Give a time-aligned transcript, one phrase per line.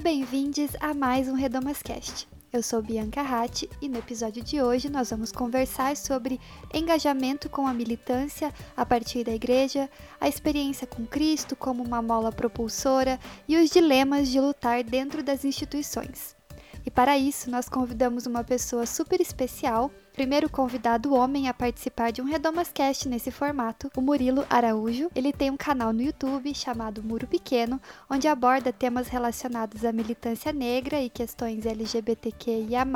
[0.00, 2.26] Bem-vindos a mais um Redomas Cast.
[2.50, 6.40] Eu sou Bianca Ratti e no episódio de hoje nós vamos conversar sobre
[6.72, 12.32] engajamento com a militância a partir da igreja, a experiência com Cristo como uma mola
[12.32, 16.34] propulsora e os dilemas de lutar dentro das instituições.
[16.86, 22.20] E para isso, nós convidamos uma pessoa super especial, primeiro convidado homem a participar de
[22.20, 25.10] um Redomascast nesse formato, o Murilo Araújo.
[25.14, 30.52] Ele tem um canal no YouTube chamado Muro Pequeno, onde aborda temas relacionados à militância
[30.52, 32.86] negra e questões LGBTQIA+,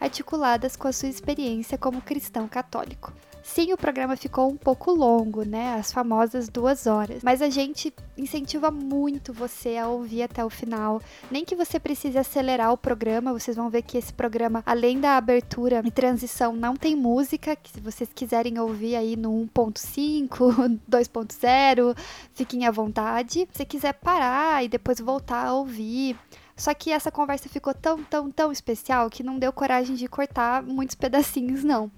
[0.00, 3.12] articuladas com a sua experiência como cristão católico.
[3.46, 5.76] Sim, o programa ficou um pouco longo, né?
[5.78, 7.22] As famosas duas horas.
[7.22, 11.00] Mas a gente incentiva muito você a ouvir até o final.
[11.30, 15.16] Nem que você precise acelerar o programa, vocês vão ver que esse programa, além da
[15.16, 17.54] abertura e transição, não tem música.
[17.54, 21.96] Que se vocês quiserem ouvir aí no 1.5, 2.0,
[22.34, 23.48] fiquem à vontade.
[23.52, 26.18] Se quiser parar e depois voltar a ouvir.
[26.56, 30.62] Só que essa conversa ficou tão, tão, tão especial que não deu coragem de cortar
[30.62, 31.90] muitos pedacinhos, não.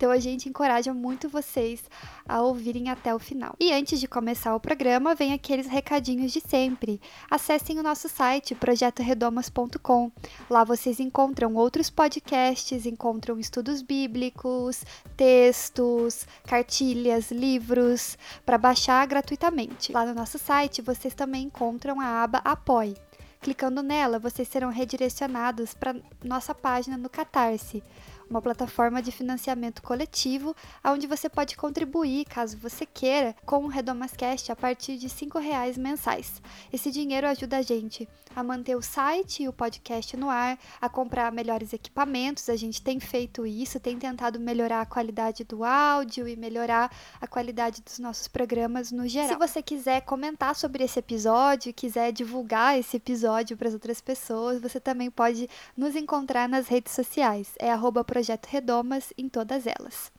[0.00, 1.82] Então a gente encoraja muito vocês
[2.26, 3.54] a ouvirem até o final.
[3.60, 6.98] E antes de começar o programa, vem aqueles recadinhos de sempre.
[7.30, 10.10] Acessem o nosso site projetoredomas.com.
[10.48, 14.82] Lá vocês encontram outros podcasts, encontram estudos bíblicos,
[15.18, 19.92] textos, cartilhas, livros para baixar gratuitamente.
[19.92, 22.96] Lá no nosso site vocês também encontram a aba Apoie.
[23.42, 27.82] Clicando nela, vocês serão redirecionados para nossa página no Catarse
[28.30, 34.52] uma plataforma de financiamento coletivo, onde você pode contribuir, caso você queira, com o Redomascast
[34.52, 36.40] a partir de R$ reais mensais.
[36.72, 40.88] Esse dinheiro ajuda a gente a manter o site e o podcast no ar, a
[40.88, 42.48] comprar melhores equipamentos.
[42.48, 46.90] A gente tem feito isso, tem tentado melhorar a qualidade do áudio e melhorar
[47.20, 49.28] a qualidade dos nossos programas no geral.
[49.28, 54.60] Se você quiser comentar sobre esse episódio, quiser divulgar esse episódio para as outras pessoas,
[54.60, 57.52] você também pode nos encontrar nas redes sociais.
[57.58, 60.12] É arroba Projeto Redomas em todas elas.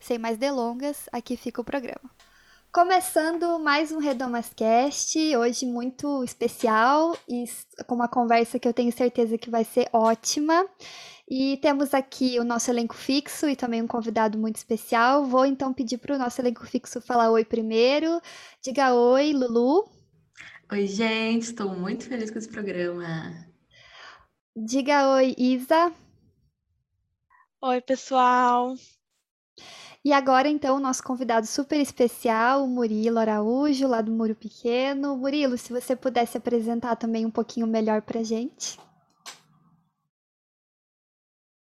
[0.00, 2.10] Sem mais delongas, aqui fica o programa.
[2.74, 7.44] Começando mais um Redomascast, hoje muito especial e
[7.86, 10.68] com uma conversa que eu tenho certeza que vai ser ótima.
[11.30, 15.24] E temos aqui o nosso elenco fixo e também um convidado muito especial.
[15.24, 18.20] Vou então pedir para o nosso elenco fixo falar oi primeiro.
[18.60, 19.88] Diga oi, Lulu.
[20.72, 23.46] Oi, gente, estou muito feliz com esse programa.
[24.56, 25.92] Diga oi, Isa.
[27.62, 28.74] Oi, pessoal.
[30.06, 35.16] E agora, então, o nosso convidado super especial, o Murilo Araújo, lá do Muro Pequeno.
[35.16, 38.78] Murilo, se você pudesse apresentar também um pouquinho melhor para gente.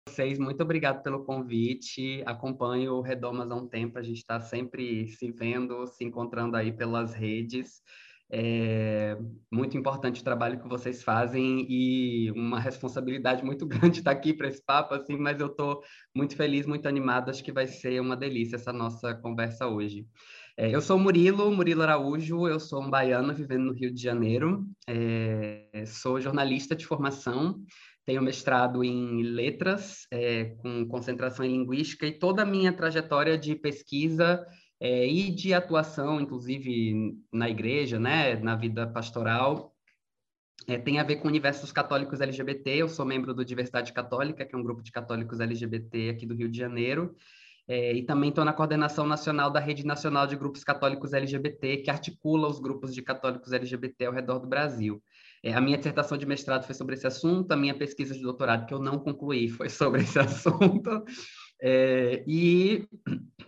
[0.08, 2.24] Vocês, muito obrigado pelo convite.
[2.25, 6.72] Acompanho o Redomas há um tempo, a gente está sempre se vendo, se encontrando aí
[6.72, 7.84] pelas redes.
[8.34, 9.18] É
[9.52, 14.47] muito importante o trabalho que vocês fazem e uma responsabilidade muito grande estar aqui para
[14.47, 15.81] esse papo, assim, mas eu estou
[16.16, 20.08] muito feliz, muito animado, acho que vai ser uma delícia essa nossa conversa hoje.
[20.58, 24.66] É, eu sou Murilo, Murilo Araújo, eu sou um baiano vivendo no Rio de Janeiro,
[24.88, 27.62] é, sou jornalista de formação,
[28.06, 33.56] tenho mestrado em letras, é, com concentração em linguística, e toda a minha trajetória de
[33.56, 34.46] pesquisa
[34.81, 39.75] é, e de atuação, inclusive na igreja, né, na vida pastoral,
[40.68, 42.78] é, tem a ver com o universo dos católicos LGBT.
[42.78, 46.34] Eu sou membro do Diversidade Católica, que é um grupo de católicos LGBT aqui do
[46.34, 47.16] Rio de Janeiro,
[47.68, 51.92] é, e também estou na coordenação nacional da Rede Nacional de Grupos Católicos LGBT, que
[51.92, 55.02] articula os grupos de católicos LGBT ao redor do Brasil.
[55.44, 58.66] É, a minha dissertação de mestrado foi sobre esse assunto, a minha pesquisa de doutorado,
[58.66, 61.03] que eu não concluí, foi sobre esse assunto.
[61.62, 62.88] É, e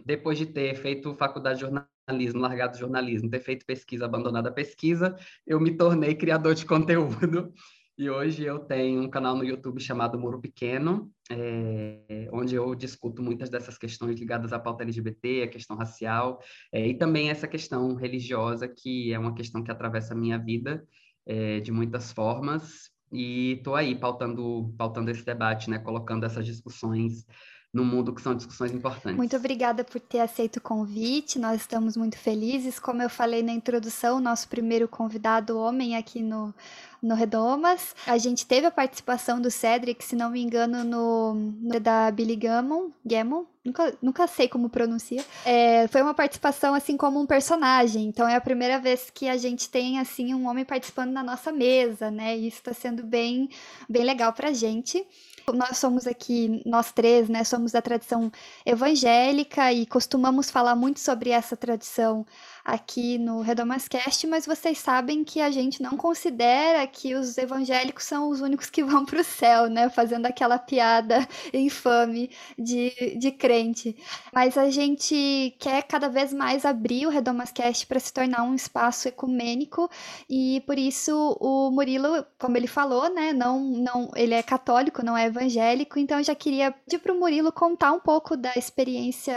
[0.06, 5.16] depois de ter feito faculdade de jornalismo, largado jornalismo, ter feito pesquisa, abandonado a pesquisa,
[5.48, 7.52] eu me tornei criador de conteúdo.
[7.96, 13.22] E hoje eu tenho um canal no YouTube chamado Muro Pequeno, é, onde eu discuto
[13.22, 16.40] muitas dessas questões ligadas à pauta LGBT, à questão racial,
[16.72, 20.84] é, e também essa questão religiosa, que é uma questão que atravessa a minha vida
[21.26, 22.92] é, de muitas formas.
[23.12, 27.28] E estou aí pautando, pautando esse debate, né, colocando essas discussões
[27.74, 29.18] no mundo, que são discussões importantes.
[29.18, 32.78] Muito obrigada por ter aceito o convite, nós estamos muito felizes.
[32.78, 36.54] Como eu falei na introdução, nosso primeiro convidado homem aqui no,
[37.02, 37.96] no Redomas.
[38.06, 42.36] A gente teve a participação do Cedric, se não me engano, no, no da Billy
[42.36, 45.24] Gammon, Gammon nunca, nunca sei como pronuncia.
[45.44, 49.38] É, foi uma participação assim como um personagem, então é a primeira vez que a
[49.38, 52.38] gente tem assim um homem participando na nossa mesa, né?
[52.38, 53.50] E isso está sendo bem,
[53.90, 55.06] bem legal pra gente.
[55.52, 58.32] Nós somos aqui, nós três, né, somos da tradição
[58.66, 62.26] evangélica e costumamos falar muito sobre essa tradição
[62.64, 68.30] aqui no Redomascast, mas vocês sabem que a gente não considera que os evangélicos são
[68.30, 69.90] os únicos que vão para o céu, né?
[69.90, 73.96] Fazendo aquela piada infame de, de crente.
[74.34, 79.08] Mas a gente quer cada vez mais abrir o Redomascast para se tornar um espaço
[79.08, 79.90] ecumênico
[80.30, 83.34] e por isso o Murilo, como ele falou, né?
[83.34, 87.20] Não, não, ele é católico, não é evangélico, então eu já queria pedir para o
[87.20, 89.36] Murilo contar um pouco da experiência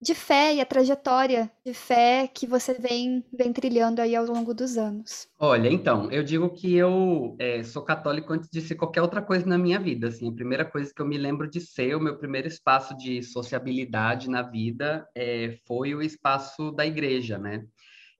[0.00, 4.24] de fé e a trajetória de fé que você você vem, vem trilhando aí ao
[4.24, 5.26] longo dos anos?
[5.38, 9.44] Olha, então, eu digo que eu é, sou católico antes de ser qualquer outra coisa
[9.44, 10.08] na minha vida.
[10.08, 13.22] Assim, a primeira coisa que eu me lembro de ser, o meu primeiro espaço de
[13.22, 17.66] sociabilidade na vida é, foi o espaço da igreja, né?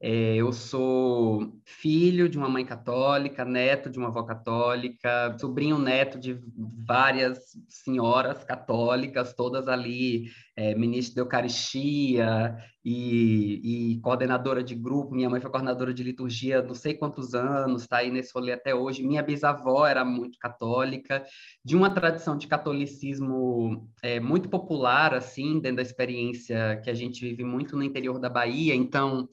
[0.04, 6.18] É, eu sou filho de uma mãe católica, neto de uma avó católica, sobrinho neto
[6.18, 6.40] de
[6.84, 7.38] várias
[7.68, 10.24] senhoras católicas, todas ali,
[10.56, 15.14] é, ministro da Eucaristia e, e, coordenadora de grupo.
[15.14, 18.74] Minha mãe foi coordenadora de liturgia não sei quantos anos, está aí nesse rolê até
[18.74, 19.06] hoje.
[19.06, 21.24] Minha bisavó era muito católica,
[21.64, 27.20] de uma tradição de catolicismo é, muito popular, assim, dentro da experiência que a gente
[27.24, 28.74] vive muito no interior da Bahia.
[28.74, 29.28] Então,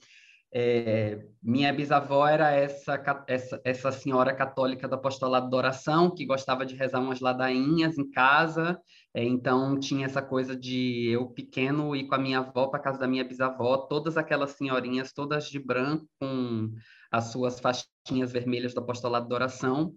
[0.52, 6.66] é, minha bisavó era essa, essa, essa senhora católica do apostolado da oração, que gostava
[6.66, 8.80] de rezar umas ladainhas em casa,
[9.14, 12.98] é, então tinha essa coisa de eu pequeno ir com a minha avó para casa
[12.98, 16.72] da minha bisavó, todas aquelas senhorinhas, todas de branco, com
[17.12, 19.94] as suas faixinhas vermelhas do apostolado da oração,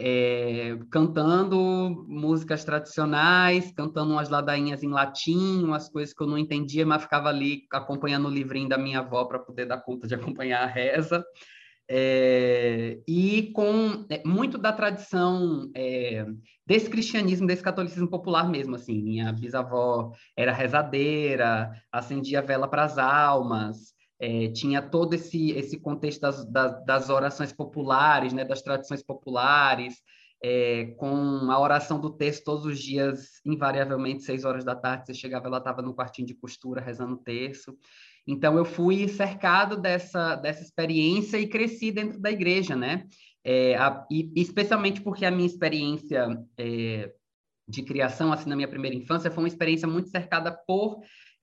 [0.00, 6.86] é, cantando músicas tradicionais, cantando umas ladainhas em latim, umas coisas que eu não entendia,
[6.86, 10.62] mas ficava ali acompanhando o livrinho da minha avó para poder dar conta de acompanhar
[10.62, 11.24] a reza.
[11.90, 16.26] É, e com é, muito da tradição é,
[16.66, 22.98] desse cristianismo, desse catolicismo popular mesmo, assim, minha bisavó era rezadeira, acendia vela para as
[22.98, 29.02] almas, é, tinha todo esse, esse contexto das, das, das, orações populares, né, das tradições
[29.02, 30.02] populares,
[30.42, 35.14] é, com a oração do texto todos os dias, invariavelmente, seis horas da tarde, você
[35.14, 37.76] chegava, ela estava no quartinho de costura rezando o terço.
[38.26, 43.06] Então, eu fui cercado dessa, dessa experiência e cresci dentro da igreja, né?
[43.42, 46.28] É, a, e, especialmente porque a minha experiência
[47.68, 51.00] de criação, assim, na minha primeira infância, foi uma experiência muito cercada por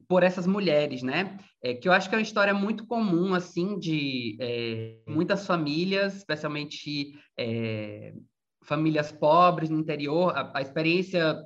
[0.07, 1.37] por essas mulheres, né?
[1.61, 6.15] É, que eu acho que é uma história muito comum, assim, de é, muitas famílias,
[6.17, 8.13] especialmente é,
[8.63, 10.35] famílias pobres no interior.
[10.35, 11.37] A, a experiência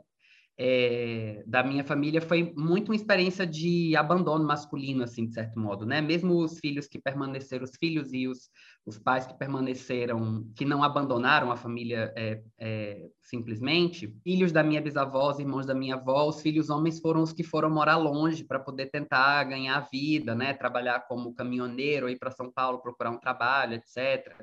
[0.62, 5.86] é, da minha família foi muito uma experiência de abandono masculino, assim, de certo modo,
[5.86, 6.02] né?
[6.02, 8.50] Mesmo os filhos que permaneceram, os filhos e os,
[8.86, 14.82] os pais que permaneceram, que não abandonaram a família é, é, simplesmente, filhos da minha
[14.82, 18.44] bisavó, os irmãos da minha avó, os filhos homens foram os que foram morar longe
[18.44, 20.54] para poder tentar ganhar vida, né?
[20.54, 24.36] Trabalhar como caminhoneiro, ir para São Paulo procurar um trabalho, etc.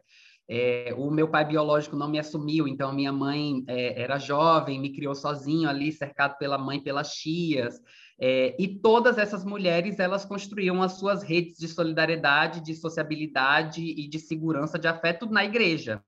[0.49, 4.93] É, o meu pai biológico não me assumiu, então minha mãe é, era jovem, me
[4.93, 7.81] criou sozinho ali, cercado pela mãe, pelas tias.
[8.19, 14.09] É, e todas essas mulheres, elas construíam as suas redes de solidariedade, de sociabilidade e
[14.09, 16.03] de segurança, de afeto na igreja.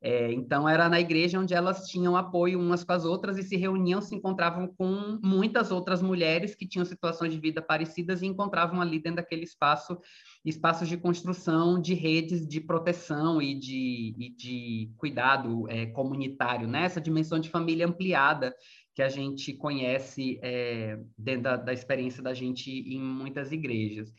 [0.00, 3.56] É, então, era na igreja onde elas tinham apoio umas com as outras e se
[3.56, 8.80] reuniam, se encontravam com muitas outras mulheres que tinham situações de vida parecidas e encontravam
[8.80, 9.98] ali dentro daquele espaço
[10.44, 16.88] espaços de construção de redes de proteção e de, e de cuidado é, comunitário, né?
[17.02, 18.54] dimensão de família ampliada
[18.94, 24.12] que a gente conhece é, dentro da, da experiência da gente em muitas igrejas.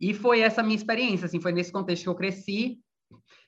[0.00, 2.78] E foi essa minha experiência, assim, foi nesse contexto que eu cresci,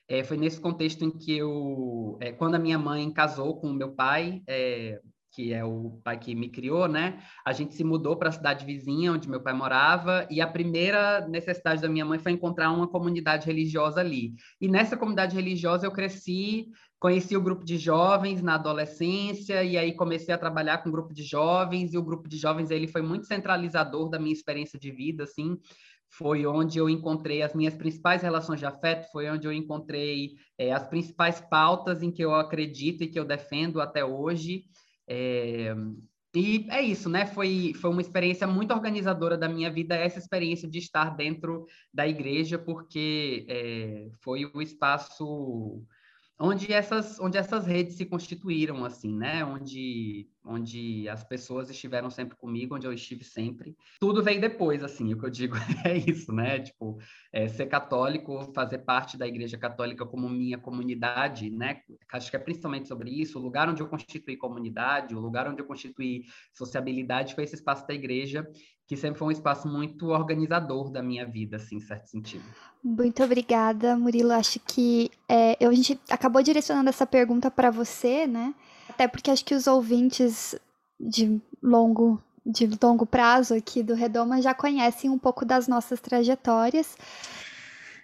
[0.09, 3.73] é, foi nesse contexto em que eu, é, quando a minha mãe casou com o
[3.73, 4.99] meu pai, é,
[5.31, 7.21] que é o pai que me criou, né?
[7.45, 11.27] A gente se mudou para a cidade vizinha onde meu pai morava e a primeira
[11.27, 14.33] necessidade da minha mãe foi encontrar uma comunidade religiosa ali.
[14.59, 16.67] E nessa comunidade religiosa eu cresci,
[16.99, 21.13] conheci o grupo de jovens na adolescência e aí comecei a trabalhar com o grupo
[21.13, 24.91] de jovens e o grupo de jovens ele foi muito centralizador da minha experiência de
[24.91, 25.57] vida, assim.
[26.09, 30.73] Foi onde eu encontrei as minhas principais relações de afeto, foi onde eu encontrei é,
[30.73, 34.65] as principais pautas em que eu acredito e que eu defendo até hoje.
[35.07, 35.73] É,
[36.35, 37.25] e é isso, né?
[37.25, 42.07] Foi, foi uma experiência muito organizadora da minha vida, essa experiência de estar dentro da
[42.07, 45.83] igreja, porque é, foi o espaço
[46.39, 49.43] onde essas, onde essas redes se constituíram, assim, né?
[49.43, 53.75] Onde, onde as pessoas estiveram sempre comigo, onde eu estive sempre.
[53.99, 55.55] Tudo veio depois, assim, o que eu digo
[55.85, 56.59] é isso, né?
[56.59, 56.97] Tipo,
[57.31, 61.81] é, ser católico, fazer parte da Igreja Católica como minha comunidade, né?
[62.11, 65.61] Acho que é principalmente sobre isso, o lugar onde eu constituí comunidade, o lugar onde
[65.61, 68.49] eu constituí sociabilidade foi esse espaço da igreja,
[68.89, 72.43] que sempre foi um espaço muito organizador da minha vida, assim, em certo sentido.
[72.83, 74.31] Muito obrigada, Murilo.
[74.31, 78.55] Acho que é, eu, a gente acabou direcionando essa pergunta para você, né?
[78.99, 80.53] Até porque acho que os ouvintes
[80.99, 86.97] de longo, de longo prazo aqui do Redoma já conhecem um pouco das nossas trajetórias.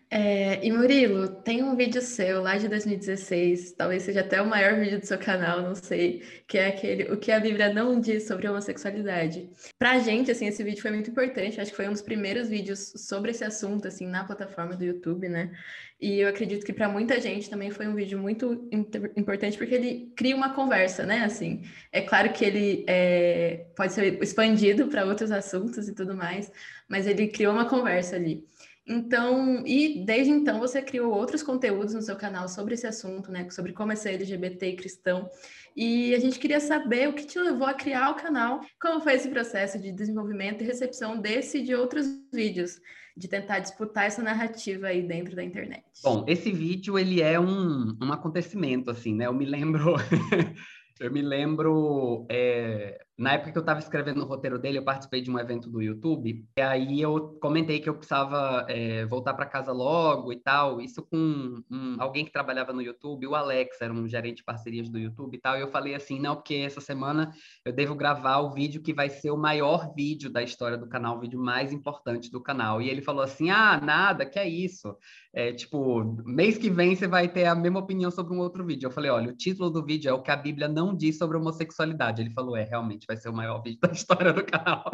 [0.09, 4.79] É, e Murilo, tem um vídeo seu lá de 2016, talvez seja até o maior
[4.79, 8.27] vídeo do seu canal, não sei, que é aquele O que a Bíblia não diz
[8.27, 9.49] sobre homossexualidade.
[9.79, 12.93] Pra gente, assim, esse vídeo foi muito importante, acho que foi um dos primeiros vídeos
[12.95, 15.51] sobre esse assunto, assim, na plataforma do YouTube, né?
[15.99, 18.69] E eu acredito que para muita gente também foi um vídeo muito
[19.15, 21.23] importante, porque ele cria uma conversa, né?
[21.23, 26.51] Assim, é claro que ele é, pode ser expandido para outros assuntos e tudo mais,
[26.87, 28.45] mas ele criou uma conversa ali.
[28.87, 33.49] Então, e desde então você criou outros conteúdos no seu canal sobre esse assunto, né?
[33.49, 35.27] Sobre como é ser LGBT e cristão.
[35.75, 39.13] E a gente queria saber o que te levou a criar o canal, como foi
[39.13, 42.79] esse processo de desenvolvimento e recepção desse e de outros vídeos,
[43.17, 45.83] de tentar disputar essa narrativa aí dentro da internet.
[46.03, 49.25] Bom, esse vídeo ele é um, um acontecimento, assim, né?
[49.25, 49.95] Eu me lembro
[50.97, 55.21] Eu me lembro, é, na época que eu estava escrevendo o roteiro dele, eu participei
[55.21, 59.45] de um evento do YouTube, e aí eu comentei que eu precisava é, voltar para
[59.45, 63.93] casa logo e tal, isso com um, alguém que trabalhava no YouTube, o Alex, era
[63.93, 66.81] um gerente de parcerias do YouTube e tal, e eu falei assim, não, porque essa
[66.81, 67.31] semana
[67.63, 71.17] eu devo gravar o vídeo que vai ser o maior vídeo da história do canal,
[71.17, 74.95] o vídeo mais importante do canal, e ele falou assim, ah, nada, que é isso,
[75.35, 78.87] é, tipo, mês que vem você vai ter a mesma opinião sobre um outro vídeo.
[78.87, 81.35] Eu falei, olha, o título do vídeo é o que a Bíblia não diz sobre
[81.37, 82.21] homossexualidade.
[82.21, 84.89] Ele falou, é, realmente vai ser o maior vídeo da história do canal.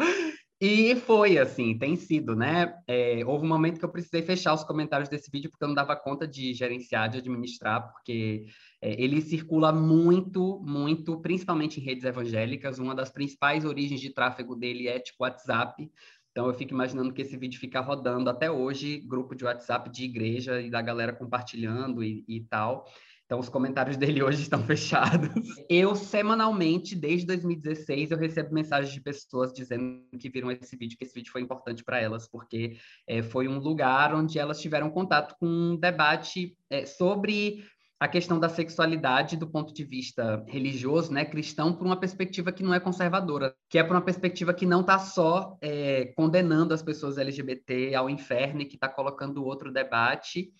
[0.64, 2.72] E foi assim, tem sido, né?
[2.86, 5.74] É, houve um momento que eu precisei fechar os comentários desse vídeo porque eu não
[5.74, 8.46] dava conta de gerenciar, de administrar, porque
[8.80, 12.78] é, ele circula muito, muito, principalmente em redes evangélicas.
[12.78, 15.90] Uma das principais origens de tráfego dele é tipo WhatsApp.
[16.30, 20.04] Então eu fico imaginando que esse vídeo fica rodando até hoje, grupo de WhatsApp de
[20.04, 22.86] igreja e da galera compartilhando e, e tal.
[23.32, 25.30] Então os comentários dele hoje estão fechados.
[25.66, 31.04] Eu semanalmente, desde 2016, eu recebo mensagens de pessoas dizendo que viram esse vídeo, que
[31.04, 35.34] esse vídeo foi importante para elas, porque é, foi um lugar onde elas tiveram contato
[35.40, 37.64] com um debate é, sobre
[37.98, 42.62] a questão da sexualidade do ponto de vista religioso, né, cristão, por uma perspectiva que
[42.62, 46.82] não é conservadora, que é por uma perspectiva que não está só é, condenando as
[46.82, 50.52] pessoas LGBT ao inferno e que está colocando outro debate,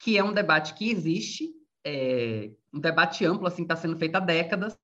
[0.00, 1.57] que é um debate que existe,
[1.88, 4.78] é, um debate amplo, assim, está sendo feito há décadas,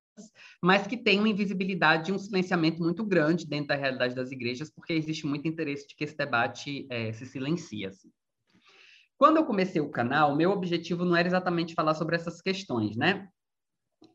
[0.61, 4.69] mas que tem uma invisibilidade e um silenciamento muito grande dentro da realidade das igrejas,
[4.69, 7.85] porque existe muito interesse de que esse debate é, se silencie.
[7.85, 8.11] Assim.
[9.17, 13.29] Quando eu comecei o canal, meu objetivo não era exatamente falar sobre essas questões, né?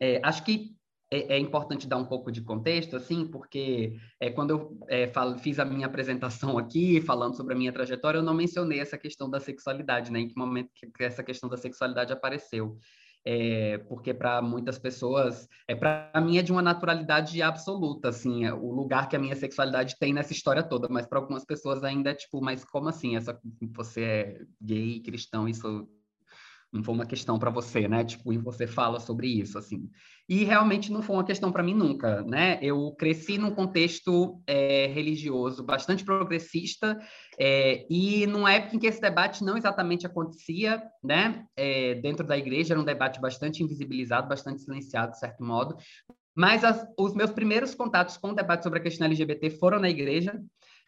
[0.01, 0.75] É, acho que
[1.11, 5.39] é, é, importante dar um pouco de contexto, assim, porque é, quando eu é, falo,
[5.39, 9.29] fiz a minha apresentação aqui, falando sobre a minha trajetória, eu não mencionei essa questão
[9.29, 10.21] da sexualidade, né?
[10.21, 12.79] Em que momento que, essa questão da sexualidade apareceu
[13.25, 18.53] é, porque para muitas pessoas, é para mim é de uma naturalidade absoluta, assim, é
[18.53, 22.11] o lugar que a minha sexualidade tem nessa história toda, mas para algumas pessoas ainda
[22.11, 23.39] é tipo, mas como assim, essa,
[23.75, 25.87] você é gay, cristão, isso
[26.73, 28.05] não foi uma questão para você, né?
[28.05, 29.91] Tipo, e você fala sobre isso, assim.
[30.29, 32.59] E realmente não foi uma questão para mim nunca, né?
[32.63, 36.97] Eu cresci num contexto é, religioso bastante progressista
[37.39, 41.45] é, e numa época em que esse debate não exatamente acontecia, né?
[41.57, 45.77] É, dentro da igreja era um debate bastante invisibilizado, bastante silenciado, de certo modo.
[46.37, 49.91] Mas as, os meus primeiros contatos com o debate sobre a questão LGBT foram na
[49.91, 50.41] igreja,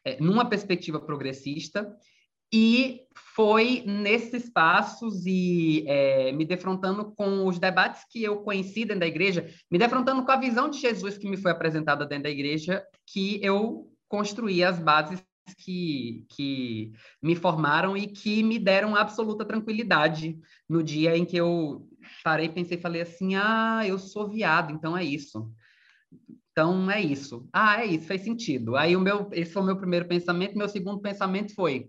[0.04, 1.92] é, numa perspectiva progressista,
[2.52, 3.00] e
[3.34, 9.06] foi nesses passos e é, me defrontando com os debates que eu conheci dentro da
[9.06, 12.84] igreja, me defrontando com a visão de Jesus que me foi apresentada dentro da igreja,
[13.06, 15.24] que eu construí as bases
[15.56, 16.92] que, que
[17.22, 21.88] me formaram e que me deram absoluta tranquilidade no dia em que eu
[22.22, 25.50] parei, pensei, falei assim, ah, eu sou viado, então é isso.
[26.52, 27.48] Então é isso.
[27.50, 28.76] Ah, é isso, fez sentido.
[28.76, 30.56] Aí o meu, esse foi o meu primeiro pensamento.
[30.56, 31.88] Meu segundo pensamento foi: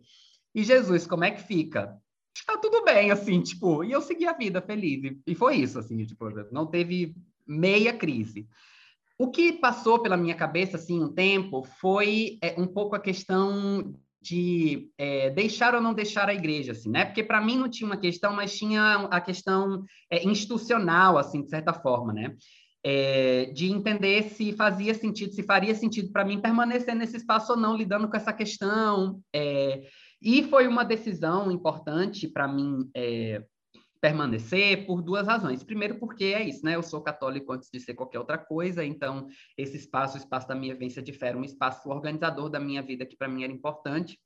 [0.53, 1.97] e Jesus, como é que fica?
[2.35, 5.03] Está tudo bem, assim, tipo, e eu segui a vida feliz.
[5.03, 7.15] E, e foi isso, assim, tipo, não teve
[7.47, 8.47] meia crise.
[9.17, 13.93] o que passou pela minha cabeça, assim, um tempo, foi é, um pouco a questão
[14.23, 17.03] de é, deixar ou não deixar a igreja, assim, né?
[17.03, 21.49] Porque para mim não tinha uma questão, mas tinha a questão é, institucional, assim, de
[21.49, 22.35] certa forma, né?
[22.85, 27.57] É, de entender se fazia sentido, se faria sentido para mim permanecer nesse espaço ou
[27.57, 29.21] não, lidando com essa questão.
[29.33, 29.83] É,
[30.23, 33.43] e foi uma decisão importante para mim é,
[33.99, 35.63] permanecer por duas razões.
[35.63, 36.75] Primeiro, porque é isso, né?
[36.75, 39.27] Eu sou católico antes de ser qualquer outra coisa, então
[39.57, 43.17] esse espaço, o espaço da minha vivência difere, um espaço organizador da minha vida que
[43.17, 44.17] para mim era importante.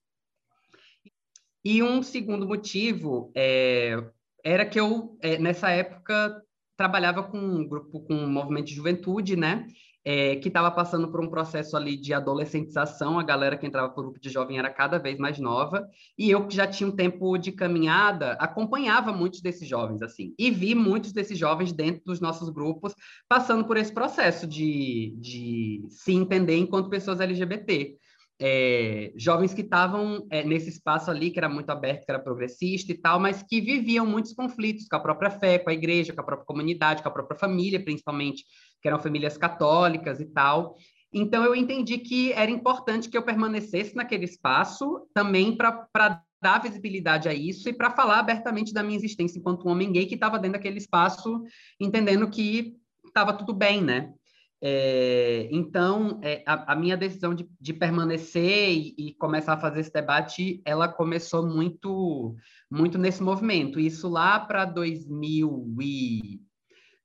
[1.66, 4.04] E um segundo motivo é,
[4.44, 6.44] era que eu, é, nessa época,
[6.77, 9.68] trabalhava com um grupo, com um movimento de juventude, né?
[10.10, 14.00] É, que estava passando por um processo ali de adolescentização, a galera que entrava para
[14.00, 15.86] o grupo de jovem era cada vez mais nova,
[16.18, 20.50] e eu que já tinha um tempo de caminhada, acompanhava muitos desses jovens, assim, e
[20.50, 22.96] vi muitos desses jovens dentro dos nossos grupos
[23.28, 27.98] passando por esse processo de, de se entender enquanto pessoas LGBT.
[28.40, 32.92] É, jovens que estavam é, nesse espaço ali, que era muito aberto, que era progressista
[32.92, 36.22] e tal, mas que viviam muitos conflitos com a própria fé, com a igreja, com
[36.22, 38.46] a própria comunidade, com a própria família, principalmente,
[38.81, 40.75] que eram famílias católicas e tal.
[41.13, 47.27] Então, eu entendi que era importante que eu permanecesse naquele espaço também para dar visibilidade
[47.27, 50.38] a isso e para falar abertamente da minha existência enquanto um homem gay que estava
[50.38, 51.43] dentro daquele espaço,
[51.79, 54.13] entendendo que estava tudo bem, né?
[54.60, 59.81] É, então, é, a, a, minha decisão de, de permanecer e, e, começar a fazer
[59.81, 62.36] esse debate, ela começou muito,
[62.69, 63.79] muito nesse movimento.
[63.79, 64.65] Isso lá para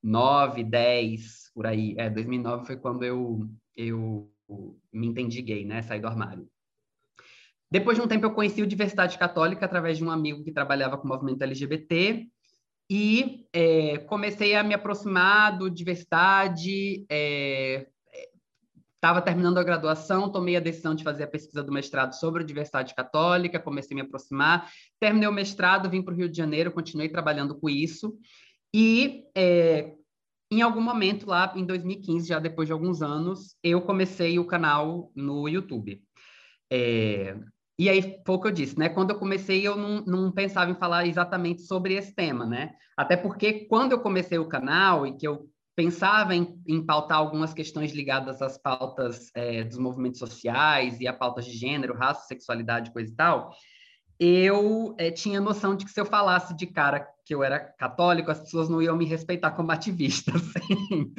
[0.03, 1.95] 2009, 10, por aí.
[1.97, 4.31] É, 2009 foi quando eu, eu
[4.93, 5.83] me entendi gay, né?
[5.83, 6.49] Saí do armário.
[7.71, 10.99] Depois de um tempo, eu conheci o Diversidade Católica através de um amigo que trabalhava
[10.99, 12.27] com o movimento LGBT
[12.91, 17.07] e é, comecei a me aproximar do diversidade.
[18.95, 22.43] Estava é, terminando a graduação, tomei a decisão de fazer a pesquisa do mestrado sobre
[22.43, 26.37] a diversidade católica, comecei a me aproximar, terminei o mestrado, vim para o Rio de
[26.37, 28.15] Janeiro, continuei trabalhando com isso.
[28.75, 29.93] E é,
[30.51, 35.11] em algum momento lá em 2015, já depois de alguns anos, eu comecei o canal
[35.15, 36.03] no YouTube.
[36.71, 37.37] É,
[37.79, 38.89] e aí foi o que eu disse, né?
[38.89, 42.75] Quando eu comecei, eu não, não pensava em falar exatamente sobre esse tema, né?
[42.97, 47.55] Até porque quando eu comecei o canal e que eu pensava em, em pautar algumas
[47.55, 52.93] questões ligadas às pautas é, dos movimentos sociais e a pautas de gênero, raça, sexualidade,
[52.93, 53.51] coisa e tal,
[54.25, 58.31] eu é, tinha noção de que se eu falasse de cara que eu era católico,
[58.31, 60.31] as pessoas não iam me respeitar como ativista.
[60.37, 61.13] Assim.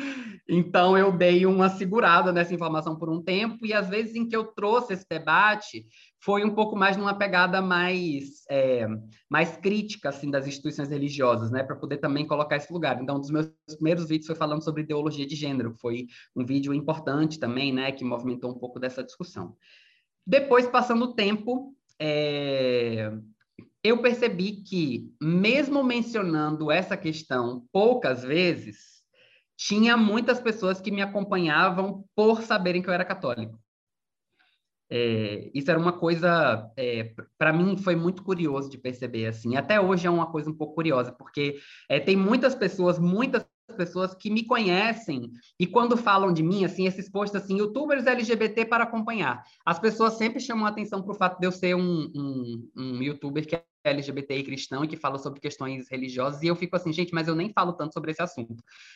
[0.48, 4.36] Então, eu dei uma segurada nessa informação por um tempo, e às vezes em que
[4.36, 5.86] eu trouxe esse debate,
[6.24, 8.88] foi um pouco mais numa pegada mais, é,
[9.30, 13.02] mais crítica assim, das instituições religiosas, né, para poder também colocar esse lugar.
[13.02, 16.74] Então, um dos meus primeiros vídeos foi falando sobre ideologia de gênero, foi um vídeo
[16.74, 19.58] importante também, né, que movimentou um pouco dessa discussão.
[20.26, 23.14] Depois, passando o tempo, é,
[23.82, 29.02] eu percebi que, mesmo mencionando essa questão poucas vezes,
[29.56, 33.58] tinha muitas pessoas que me acompanhavam por saberem que eu era católico.
[34.90, 39.56] É, isso era uma coisa, é, para mim, foi muito curioso de perceber, assim.
[39.56, 44.14] Até hoje é uma coisa um pouco curiosa, porque é, tem muitas pessoas, muitas pessoas
[44.14, 48.84] que me conhecem e quando falam de mim, assim, esses posts assim, youtubers LGBT para
[48.84, 53.02] acompanhar, as pessoas sempre chamam atenção para o fato de eu ser um, um, um
[53.02, 56.76] youtuber que é LGBT e cristão e que fala sobre questões religiosas e eu fico
[56.76, 58.56] assim, gente, mas eu nem falo tanto sobre esse assunto.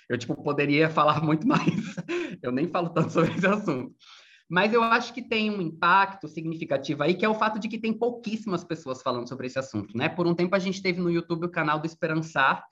[0.10, 1.96] Eu, tipo, poderia falar muito mais.
[2.42, 3.94] eu nem falo tanto sobre esse assunto.
[4.50, 7.78] Mas eu acho que tem um impacto significativo aí, que é o fato de que
[7.78, 10.08] tem pouquíssimas pessoas falando sobre esse assunto, né?
[10.08, 12.64] Por um tempo a gente teve no YouTube o canal do Esperançar,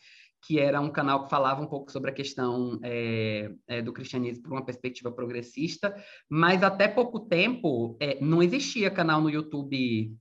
[0.45, 4.43] que era um canal que falava um pouco sobre a questão é, é, do cristianismo
[4.43, 5.95] por uma perspectiva progressista,
[6.29, 10.15] mas até pouco tempo é, não existia canal no YouTube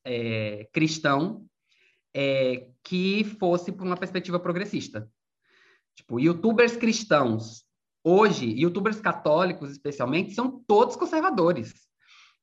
[0.72, 1.44] cristão
[2.84, 5.10] que fosse por uma perspectiva progressista.
[5.96, 7.64] Tipo, youtubers cristãos,
[8.04, 11.74] hoje, youtubers católicos especialmente, são todos conservadores.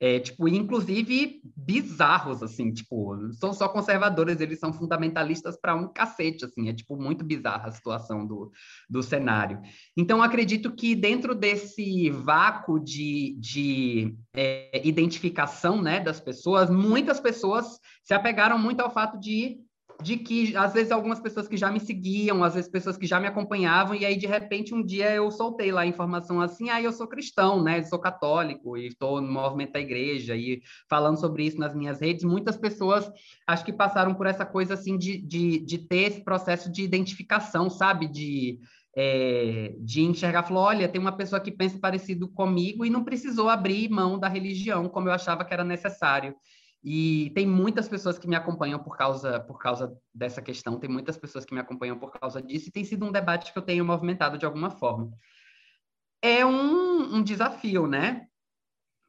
[0.04, 6.44] É, tipo, inclusive bizarros, assim, tipo, são só conservadores, eles são fundamentalistas para um cacete,
[6.44, 8.52] assim, é, tipo, muito bizarra a situação do,
[8.90, 9.62] do cenário.
[9.96, 17.80] Então, acredito que dentro desse vácuo de, de é, identificação, né, das pessoas, muitas pessoas
[18.04, 19.60] se apegaram muito ao fato de
[20.02, 23.20] de que às vezes algumas pessoas que já me seguiam, às vezes pessoas que já
[23.20, 26.82] me acompanhavam, e aí de repente um dia eu soltei lá a informação assim, ah,
[26.82, 27.84] eu sou cristão, né?
[27.84, 32.24] sou católico e estou no movimento da igreja e falando sobre isso nas minhas redes,
[32.24, 33.10] muitas pessoas
[33.48, 37.70] acho que passaram por essa coisa assim de, de, de ter esse processo de identificação,
[37.70, 38.08] sabe?
[38.08, 38.60] De
[38.96, 43.48] é, de enxergar, falou, olha, tem uma pessoa que pensa parecido comigo e não precisou
[43.48, 46.36] abrir mão da religião como eu achava que era necessário.
[46.84, 51.16] E tem muitas pessoas que me acompanham por causa, por causa dessa questão, tem muitas
[51.16, 53.86] pessoas que me acompanham por causa disso, e tem sido um debate que eu tenho
[53.86, 55.12] movimentado de alguma forma.
[56.22, 58.28] É um, um desafio, né?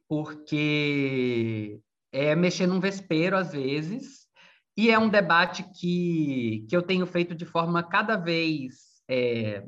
[0.06, 1.80] Porque
[2.12, 4.26] é mexer num vespeiro às vezes,
[4.76, 9.66] e é um debate que, que eu tenho feito de forma cada vez é,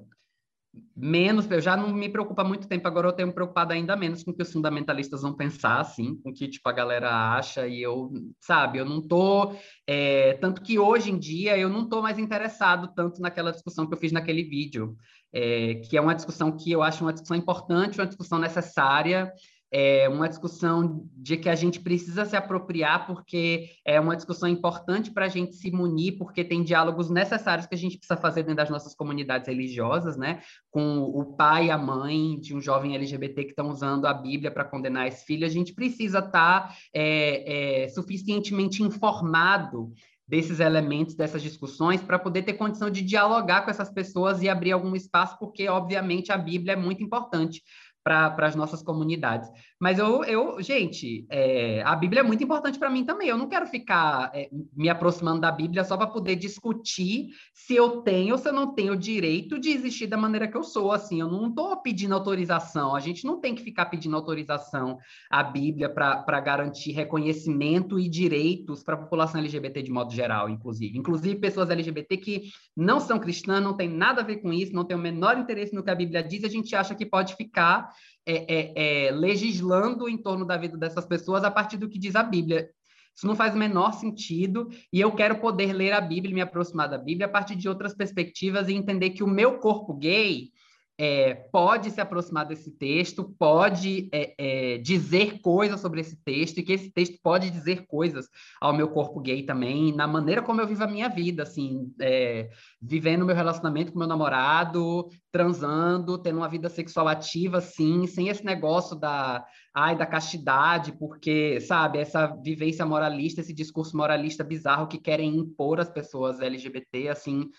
[0.97, 3.97] menos, eu já não me preocupa há muito tempo, agora eu tenho me preocupado ainda
[3.97, 7.35] menos com o que os fundamentalistas vão pensar, assim, com o que, tipo, a galera
[7.37, 9.55] acha, e eu, sabe, eu não tô,
[9.87, 13.95] é, tanto que hoje em dia eu não tô mais interessado tanto naquela discussão que
[13.95, 14.97] eu fiz naquele vídeo,
[15.33, 19.33] é, que é uma discussão que eu acho uma discussão importante, uma discussão necessária,
[19.77, 25.11] é uma discussão de que a gente precisa se apropriar, porque é uma discussão importante
[25.11, 28.59] para a gente se munir, porque tem diálogos necessários que a gente precisa fazer dentro
[28.59, 30.43] das nossas comunidades religiosas, né?
[30.71, 34.49] Com o pai e a mãe de um jovem LGBT que estão usando a Bíblia
[34.49, 39.93] para condenar esse filho, a gente precisa estar tá, é, é, suficientemente informado
[40.27, 44.73] desses elementos, dessas discussões, para poder ter condição de dialogar com essas pessoas e abrir
[44.73, 47.63] algum espaço, porque, obviamente, a Bíblia é muito importante
[48.05, 49.51] para as nossas comunidades.
[49.81, 53.29] Mas eu, eu gente, é, a Bíblia é muito importante para mim também.
[53.29, 58.03] Eu não quero ficar é, me aproximando da Bíblia só para poder discutir se eu
[58.03, 60.93] tenho ou se eu não tenho o direito de existir da maneira que eu sou.
[60.93, 62.95] Assim, eu não estou pedindo autorização.
[62.95, 64.99] A gente não tem que ficar pedindo autorização
[65.31, 70.99] à Bíblia para garantir reconhecimento e direitos para a população LGBT de modo geral, inclusive.
[70.99, 72.43] Inclusive pessoas LGBT que
[72.77, 75.75] não são cristãs, não tem nada a ver com isso, não tem o menor interesse
[75.75, 77.94] no que a Bíblia diz, a gente acha que pode ficar
[78.27, 82.15] é, é, é, legislando em torno da vida dessas pessoas a partir do que diz
[82.17, 82.69] a Bíblia.
[83.17, 86.89] Isso não faz o menor sentido, e eu quero poder ler a Bíblia, me aproximar
[86.89, 90.51] da Bíblia a partir de outras perspectivas e entender que o meu corpo gay
[90.97, 96.63] é, pode se aproximar desse texto, pode é, é, dizer coisas sobre esse texto, e
[96.63, 98.29] que esse texto pode dizer coisas
[98.61, 102.49] ao meu corpo gay também, na maneira como eu vivo a minha vida, assim, é,
[102.81, 108.45] vivendo meu relacionamento com meu namorado, transando, tendo uma vida sexual ativa, assim, sem esse
[108.45, 114.99] negócio da, ai, da castidade, porque, sabe, essa vivência moralista, esse discurso moralista bizarro que
[114.99, 117.51] querem impor às pessoas LGBT, assim,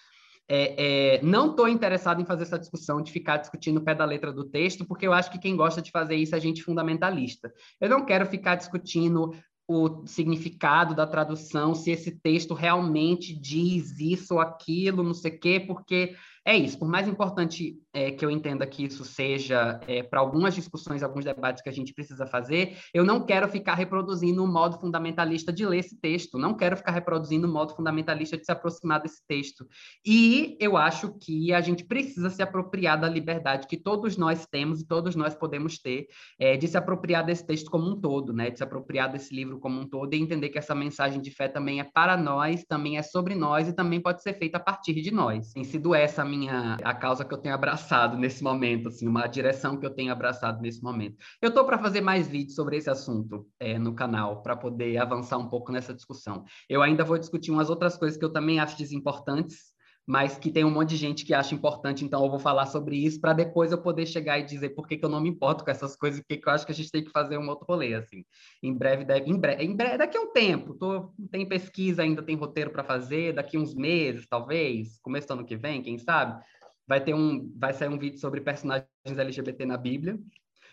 [0.48, 4.06] é, é, não estou interessado em fazer essa discussão de ficar discutindo o pé da
[4.06, 7.52] letra do texto, porque eu acho que quem gosta de fazer isso é gente fundamentalista.
[7.82, 9.32] Eu não quero ficar discutindo
[9.68, 15.40] o significado da tradução, se esse texto realmente diz isso ou aquilo, não sei o
[15.40, 16.16] quê, porque
[16.48, 20.54] é isso, por mais importante é, que eu entenda que isso seja é, para algumas
[20.54, 24.80] discussões, alguns debates que a gente precisa fazer, eu não quero ficar reproduzindo o modo
[24.80, 29.02] fundamentalista de ler esse texto, não quero ficar reproduzindo o modo fundamentalista de se aproximar
[29.02, 29.66] desse texto.
[30.06, 34.82] E eu acho que a gente precisa se apropriar da liberdade que todos nós temos
[34.82, 36.06] e todos nós podemos ter,
[36.40, 38.52] é, de se apropriar desse texto como um todo, né?
[38.52, 41.48] de se apropriar desse livro como um todo e entender que essa mensagem de fé
[41.48, 45.02] também é para nós, também é sobre nós e também pode ser feita a partir
[45.02, 45.52] de nós.
[45.52, 49.08] Tem sido essa a minha minha a causa que eu tenho abraçado nesse momento, assim,
[49.08, 51.18] uma direção que eu tenho abraçado nesse momento.
[51.42, 55.38] Eu estou para fazer mais vídeos sobre esse assunto é, no canal para poder avançar
[55.38, 56.44] um pouco nessa discussão.
[56.70, 59.75] Eu ainda vou discutir umas outras coisas que eu também acho desimportantes,
[60.06, 62.96] mas que tem um monte de gente que acha importante, então eu vou falar sobre
[62.96, 65.64] isso para depois eu poder chegar e dizer por que, que eu não me importo
[65.64, 67.66] com essas coisas, porque que eu acho que a gente tem que fazer um outro
[67.68, 68.24] rolê, assim.
[68.62, 72.22] Em breve, deve, em breve, em breve daqui a um tempo, tô, tem pesquisa ainda,
[72.22, 76.44] tem roteiro para fazer, daqui uns meses, talvez, começo do ano que vem, quem sabe,
[76.88, 80.20] vai ter um, vai sair um vídeo sobre personagens LGBT na Bíblia,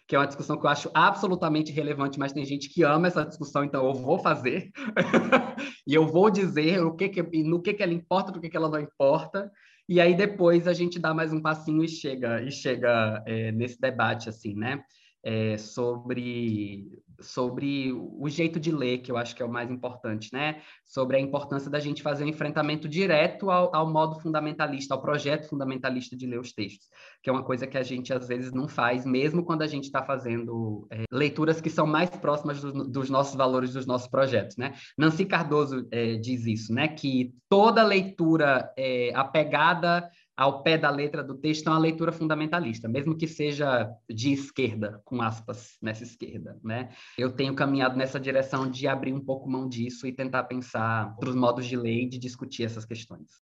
[0.07, 3.25] que é uma discussão que eu acho absolutamente relevante, mas tem gente que ama essa
[3.25, 4.71] discussão, então eu vou fazer.
[5.87, 8.57] e eu vou dizer o que, que no que, que ela importa, no que, que
[8.57, 9.51] ela não importa.
[9.89, 13.81] E aí depois a gente dá mais um passinho e chega e chega é, nesse
[13.81, 14.83] debate assim, né?
[15.25, 16.91] É, sobre
[17.23, 20.61] sobre o jeito de ler, que eu acho que é o mais importante, né?
[20.85, 25.49] Sobre a importância da gente fazer um enfrentamento direto ao, ao, modo fundamentalista, ao projeto
[25.49, 26.89] fundamentalista de ler os textos,
[27.23, 29.85] que é uma coisa que a gente às vezes não faz, mesmo quando a gente
[29.85, 34.57] está fazendo é, leituras que são mais próximas do, dos nossos valores, dos nossos projetos,
[34.57, 34.75] né?
[34.99, 36.89] Nancy Cardoso é, diz isso, né?
[36.89, 42.89] Que toda leitura é, apegada ao pé da letra do texto é uma leitura fundamentalista,
[42.89, 46.91] mesmo que seja de esquerda, com aspas nessa esquerda, né?
[47.19, 51.35] Eu tenho caminhado nessa direção de abrir um pouco mão disso e tentar pensar outros
[51.35, 53.43] modos de ler e de discutir essas questões.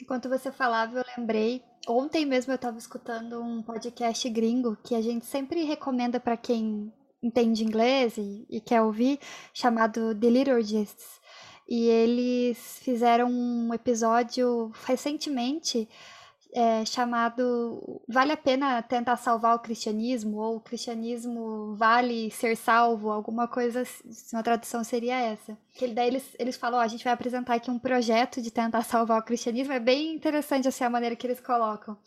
[0.00, 5.02] Enquanto você falava, eu lembrei, ontem mesmo eu estava escutando um podcast gringo que a
[5.02, 9.18] gente sempre recomenda para quem entende inglês e, e quer ouvir,
[9.52, 11.20] chamado The Liturgists.
[11.68, 15.88] E eles fizeram um episódio recentemente
[16.56, 20.38] é, chamado Vale a pena tentar salvar o cristianismo?
[20.38, 23.10] Ou o cristianismo vale ser salvo?
[23.10, 23.82] Alguma coisa,
[24.32, 25.58] uma tradução seria essa.
[25.74, 29.20] Que daí eles, eles falam, a gente vai apresentar aqui um projeto de tentar salvar
[29.20, 29.72] o cristianismo.
[29.72, 31.98] É bem interessante assim, a maneira que eles colocam.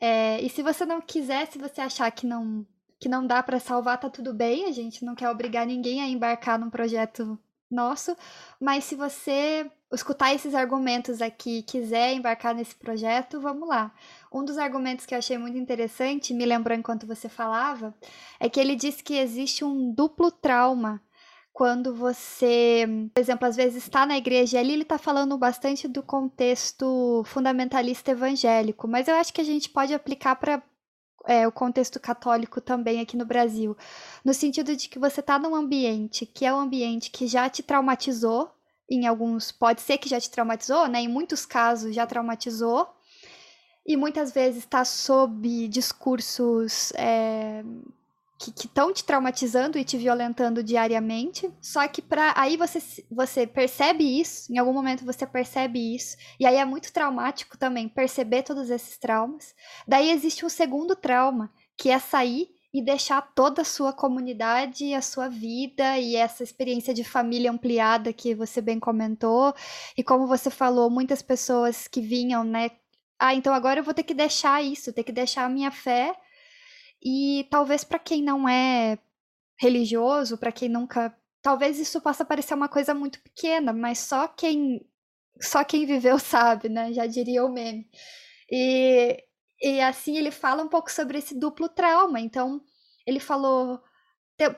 [0.00, 2.64] É, e se você não quiser, se você achar que não,
[2.98, 4.66] que não dá para salvar, tá tudo bem.
[4.66, 7.38] A gente não quer obrigar ninguém a embarcar num projeto
[7.70, 8.16] nosso.
[8.60, 13.92] Mas se você escutar esses argumentos aqui e quiser embarcar nesse projeto, vamos lá.
[14.32, 17.94] Um dos argumentos que eu achei muito interessante, me lembrou enquanto você falava,
[18.40, 21.00] é que ele disse que existe um duplo trauma
[21.52, 25.86] quando você, por exemplo, às vezes está na igreja, e ali ele está falando bastante
[25.86, 30.60] do contexto fundamentalista evangélico, mas eu acho que a gente pode aplicar para
[31.26, 33.76] é, o contexto católico também aqui no Brasil,
[34.24, 37.62] no sentido de que você está num ambiente que é um ambiente que já te
[37.62, 38.50] traumatizou,
[38.90, 41.00] em alguns, pode ser que já te traumatizou, né?
[41.00, 42.88] Em muitos casos já traumatizou,
[43.86, 47.62] e muitas vezes está sob discursos é,
[48.38, 51.50] que estão te traumatizando e te violentando diariamente.
[51.60, 52.78] Só que para aí você,
[53.10, 57.88] você percebe isso, em algum momento você percebe isso, e aí é muito traumático também
[57.88, 59.54] perceber todos esses traumas.
[59.86, 65.00] Daí existe um segundo trauma, que é sair e deixar toda a sua comunidade, a
[65.00, 69.54] sua vida e essa experiência de família ampliada que você bem comentou.
[69.96, 72.72] E como você falou, muitas pessoas que vinham, né?
[73.16, 76.16] Ah, então agora eu vou ter que deixar isso, ter que deixar a minha fé
[77.04, 78.98] e talvez para quem não é
[79.60, 84.80] religioso, para quem nunca, talvez isso possa parecer uma coisa muito pequena, mas só quem
[85.40, 86.92] só quem viveu sabe, né?
[86.92, 87.88] Já diria o meme.
[88.50, 89.22] E,
[89.60, 92.20] e assim ele fala um pouco sobre esse duplo trauma.
[92.20, 92.60] Então,
[93.06, 93.80] ele falou: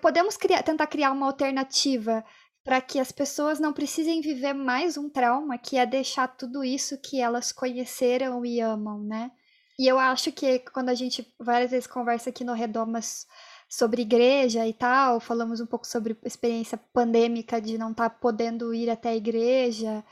[0.00, 2.24] podemos criar, tentar criar uma alternativa
[2.64, 7.00] para que as pessoas não precisem viver mais um trauma, que é deixar tudo isso
[7.00, 9.30] que elas conheceram e amam, né?
[9.78, 13.26] E eu acho que quando a gente várias vezes conversa aqui no Redomas
[13.68, 18.72] sobre igreja e tal, falamos um pouco sobre experiência pandêmica de não estar tá podendo
[18.72, 20.04] ir até a igreja,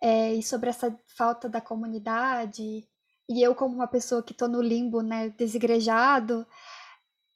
[0.00, 2.86] é, e sobre essa falta da comunidade,
[3.28, 6.46] e eu como uma pessoa que estou no limbo, né, desigrejado,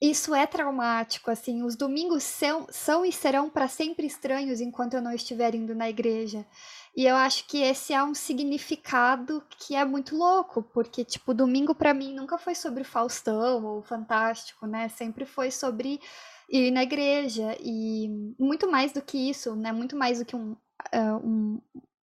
[0.01, 5.03] isso é traumático, assim, os domingos são, são e serão para sempre estranhos enquanto eu
[5.03, 6.47] não estiver indo na igreja.
[6.95, 11.75] E eu acho que esse é um significado que é muito louco, porque, tipo, domingo
[11.75, 14.89] para mim nunca foi sobre Faustão ou Fantástico, né?
[14.89, 16.01] Sempre foi sobre
[16.49, 17.57] ir na igreja.
[17.61, 19.73] E muito mais do que isso, né?
[19.73, 21.61] Muito mais do que um, uh, um,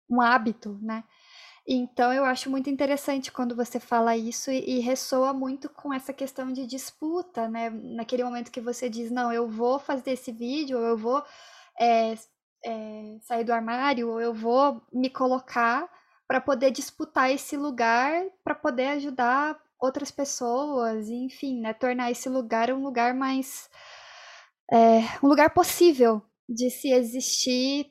[0.09, 1.03] um hábito, né?
[1.67, 6.13] Então eu acho muito interessante quando você fala isso e, e, ressoa muito com essa
[6.13, 7.71] questão de disputa, né?
[7.71, 11.23] Naquele momento que você diz, não, eu vou fazer esse vídeo, eu vou
[11.79, 12.15] é,
[12.63, 15.89] é, sair do armário, ou eu vou me colocar
[16.27, 22.71] para poder disputar esse lugar, para poder ajudar outras pessoas, enfim, né, tornar esse lugar
[22.71, 23.69] um lugar mais
[24.71, 27.87] é, um lugar possível de se existir,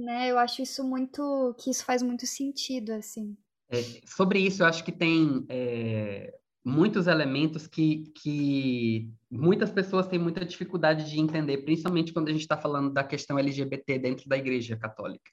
[0.00, 0.30] né?
[0.30, 3.36] Eu acho isso muito que isso faz muito sentido, assim.
[3.70, 6.34] É, sobre isso, eu acho que tem é,
[6.64, 12.42] muitos elementos que, que muitas pessoas têm muita dificuldade de entender, principalmente quando a gente
[12.42, 15.30] está falando da questão LGBT dentro da Igreja Católica.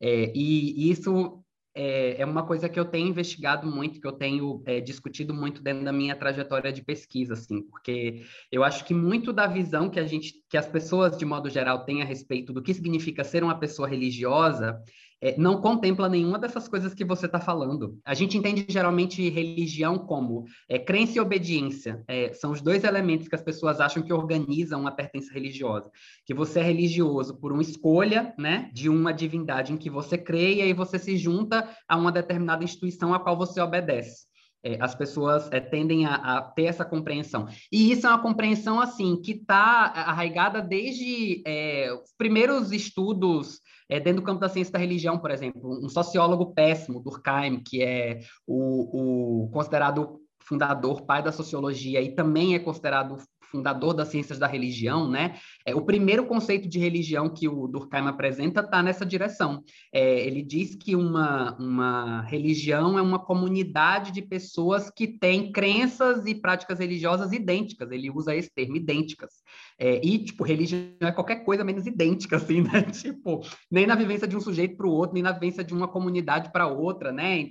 [0.00, 1.42] É, e, isso
[1.74, 5.62] é, é, uma coisa que eu tenho investigado muito, que eu tenho é, discutido muito
[5.62, 10.00] dentro da minha trajetória de pesquisa, assim, porque eu acho que muito da visão que
[10.00, 13.44] a gente, que as pessoas de modo geral têm a respeito do que significa ser
[13.44, 14.82] uma pessoa religiosa
[15.20, 17.98] é, não contempla nenhuma dessas coisas que você está falando.
[18.04, 22.02] A gente entende geralmente religião como é, crença e obediência.
[22.06, 25.90] É, são os dois elementos que as pessoas acham que organizam uma pertença religiosa.
[26.24, 30.54] Que você é religioso por uma escolha né, de uma divindade em que você crê
[30.54, 34.28] e aí você se junta a uma determinada instituição a qual você obedece.
[34.62, 37.46] É, as pessoas é, tendem a, a, ter essa compreensão.
[37.70, 44.00] E isso é uma compreensão, assim, que está arraigada desde é, os primeiros estudos é,
[44.00, 45.84] dentro do campo da ciência da religião, por exemplo.
[45.84, 52.54] Um sociólogo péssimo, Durkheim, que é o, o considerado fundador, pai da sociologia, e também
[52.54, 53.16] é considerado
[53.50, 55.36] fundador das ciências da religião, né?
[55.64, 59.62] É, o primeiro conceito de religião que o Durkheim apresenta está nessa direção.
[59.92, 66.26] É, ele diz que uma, uma religião é uma comunidade de pessoas que têm crenças
[66.26, 67.90] e práticas religiosas idênticas.
[67.90, 69.42] Ele usa esse termo, idênticas.
[69.78, 72.82] É, e, tipo, religião é qualquer coisa menos idêntica, assim, né?
[72.82, 75.88] Tipo, nem na vivência de um sujeito para o outro, nem na vivência de uma
[75.88, 77.46] comunidade para outra, né?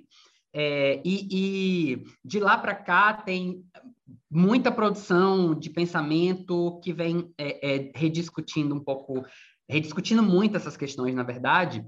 [0.54, 3.64] É, e, e, de lá para cá tem
[4.30, 9.26] muita produção de pensamento que vem é, é, rediscutindo um pouco,
[9.70, 11.86] rediscutindo muito essas questões, na verdade,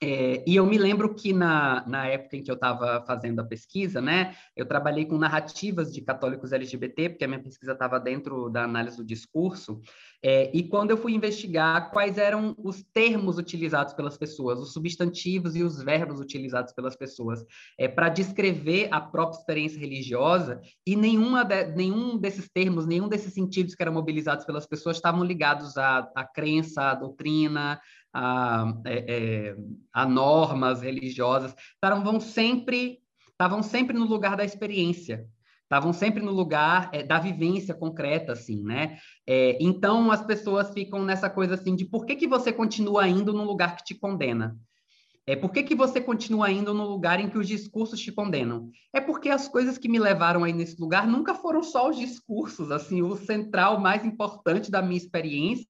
[0.00, 3.44] É, e eu me lembro que na, na época em que eu estava fazendo a
[3.44, 8.48] pesquisa, né, eu trabalhei com narrativas de católicos LGBT, porque a minha pesquisa estava dentro
[8.48, 9.80] da análise do discurso,
[10.22, 15.56] é, e quando eu fui investigar quais eram os termos utilizados pelas pessoas, os substantivos
[15.56, 17.44] e os verbos utilizados pelas pessoas,
[17.76, 23.34] é, para descrever a própria experiência religiosa, e nenhuma de, nenhum desses termos, nenhum desses
[23.34, 27.80] sentidos que eram mobilizados pelas pessoas estavam ligados à, à crença, à doutrina,
[28.18, 29.56] a, é, é,
[29.92, 32.98] a normas religiosas, estavam sempre,
[33.30, 35.24] estavam sempre no lugar da experiência,
[35.62, 38.98] estavam sempre no lugar é, da vivência concreta, assim, né?
[39.24, 43.32] É, então as pessoas ficam nessa coisa assim de por que, que você continua indo
[43.32, 44.58] no lugar que te condena?
[45.24, 48.70] É, por que, que você continua indo no lugar em que os discursos te condenam?
[48.92, 52.72] É porque as coisas que me levaram aí nesse lugar nunca foram só os discursos,
[52.72, 55.66] assim, o central mais importante da minha experiência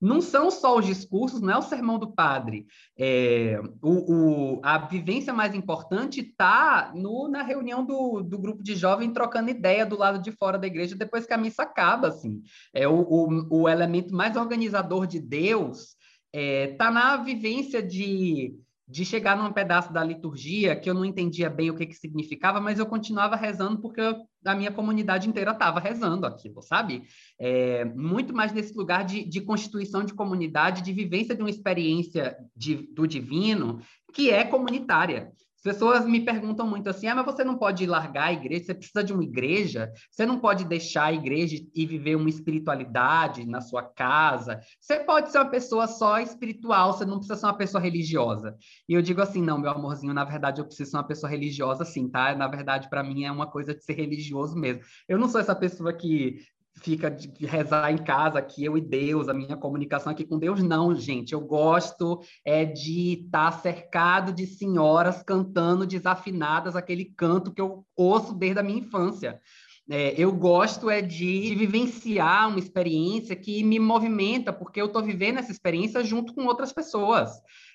[0.00, 2.66] não são só os discursos, não é o sermão do padre.
[2.98, 6.92] É, o, o, a vivência mais importante está
[7.30, 10.94] na reunião do, do grupo de jovens trocando ideia do lado de fora da igreja
[10.94, 12.08] depois que a missa acaba.
[12.08, 12.42] Assim.
[12.74, 15.96] É, o, o, o elemento mais organizador de Deus
[16.32, 18.54] está é, tá na vivência de
[18.88, 22.60] de chegar num pedaço da liturgia que eu não entendia bem o que, que significava,
[22.60, 27.02] mas eu continuava rezando porque eu, a minha comunidade inteira estava rezando aquilo, sabe?
[27.38, 32.36] É, muito mais nesse lugar de, de constituição de comunidade, de vivência de uma experiência
[32.54, 33.80] de, do divino
[34.14, 35.32] que é comunitária
[35.66, 39.02] pessoas me perguntam muito assim: ah, mas você não pode largar a igreja, você precisa
[39.02, 43.82] de uma igreja, você não pode deixar a igreja e viver uma espiritualidade na sua
[43.82, 44.60] casa.
[44.80, 48.56] Você pode ser uma pessoa só espiritual, você não precisa ser uma pessoa religiosa.
[48.88, 51.84] E eu digo assim: não, meu amorzinho, na verdade eu preciso ser uma pessoa religiosa,
[51.84, 52.32] sim, tá?
[52.36, 54.82] Na verdade, para mim é uma coisa de ser religioso mesmo.
[55.08, 56.38] Eu não sou essa pessoa que
[56.78, 60.62] fica de rezar em casa aqui, eu e Deus, a minha comunicação aqui com Deus,
[60.62, 61.32] não, gente.
[61.32, 67.84] Eu gosto é de estar tá cercado de senhoras cantando desafinadas aquele canto que eu
[67.96, 69.40] ouço desde a minha infância.
[69.88, 75.00] É, eu gosto é de, de, vivenciar uma experiência que me movimenta, porque eu estou
[75.00, 77.30] vivendo essa experiência junto com outras pessoas.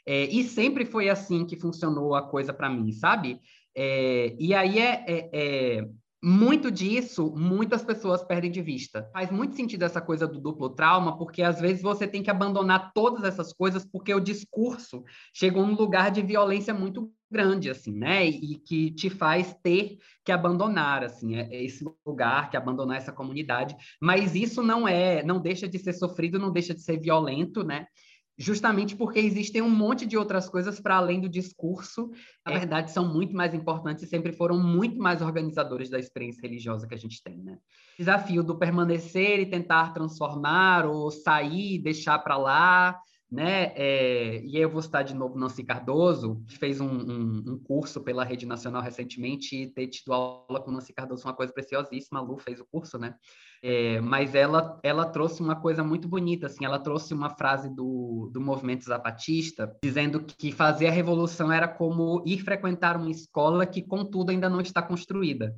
[0.05, 3.39] É, e sempre foi assim que funcionou a coisa para mim, sabe?
[3.73, 5.87] É, e aí é, é, é
[6.23, 9.09] muito disso, muitas pessoas perdem de vista.
[9.11, 12.91] Faz muito sentido essa coisa do duplo trauma, porque às vezes você tem que abandonar
[12.93, 15.03] todas essas coisas porque o discurso
[15.33, 18.27] chegou num lugar de violência muito grande, assim, né?
[18.27, 23.11] E que te faz ter que abandonar, assim, é, é esse lugar, que abandonar essa
[23.11, 23.75] comunidade.
[23.99, 27.87] Mas isso não é, não deixa de ser sofrido, não deixa de ser violento, né?
[28.41, 32.09] Justamente porque existem um monte de outras coisas para além do discurso,
[32.45, 32.57] na é.
[32.57, 36.95] verdade são muito mais importantes e sempre foram muito mais organizadores da experiência religiosa que
[36.95, 37.59] a gente tem, né?
[37.99, 42.99] Desafio do permanecer e tentar transformar ou sair, deixar para lá,
[43.31, 43.71] né?
[43.75, 48.01] É, e eu vou citar de novo Nancy Cardoso, que fez um, um, um, curso
[48.01, 52.21] pela Rede Nacional recentemente e ter tido aula com Nancy Cardoso, uma coisa preciosíssima, a
[52.21, 53.15] Lu fez o curso, né?
[53.63, 58.29] É, mas ela, ela trouxe uma coisa muito bonita, assim, ela trouxe uma frase do,
[58.33, 63.81] do movimento zapatista, dizendo que fazer a revolução era como ir frequentar uma escola que,
[63.81, 65.55] contudo, ainda não está construída.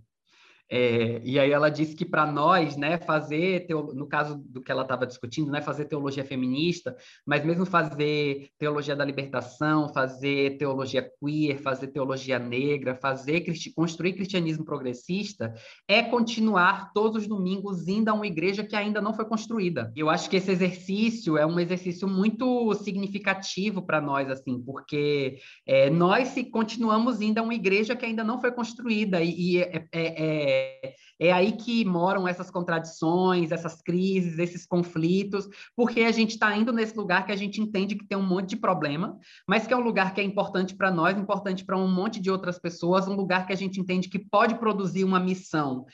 [0.69, 4.71] É, e aí ela disse que para nós, né, fazer, teo, no caso do que
[4.71, 6.95] ela estava discutindo, né, fazer teologia feminista,
[7.25, 13.43] mas mesmo fazer teologia da libertação, fazer teologia queer, fazer teologia negra, fazer
[13.75, 15.53] construir cristianismo progressista,
[15.87, 19.91] é continuar todos os domingos indo a uma igreja que ainda não foi construída.
[19.95, 25.89] Eu acho que esse exercício é um exercício muito significativo para nós, assim, porque é,
[25.89, 29.87] nós se continuamos indo a uma igreja que ainda não foi construída e, e é,
[29.91, 36.31] é, é é, aí que moram essas contradições, essas crises, esses conflitos, porque a gente
[36.31, 39.67] está indo nesse lugar que a gente entende que tem um monte de problema, mas
[39.67, 42.59] que é um lugar que é importante para nós, importante para um monte de outras
[42.59, 45.85] pessoas, um lugar que a gente entende que pode produzir uma missão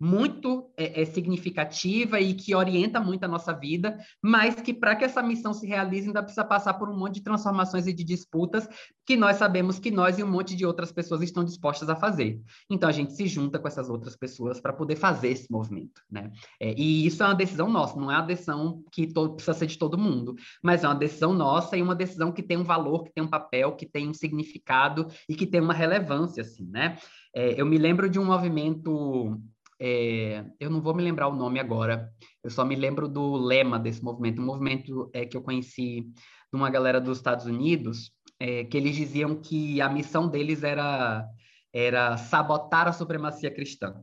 [0.00, 5.04] muito é, é, significativa e que orienta muito a nossa vida, mas que para que
[5.04, 8.68] essa missão se realize ainda precisa passar por um monte de transformações e de disputas
[9.04, 12.40] que nós sabemos que nós e um monte de outras pessoas estão dispostas a fazer.
[12.70, 16.30] Então a gente se junta com essas outras pessoas para poder fazer esse movimento, né?
[16.60, 19.78] É, e isso é uma decisão nossa, não é uma decisão que precisa ser de
[19.78, 23.12] todo mundo, mas é uma decisão nossa e uma decisão que tem um valor, que
[23.12, 26.98] tem um papel, que tem um significado e que tem uma relevância, assim, né?
[27.34, 29.40] É, eu me lembro de um movimento
[29.80, 32.12] é, eu não vou me lembrar o nome agora,
[32.42, 36.54] eu só me lembro do lema desse movimento, um movimento é, que eu conheci de
[36.54, 41.26] uma galera dos Estados Unidos, é, que eles diziam que a missão deles era,
[41.72, 43.94] era sabotar a supremacia cristã.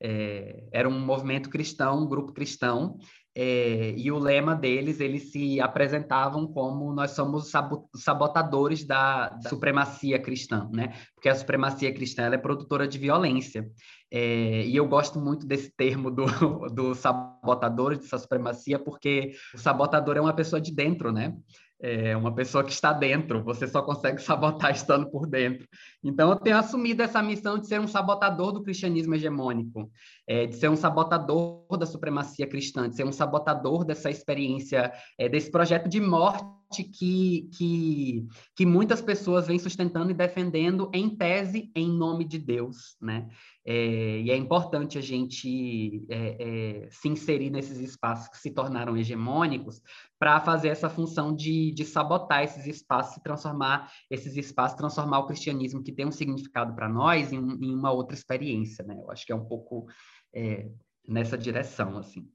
[0.00, 2.98] é, era um movimento cristão, um grupo cristão,
[3.34, 7.50] é, e o lema deles, eles se apresentavam como nós somos
[7.96, 10.92] sabotadores da, da supremacia cristã, né?
[11.14, 13.66] Porque a supremacia cristã é produtora de violência.
[14.10, 16.26] É, e eu gosto muito desse termo do,
[16.68, 21.34] do sabotador, dessa supremacia, porque o sabotador é uma pessoa de dentro, né?
[21.82, 25.66] É uma pessoa que está dentro, você só consegue sabotar estando por dentro.
[26.02, 29.90] Então, eu tenho assumido essa missão de ser um sabotador do cristianismo hegemônico,
[30.26, 35.28] é, de ser um sabotador da supremacia cristã, de ser um sabotador dessa experiência, é,
[35.28, 41.72] desse projeto de morte que, que, que muitas pessoas vêm sustentando e defendendo em tese,
[41.74, 43.28] em nome de Deus, né?
[43.64, 48.96] É, e é importante a gente é, é, se inserir nesses espaços que se tornaram
[48.96, 49.80] hegemônicos
[50.18, 55.26] para fazer essa função de, de sabotar esses espaços e transformar esses espaços, transformar o
[55.26, 58.96] cristianismo que tem um significado para nós em, em, uma outra experiência, né?
[59.00, 59.86] Eu acho que é um pouco
[60.34, 60.68] é,
[61.06, 62.28] nessa direção, assim.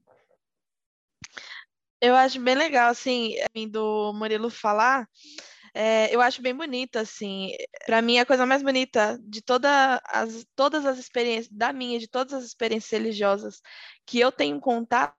[2.00, 3.34] Eu acho bem legal, assim,
[3.70, 5.08] do Murilo falar,
[5.74, 7.52] é, eu acho bem bonita, assim.
[7.86, 12.08] Para mim, a coisa mais bonita de toda as, todas as experiências, da minha, de
[12.08, 13.60] todas as experiências religiosas
[14.06, 15.14] que eu tenho contato,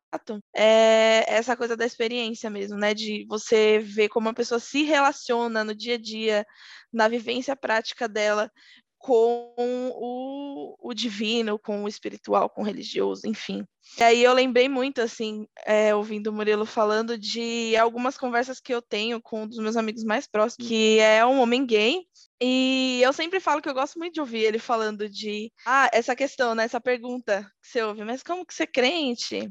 [0.55, 2.93] é essa coisa da experiência mesmo, né?
[2.93, 6.45] De você ver como a pessoa se relaciona no dia a dia,
[6.91, 8.51] na vivência prática dela
[8.99, 13.65] com o, o divino, com o espiritual, com o religioso, enfim.
[13.97, 18.73] E aí eu lembrei muito, assim, é, ouvindo o Murilo falando de algumas conversas que
[18.73, 22.01] eu tenho com um dos meus amigos mais próximos, que é um homem gay,
[22.41, 26.15] e eu sempre falo que eu gosto muito de ouvir ele falando de, ah, essa
[26.15, 29.49] questão, né, essa pergunta que você ouve, mas como que você é crente?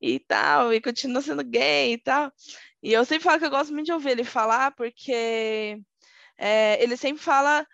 [0.00, 2.30] E tal, e continua sendo gay e tal.
[2.82, 5.78] E eu sempre falo que eu gosto muito de ouvir ele falar, porque
[6.38, 7.66] é, ele sempre fala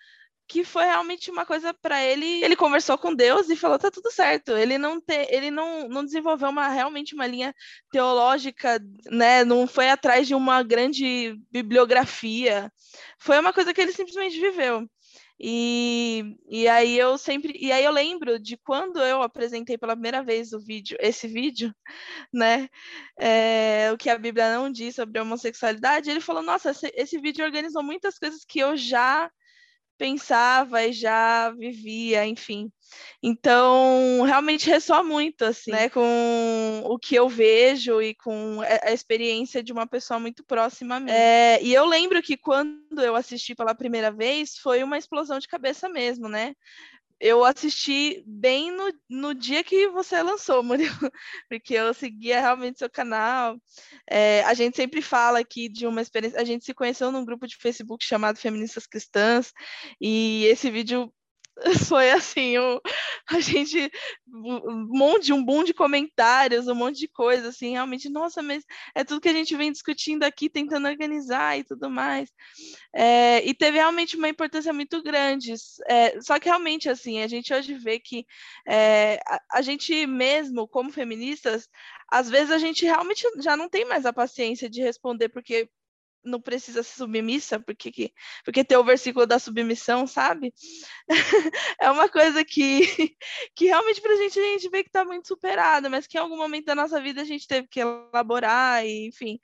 [0.49, 2.43] que foi realmente uma coisa para ele.
[2.43, 4.53] Ele conversou com Deus e falou: tá tudo certo.
[4.53, 7.55] Ele não te, ele não, não desenvolveu uma realmente uma linha
[7.93, 8.81] teológica,
[9.11, 9.45] né?
[9.45, 12.73] Não foi atrás de uma grande bibliografia.
[13.19, 14.89] Foi uma coisa que ele simplesmente viveu.
[15.41, 20.21] E, e aí eu sempre e aí eu lembro de quando eu apresentei pela primeira
[20.21, 21.73] vez o vídeo esse vídeo
[22.35, 22.69] né
[23.17, 27.45] é, o que a Bíblia não diz sobre homossexualidade ele falou nossa esse, esse vídeo
[27.45, 29.31] organizou muitas coisas que eu já
[29.99, 32.71] pensava e já vivia, enfim.
[33.23, 39.63] Então, realmente ressoa muito, assim, né, com o que eu vejo e com a experiência
[39.63, 41.11] de uma pessoa muito próxima a mim.
[41.11, 45.49] É, e eu lembro que quando eu assisti pela primeira vez, foi uma explosão de
[45.49, 46.55] cabeça mesmo, né?
[47.21, 51.11] Eu assisti bem no, no dia que você lançou, Murilo,
[51.49, 53.57] porque eu seguia realmente seu canal.
[54.09, 56.41] É, a gente sempre fala aqui de uma experiência.
[56.41, 59.53] A gente se conheceu num grupo de Facebook chamado Feministas Cristãs,
[60.01, 61.13] e esse vídeo
[61.89, 62.55] foi assim,
[63.29, 63.91] a gente
[64.27, 69.03] um monte, um boom de comentários, um monte de coisa, assim, realmente, nossa, mas é
[69.05, 72.31] tudo que a gente vem discutindo aqui, tentando organizar e tudo mais.
[72.95, 75.55] É, e teve realmente uma importância muito grande.
[75.89, 78.27] É, só que realmente, assim, a gente hoje vê que
[78.67, 81.69] é, a, a gente mesmo, como feministas,
[82.11, 85.69] às vezes a gente realmente já não tem mais a paciência de responder, porque
[86.29, 88.13] não precisa ser submissa, porque,
[88.45, 90.53] porque tem o versículo da submissão, sabe?
[91.81, 92.81] é uma coisa que,
[93.55, 96.21] que realmente para a gente, a gente vê que está muito superada, mas que em
[96.21, 99.39] algum momento da nossa vida a gente teve que elaborar, e, enfim,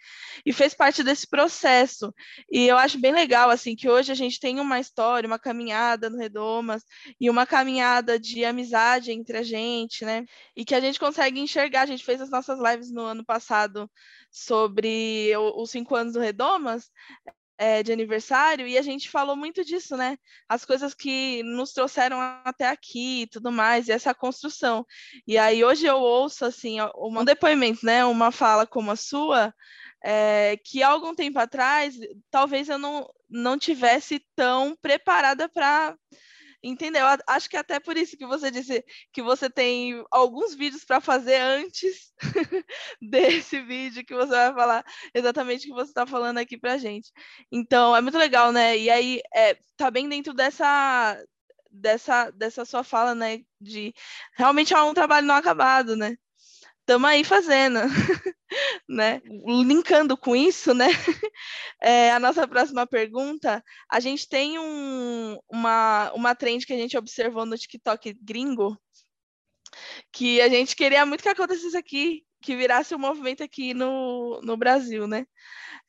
[0.45, 2.15] e fez parte desse processo.
[2.51, 6.11] E eu acho bem legal, assim, que hoje a gente tem uma história, uma caminhada
[6.11, 6.85] no Redomas,
[7.21, 10.25] e uma caminhada de amizade entre a gente, né?
[10.57, 13.91] E que a gente consegue enxergar, a gente fez as nossas lives no ano passado
[14.31, 16.74] sobre os cinco anos do Redomas,
[17.57, 20.17] é, de aniversário, e a gente falou muito disso, né?
[20.49, 24.85] As coisas que nos trouxeram até aqui e tudo mais, e essa construção.
[25.27, 28.05] E aí hoje eu ouço, assim, um depoimento, né?
[28.05, 29.55] Uma fala como a sua,
[30.03, 31.97] é, que algum tempo atrás,
[32.31, 35.97] talvez eu não, não tivesse tão preparada para
[36.67, 37.05] Entendeu?
[37.27, 41.37] Acho que até por isso que você disse que você tem alguns vídeos para fazer
[41.37, 42.11] antes
[43.03, 47.13] desse vídeo que você vai falar exatamente o que você está falando aqui para gente.
[47.53, 48.79] Então, é muito legal, né?
[48.79, 51.23] E aí, é, tá bem dentro dessa,
[51.71, 53.41] dessa, dessa sua fala, né?
[53.61, 53.93] De
[54.35, 56.17] realmente é um trabalho não acabado, né?
[56.85, 57.79] Estamos aí fazendo,
[58.87, 59.23] né?
[59.47, 60.89] Linkando com isso, né?
[61.81, 66.97] É, a nossa próxima pergunta, a gente tem um, uma, uma trend que a gente
[66.97, 68.79] observou no TikTok gringo,
[70.13, 74.57] que a gente queria muito que acontecesse aqui, que virasse um movimento aqui no, no
[74.57, 75.27] Brasil, né?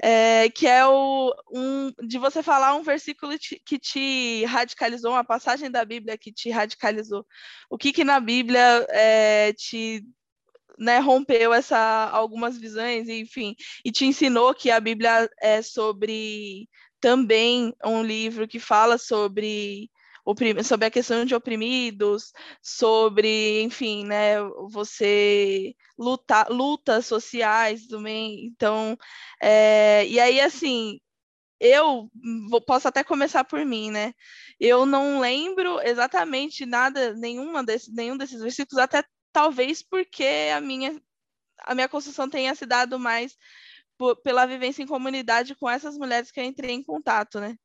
[0.01, 3.33] É, que é o um, de você falar um versículo
[3.65, 7.25] que te radicalizou, uma passagem da Bíblia que te radicalizou.
[7.69, 10.03] O que que na Bíblia é, te
[10.77, 16.67] né, rompeu essa algumas visões, enfim, e te ensinou que a Bíblia é sobre
[16.99, 19.89] também um livro que fala sobre
[20.63, 28.45] sobre a questão de oprimidos, sobre, enfim, né, você lutar, lutas sociais também.
[28.45, 28.97] Então,
[29.39, 30.99] é, e aí, assim,
[31.59, 32.09] eu
[32.49, 34.13] vou, posso até começar por mim, né?
[34.59, 39.03] Eu não lembro exatamente nada, nenhuma desse, nenhum desses versículos, até
[39.35, 40.23] talvez porque
[40.55, 40.97] a minha,
[41.59, 43.37] a minha construção tenha se dado mais
[44.23, 47.55] pela vivência em comunidade com essas mulheres que eu entrei em contato, né?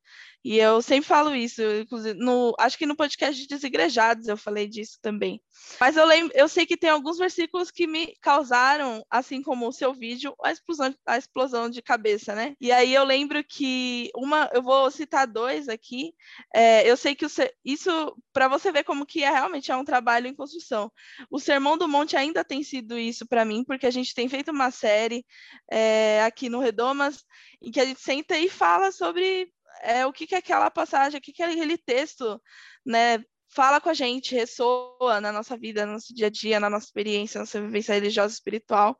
[0.43, 4.67] E eu sempre falo isso, inclusive, no, acho que no podcast de Desigrejados eu falei
[4.67, 5.39] disso também.
[5.79, 9.71] Mas eu lembro, eu sei que tem alguns versículos que me causaram, assim como o
[9.71, 12.55] seu vídeo, a explosão, a explosão de cabeça, né?
[12.59, 16.11] E aí eu lembro que uma, eu vou citar dois aqui.
[16.55, 17.29] É, eu sei que o,
[17.63, 20.91] isso, para você ver como que é realmente é um trabalho em construção.
[21.29, 24.49] O Sermão do Monte ainda tem sido isso para mim, porque a gente tem feito
[24.49, 25.23] uma série
[25.71, 27.23] é, aqui no Redomas
[27.61, 29.51] em que a gente senta e fala sobre
[29.81, 32.41] é o que, que aquela passagem, o que, que aquele texto,
[32.85, 36.69] né, fala com a gente, ressoa na nossa vida, no nosso dia a dia, na
[36.69, 38.97] nossa experiência, na nossa vivência religiosa e espiritual.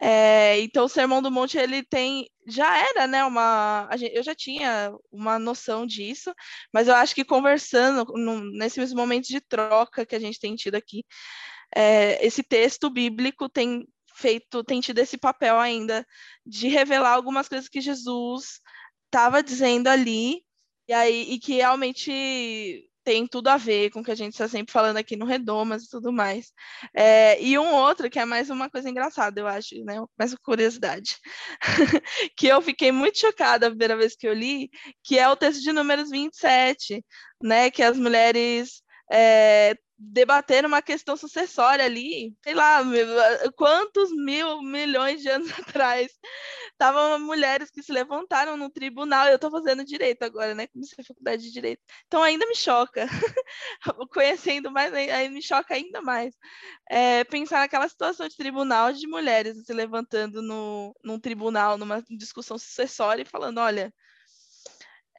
[0.00, 4.92] É, então, o Sermão do Monte, ele tem, já era, né, uma, eu já tinha
[5.10, 6.32] uma noção disso,
[6.72, 10.74] mas eu acho que conversando, no, nesses momentos de troca que a gente tem tido
[10.74, 11.04] aqui,
[11.74, 13.86] é, esse texto bíblico tem
[14.18, 16.06] feito, tem tido esse papel ainda
[16.44, 18.60] de revelar algumas coisas que Jesus
[19.06, 20.42] estava dizendo ali,
[20.88, 24.46] e aí e que realmente tem tudo a ver com o que a gente está
[24.46, 26.52] sempre falando aqui no Redomas e tudo mais.
[26.94, 29.94] É, e um outro, que é mais uma coisa engraçada, eu acho, né?
[30.18, 31.16] Mais uma curiosidade.
[32.36, 34.68] que eu fiquei muito chocada a primeira vez que eu li,
[35.02, 37.02] que é o texto de números 27,
[37.42, 37.70] né?
[37.70, 42.80] Que as mulheres é, debater uma questão sucessória ali, sei lá,
[43.56, 46.12] quantos mil milhões de anos atrás.
[46.70, 50.68] Estavam mulheres que se levantaram no tribunal, eu estou fazendo direito agora, né?
[50.68, 51.82] Comecei a faculdade de direito.
[52.06, 53.06] Então ainda me choca.
[54.12, 56.34] Conhecendo mais, aí me choca ainda mais.
[56.88, 62.56] É, pensar naquela situação de tribunal de mulheres se levantando no, num tribunal, numa discussão
[62.56, 63.92] sucessória e falando, olha.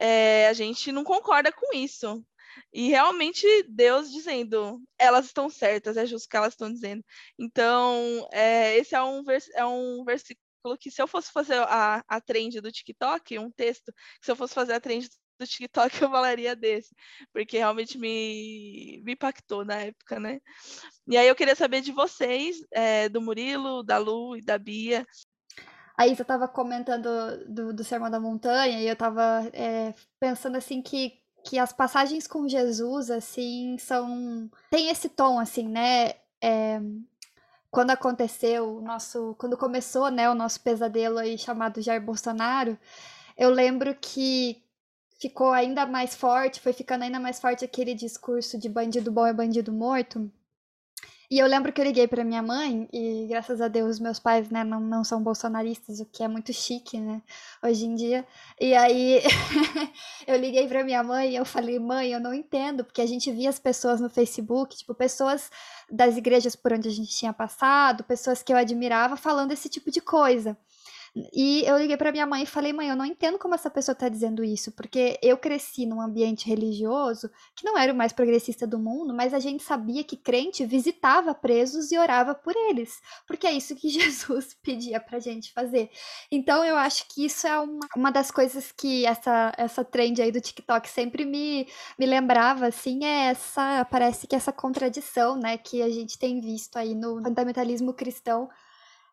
[0.02, 2.24] É, a gente não concorda com isso.
[2.72, 7.04] E realmente Deus dizendo, elas estão certas, é justo o que elas estão dizendo.
[7.38, 10.40] Então, é, esse é um, vers é um versículo
[10.78, 14.54] que se eu fosse fazer a, a trend do TikTok, um texto, se eu fosse
[14.54, 16.94] fazer a trend do TikTok, eu falaria desse,
[17.32, 20.40] porque realmente me, me impactou na época, né?
[21.06, 25.06] E aí eu queria saber de vocês, é, do Murilo, da Lu e da Bia.
[25.96, 30.80] A Isa estava comentando do, do Sermão da Montanha e eu estava é, pensando assim
[30.80, 34.50] que que as passagens com Jesus, assim, são.
[34.70, 36.14] tem esse tom, assim, né?
[36.40, 36.80] É...
[37.70, 39.34] Quando aconteceu o nosso.
[39.38, 42.78] Quando começou, né, o nosso pesadelo aí chamado Jair Bolsonaro,
[43.36, 44.62] eu lembro que
[45.20, 49.32] ficou ainda mais forte, foi ficando ainda mais forte aquele discurso de bandido bom é
[49.32, 50.30] bandido morto.
[51.30, 54.50] E eu lembro que eu liguei para minha mãe, e graças a Deus meus pais,
[54.50, 57.22] né, não, não são bolsonaristas, o que é muito chique, né,
[57.62, 58.26] hoje em dia.
[58.60, 59.22] E aí
[60.26, 63.30] eu liguei para minha mãe e eu falei, mãe, eu não entendo, porque a gente
[63.30, 65.52] via as pessoas no Facebook, tipo, pessoas
[65.88, 69.88] das igrejas por onde a gente tinha passado, pessoas que eu admirava falando esse tipo
[69.88, 70.58] de coisa.
[71.32, 73.92] E eu liguei para minha mãe e falei: mãe, eu não entendo como essa pessoa
[73.94, 78.66] está dizendo isso, porque eu cresci num ambiente religioso que não era o mais progressista
[78.66, 83.46] do mundo, mas a gente sabia que crente visitava presos e orava por eles, porque
[83.46, 85.90] é isso que Jesus pedia para gente fazer.
[86.30, 90.30] Então eu acho que isso é uma, uma das coisas que essa, essa trend aí
[90.30, 91.66] do TikTok sempre me,
[91.98, 96.76] me lembrava, assim, é essa, parece que essa contradição, né, que a gente tem visto
[96.76, 98.48] aí no fundamentalismo cristão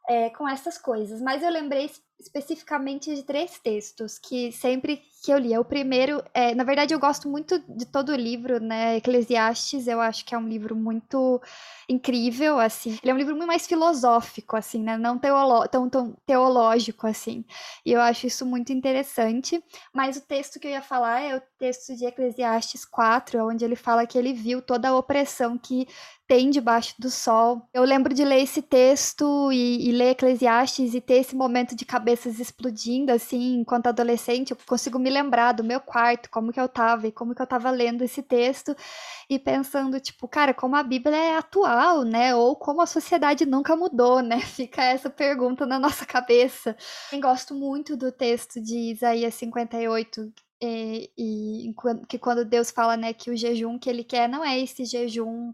[0.08, 1.22] é, com essas coisas.
[1.22, 5.58] Mas eu lembrei especificamente de três textos que sempre que eu li.
[5.58, 8.96] O primeiro, é, na verdade, eu gosto muito de todo o livro, né?
[8.96, 11.42] Eclesiastes, eu acho que é um livro muito
[11.90, 12.98] incrível, assim.
[13.04, 14.98] Ele é um livro muito mais filosófico, assim, né?
[14.98, 17.44] Não teolo tão, tão teológico, assim.
[17.86, 19.62] E eu acho isso muito interessante.
[19.94, 23.76] Mas o texto que eu ia falar é o texto de Eclesiastes 4, onde ele
[23.76, 25.88] fala que ele viu toda a opressão que
[26.28, 27.62] tem debaixo do sol.
[27.74, 31.86] Eu lembro de ler esse texto e, e ler Eclesiastes e ter esse momento de
[31.86, 34.52] cabeças explodindo, assim, enquanto adolescente.
[34.52, 37.48] Eu consigo me lembrar do meu quarto, como que eu tava e como que eu
[37.48, 38.76] tava lendo esse texto
[39.30, 42.36] e pensando, tipo, cara, como a Bíblia é atual, né?
[42.36, 44.40] Ou como a sociedade nunca mudou, né?
[44.46, 46.76] Fica essa pergunta na nossa cabeça.
[47.12, 51.76] Eu gosto muito do texto de Isaías 58, e, e,
[52.10, 55.54] que quando Deus fala, né, que o jejum que ele quer não é esse jejum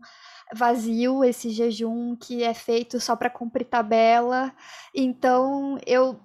[0.53, 4.53] vazio, esse jejum que é feito só para cumprir tabela.
[4.95, 6.19] Então, eu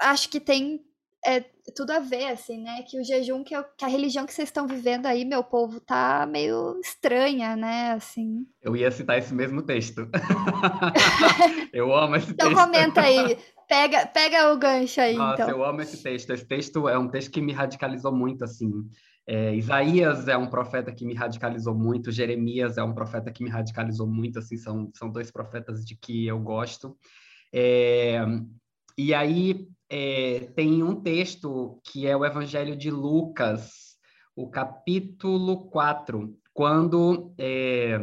[0.00, 0.84] acho que tem
[1.26, 1.44] é,
[1.74, 2.82] tudo a ver, assim, né?
[2.82, 5.80] Que o jejum, que, eu, que a religião que vocês estão vivendo aí, meu povo,
[5.80, 7.92] tá meio estranha, né?
[7.92, 8.46] Assim.
[8.62, 10.08] Eu ia citar esse mesmo texto.
[11.72, 12.60] eu amo esse então, texto.
[12.60, 13.38] Então comenta aí.
[13.68, 15.48] Pega, pega o gancho aí, Nossa, então.
[15.48, 16.32] eu amo esse texto.
[16.32, 18.70] Esse texto é um texto que me radicalizou muito, assim.
[19.26, 23.50] É, Isaías é um profeta que me radicalizou muito, Jeremias é um profeta que me
[23.50, 26.96] radicalizou muito, assim, são, são dois profetas de que eu gosto.
[27.52, 28.24] É,
[28.96, 33.96] e aí é, tem um texto que é o Evangelho de Lucas,
[34.34, 37.98] o capítulo 4, quando, é,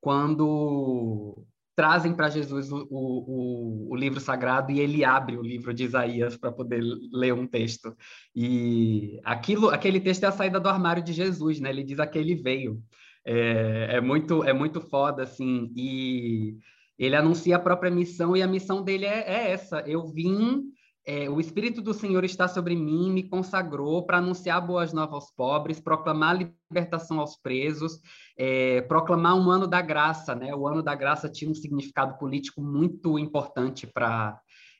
[0.00, 1.46] quando
[1.76, 6.36] trazem para Jesus o, o, o, livro sagrado e ele abre o livro de Isaías
[6.36, 7.94] para poder ler um texto.
[8.34, 11.68] E aquilo, aquele texto é a saída do armário de Jesus, né?
[11.68, 12.82] Ele diz que ele veio.
[13.24, 16.56] É, é muito é muito foda assim e
[16.98, 19.80] ele anuncia a própria missão e a missão dele é, é essa.
[19.80, 20.72] Eu vim
[21.08, 25.30] é, o Espírito do Senhor está sobre mim, me consagrou para anunciar boas novas aos
[25.30, 26.36] pobres, proclamar
[26.68, 28.00] libertação aos presos,
[28.36, 30.34] é, proclamar um ano da graça.
[30.34, 30.52] Né?
[30.52, 34.36] O ano da graça tinha um significado político muito importante para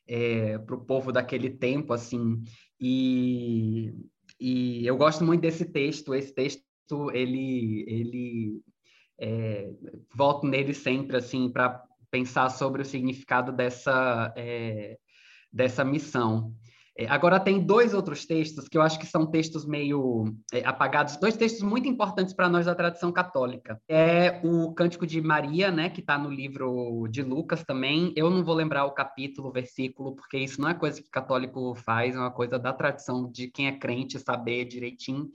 [0.09, 2.43] é, o povo daquele tempo, assim.
[2.81, 3.95] E,
[4.41, 6.13] e eu gosto muito desse texto.
[6.13, 6.65] Esse texto,
[7.13, 8.61] ele, ele
[9.21, 9.71] é,
[10.13, 11.81] volto nele sempre, assim, para
[12.17, 14.97] pensar sobre o significado dessa é,
[15.53, 16.55] dessa missão.
[16.99, 21.19] É, agora, tem dois outros textos que eu acho que são textos meio é, apagados,
[21.19, 23.79] dois textos muito importantes para nós da tradição católica.
[23.87, 28.15] É o Cântico de Maria, né, que está no livro de Lucas também.
[28.17, 31.75] Eu não vou lembrar o capítulo, o versículo, porque isso não é coisa que católico
[31.75, 35.29] faz, é uma coisa da tradição de quem é crente saber direitinho.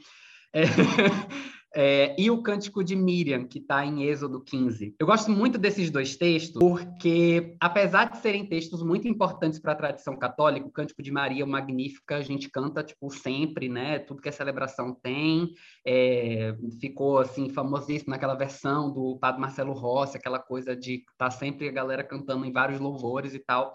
[0.51, 0.63] É...
[1.74, 4.95] É, e o Cântico de Miriam, que está em Êxodo 15.
[4.99, 9.76] Eu gosto muito desses dois textos, porque, apesar de serem textos muito importantes para a
[9.76, 13.99] tradição católica, o Cântico de Maria, o Magnífica, a gente canta, tipo, sempre, né?
[13.99, 15.53] Tudo que a celebração tem.
[15.86, 21.32] É, ficou, assim, famosíssimo naquela versão do Padre Marcelo Rossi, aquela coisa de estar tá
[21.32, 23.74] sempre a galera cantando em vários louvores e tal.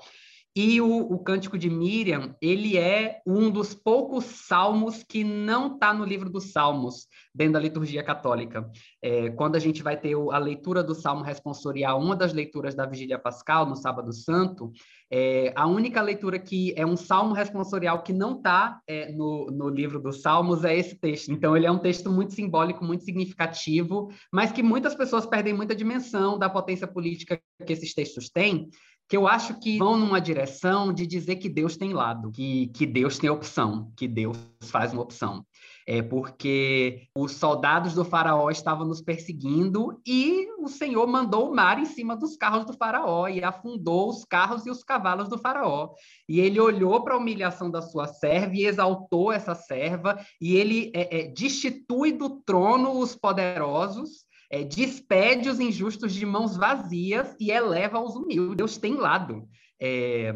[0.56, 5.92] E o, o Cântico de Miriam, ele é um dos poucos salmos que não está
[5.92, 8.66] no livro dos salmos, dentro da liturgia católica.
[9.02, 12.86] É, quando a gente vai ter a leitura do Salmo responsorial, uma das leituras da
[12.86, 14.72] Vigília Pascal, no Sábado Santo,
[15.10, 19.68] é, a única leitura que é um salmo responsorial que não está é, no, no
[19.68, 21.30] livro dos Salmos é esse texto.
[21.30, 25.76] Então, ele é um texto muito simbólico, muito significativo, mas que muitas pessoas perdem muita
[25.76, 28.70] dimensão da potência política que esses textos têm,
[29.08, 32.84] que eu acho que vão numa direção de dizer que Deus tem lado, que, que
[32.84, 35.46] Deus tem opção, que Deus faz uma opção.
[35.86, 41.78] É porque os soldados do faraó estavam nos perseguindo e o Senhor mandou o mar
[41.78, 45.90] em cima dos carros do faraó e afundou os carros e os cavalos do faraó.
[46.28, 50.90] E ele olhou para a humilhação da sua serva e exaltou essa serva e ele
[50.92, 57.50] é, é, destitui do trono os poderosos é, despede os injustos de mãos vazias e
[57.50, 58.56] eleva os humildes.
[58.56, 59.48] Deus tem lado.
[59.80, 60.34] É,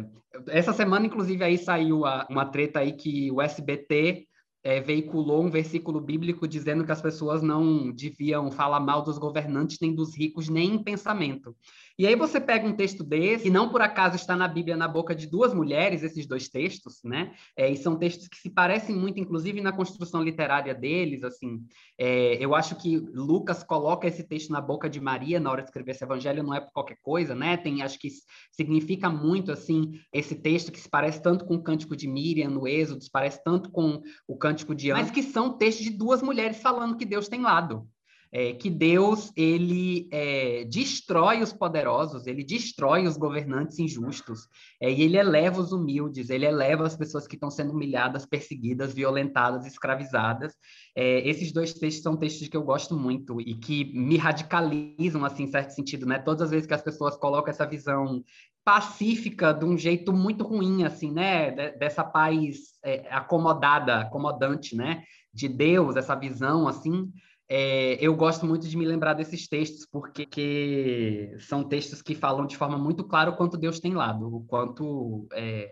[0.49, 4.27] essa semana, inclusive, aí saiu a, uma treta aí que o SBT
[4.63, 9.79] é, veiculou um versículo bíblico dizendo que as pessoas não deviam falar mal dos governantes
[9.81, 11.55] nem dos ricos nem em pensamento.
[12.01, 14.89] E aí você pega um texto desse, que não por acaso está na Bíblia na
[14.89, 17.35] boca de duas mulheres, esses dois textos, né?
[17.55, 21.63] É, e são textos que se parecem muito, inclusive na construção literária deles, assim.
[21.99, 25.69] É, eu acho que Lucas coloca esse texto na boca de Maria na hora de
[25.69, 27.59] escrever esse evangelho, não é por qualquer coisa, né?
[27.59, 28.09] Tem, acho que
[28.51, 32.67] significa muito, assim, esse texto que se parece tanto com o Cântico de Miriam no
[32.67, 36.23] Êxodo, se parece tanto com o Cântico de Ana, mas que são textos de duas
[36.23, 37.89] mulheres falando que Deus tem lado
[38.33, 44.47] é, que Deus ele é, destrói os poderosos, ele destrói os governantes injustos,
[44.81, 48.95] é, e ele eleva os humildes, ele eleva as pessoas que estão sendo humilhadas, perseguidas,
[48.95, 50.55] violentadas, escravizadas.
[50.97, 55.45] É, esses dois textos são textos que eu gosto muito e que me radicalizam, assim,
[55.45, 56.19] em certo sentido, né?
[56.19, 58.23] Todas as vezes que as pessoas colocam essa visão
[58.65, 61.51] pacífica de um jeito muito ruim, assim, né?
[61.73, 65.03] Dessa paz é, acomodada, acomodante, né?
[65.33, 67.11] De Deus, essa visão, assim,
[67.53, 72.57] é, eu gosto muito de me lembrar desses textos, porque são textos que falam de
[72.57, 75.69] forma muito clara o quanto Deus tem lado, o quanto é,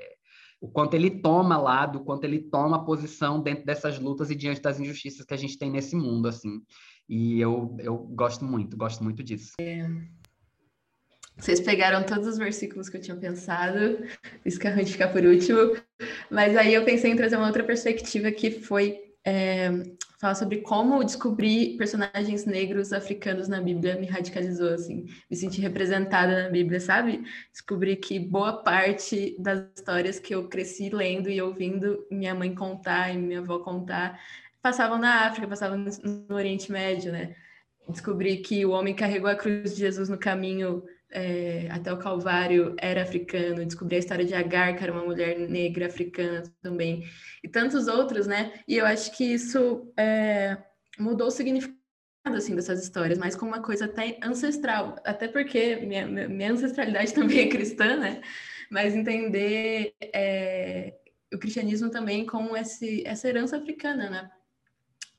[0.60, 4.60] o quanto ele toma lado, o quanto ele toma posição dentro dessas lutas e diante
[4.60, 6.60] das injustiças que a gente tem nesse mundo, assim.
[7.08, 9.52] E eu, eu gosto muito, gosto muito disso.
[9.60, 9.88] É.
[11.38, 14.04] Vocês pegaram todos os versículos que eu tinha pensado,
[14.44, 15.76] isso que é ruim de ficar por último,
[16.30, 19.70] mas aí eu pensei em trazer uma outra perspectiva que foi é,
[20.20, 26.44] falar sobre como descobrir personagens negros africanos na Bíblia me radicalizou, assim, me senti representada
[26.44, 27.22] na Bíblia, sabe?
[27.52, 33.14] Descobri que boa parte das histórias que eu cresci lendo e ouvindo minha mãe contar
[33.14, 34.20] e minha avó contar
[34.60, 37.36] passavam na África, passavam no Oriente Médio, né?
[37.88, 42.74] Descobri que o homem carregou a cruz de Jesus no caminho é, até o Calvário
[42.78, 47.04] era africano, descobri a história de Agar, que era uma mulher negra africana também,
[47.42, 48.60] e tantos outros, né?
[48.66, 50.58] E eu acho que isso é,
[50.98, 51.78] mudou o significado
[52.36, 57.40] assim dessas histórias, mas como uma coisa até ancestral, até porque minha, minha ancestralidade também
[57.40, 58.20] é cristã, né?
[58.70, 60.94] Mas entender é,
[61.32, 64.30] o cristianismo também como esse, essa herança africana, né?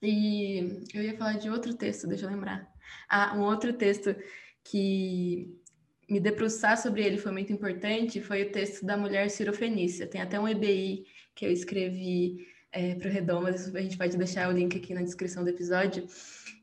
[0.02, 2.72] E eu ia falar de outro texto, deixa eu lembrar.
[3.10, 4.16] Ah, um outro texto
[4.64, 5.59] que
[6.10, 10.08] me debruçar sobre ele foi muito importante foi o texto da mulher cirofenícia.
[10.08, 11.06] Tem até um EBI
[11.36, 15.02] que eu escrevi é, para o Redomas, a gente pode deixar o link aqui na
[15.02, 16.06] descrição do episódio,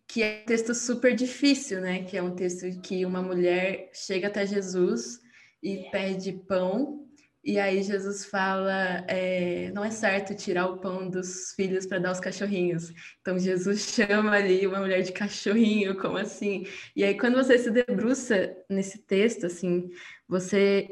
[0.06, 2.04] que é um texto super difícil, né?
[2.04, 5.20] Que é um texto que uma mulher chega até Jesus
[5.62, 7.05] e pede pão
[7.46, 12.08] e aí Jesus fala, é, não é certo tirar o pão dos filhos para dar
[12.08, 12.92] aos cachorrinhos.
[13.20, 16.66] Então Jesus chama ali uma mulher de cachorrinho, como assim?
[16.96, 19.88] E aí quando você se debruça nesse texto, assim,
[20.28, 20.88] você,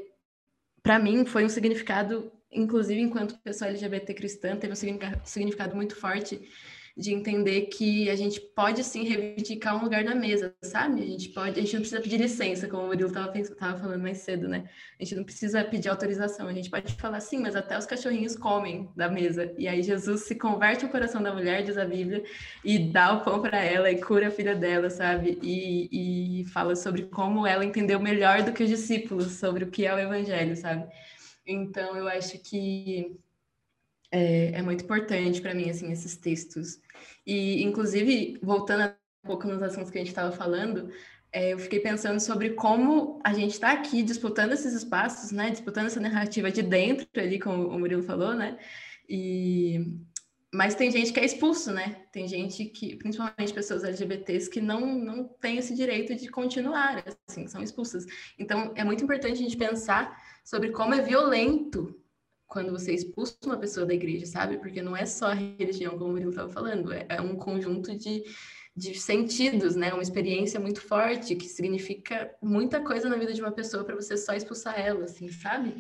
[0.81, 6.41] para mim, foi um significado, inclusive enquanto pessoa LGBT cristã, teve um significado muito forte
[6.97, 11.03] de entender que a gente pode sim reivindicar um lugar na mesa, sabe?
[11.03, 14.19] A gente pode, a gente não precisa pedir licença, como o Murilo estava falando mais
[14.19, 14.69] cedo, né?
[15.01, 18.37] A gente não precisa pedir autorização, a gente pode falar sim, mas até os cachorrinhos
[18.37, 19.53] comem da mesa.
[19.59, 22.23] E aí Jesus se converte o coração da mulher, diz a Bíblia,
[22.65, 25.37] e dá o pão para ela e cura a filha dela, sabe?
[25.43, 29.85] E, e fala sobre como ela entendeu melhor do que os discípulos sobre o que
[29.85, 30.87] é o evangelho, sabe?
[31.45, 33.19] Então eu acho que
[34.15, 36.79] é, é muito importante para mim, assim, esses textos.
[37.27, 38.95] E, inclusive, voltando
[39.25, 40.89] um pouco nos assuntos que a gente estava falando,
[41.33, 45.51] é, eu fiquei pensando sobre como a gente está aqui disputando esses espaços, né?
[45.51, 48.57] Disputando essa narrativa de dentro ali, como o Murilo falou, né?
[49.09, 49.99] E...
[50.53, 52.05] Mas tem gente que é expulso, né?
[52.13, 57.49] Tem gente que, principalmente pessoas LGBTs, que não, não tem esse direito de continuar, assim,
[57.49, 58.07] são expulsas.
[58.39, 62.01] Então, é muito importante a gente pensar sobre como é violento
[62.47, 64.59] quando você expulsa uma pessoa da igreja, sabe?
[64.59, 68.23] Porque não é só a religião, como o estava falando, é, é um conjunto de,
[68.77, 69.93] de sentidos, né?
[69.93, 74.17] Uma experiência muito forte que significa muita coisa na vida de uma pessoa para você
[74.17, 75.75] só expulsar ela, assim, sabe?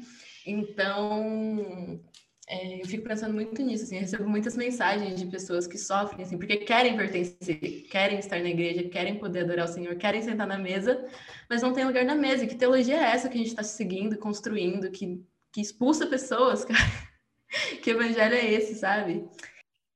[0.46, 2.00] Então,
[2.48, 6.24] é, eu fico pensando muito nisso, assim, eu recebo muitas mensagens de pessoas que sofrem,
[6.24, 10.46] assim, porque querem pertencer, querem estar na igreja, querem poder adorar o Senhor, querem sentar
[10.46, 11.06] na mesa,
[11.48, 12.44] mas não tem lugar na mesa.
[12.44, 15.24] E que teologia é essa que a gente está seguindo, construindo, que
[15.54, 16.80] que expulsa pessoas, cara.
[17.80, 19.24] que evangelho é esse, sabe?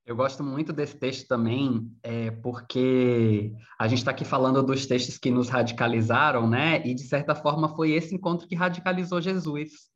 [0.06, 5.18] Eu gosto muito desse texto também, é, porque a gente está aqui falando dos textos
[5.18, 6.80] que nos radicalizaram, né?
[6.86, 9.88] E de certa forma foi esse encontro que radicalizou Jesus.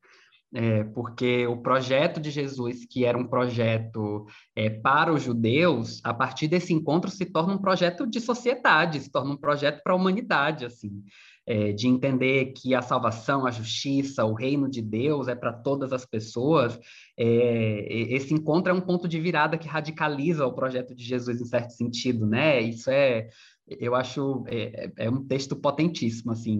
[0.55, 6.13] É, porque o projeto de Jesus, que era um projeto é, para os judeus, a
[6.13, 9.97] partir desse encontro se torna um projeto de sociedade, se torna um projeto para a
[9.97, 11.03] humanidade, assim
[11.47, 15.93] é, de entender que a salvação, a justiça, o reino de Deus é para todas
[15.93, 16.79] as pessoas,
[17.19, 21.45] é, esse encontro é um ponto de virada que radicaliza o projeto de Jesus em
[21.45, 22.61] certo sentido, né?
[22.61, 23.29] Isso é,
[23.67, 26.59] eu acho, é, é um texto potentíssimo, assim,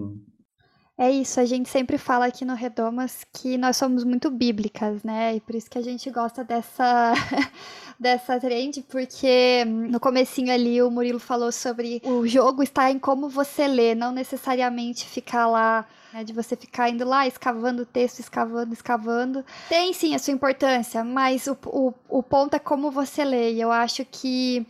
[0.97, 5.35] é isso, a gente sempre fala aqui no Redomas que nós somos muito bíblicas, né?
[5.35, 7.13] E por isso que a gente gosta dessa
[7.99, 13.27] dessa trend, porque no comecinho ali o Murilo falou sobre o jogo está em como
[13.27, 18.19] você lê, não necessariamente ficar lá né, de você ficar indo lá, escavando o texto,
[18.19, 19.43] escavando, escavando.
[19.67, 23.53] Tem sim a sua importância, mas o, o, o ponto é como você lê.
[23.53, 24.65] E eu acho que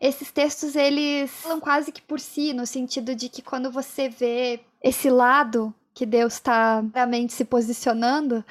[0.00, 4.60] esses textos, eles falam quase que por si, no sentido de que quando você vê
[4.82, 8.44] esse lado que Deus está realmente se posicionando,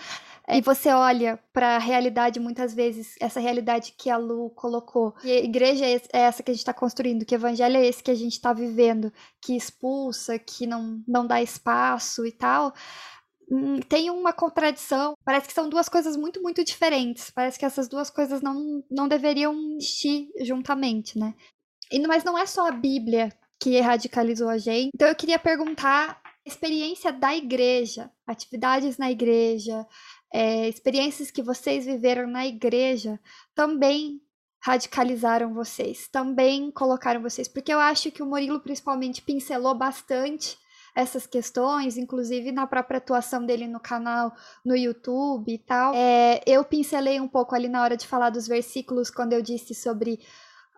[0.50, 5.14] e você olha para a realidade, muitas vezes, essa realidade que a Lu colocou.
[5.22, 8.02] E a igreja é, é essa que a gente está construindo, que evangelho é esse
[8.02, 12.74] que a gente está vivendo, que expulsa, que não, não dá espaço e tal.
[13.52, 15.16] Hum, tem uma contradição.
[15.26, 17.30] Parece que são duas coisas muito, muito diferentes.
[17.30, 21.34] Parece que essas duas coisas não, não deveriam existir juntamente, né?
[21.92, 24.92] E, mas não é só a Bíblia que radicalizou a gente.
[24.94, 29.86] Então eu queria perguntar a experiência da igreja, atividades na igreja,
[30.34, 33.20] é, experiências que vocês viveram na igreja
[33.56, 34.22] também
[34.60, 40.58] radicalizaram vocês, também colocaram vocês, porque eu acho que o Murilo principalmente pincelou bastante
[40.98, 44.34] essas questões, inclusive na própria atuação dele no canal
[44.66, 45.94] no YouTube e tal.
[45.94, 49.76] É, eu pincelei um pouco ali na hora de falar dos versículos, quando eu disse
[49.76, 50.20] sobre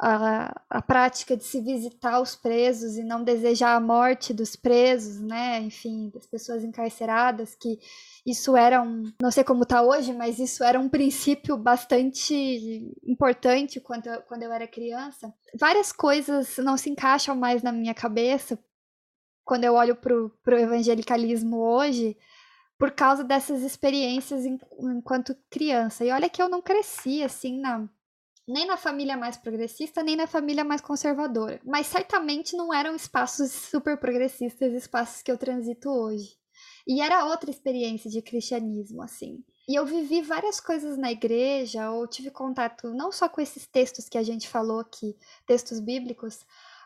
[0.02, 5.20] a, a prática de se visitar os presos e não desejar a morte dos presos,
[5.20, 5.60] né?
[5.60, 7.78] Enfim, das pessoas encarceradas, que
[8.26, 12.34] isso era um, não sei como está hoje, mas isso era um princípio bastante
[13.04, 15.34] importante quando eu, quando eu era criança.
[15.60, 18.58] Várias coisas não se encaixam mais na minha cabeça
[19.43, 22.16] quando eu olho para o evangelicalismo hoje,
[22.78, 26.06] por causa dessas experiências enquanto criança.
[26.06, 27.89] E olha que eu não cresci assim na
[28.50, 31.62] nem na família mais progressista, nem na família mais conservadora.
[31.64, 36.36] Mas certamente não eram espaços super progressistas, espaços que eu transito hoje.
[36.88, 39.43] E era outra experiência de cristianismo, assim.
[39.68, 44.10] E eu vivi várias coisas na igreja, ou tive contato não só com esses textos
[44.10, 46.39] que a gente falou aqui, textos bíblicos,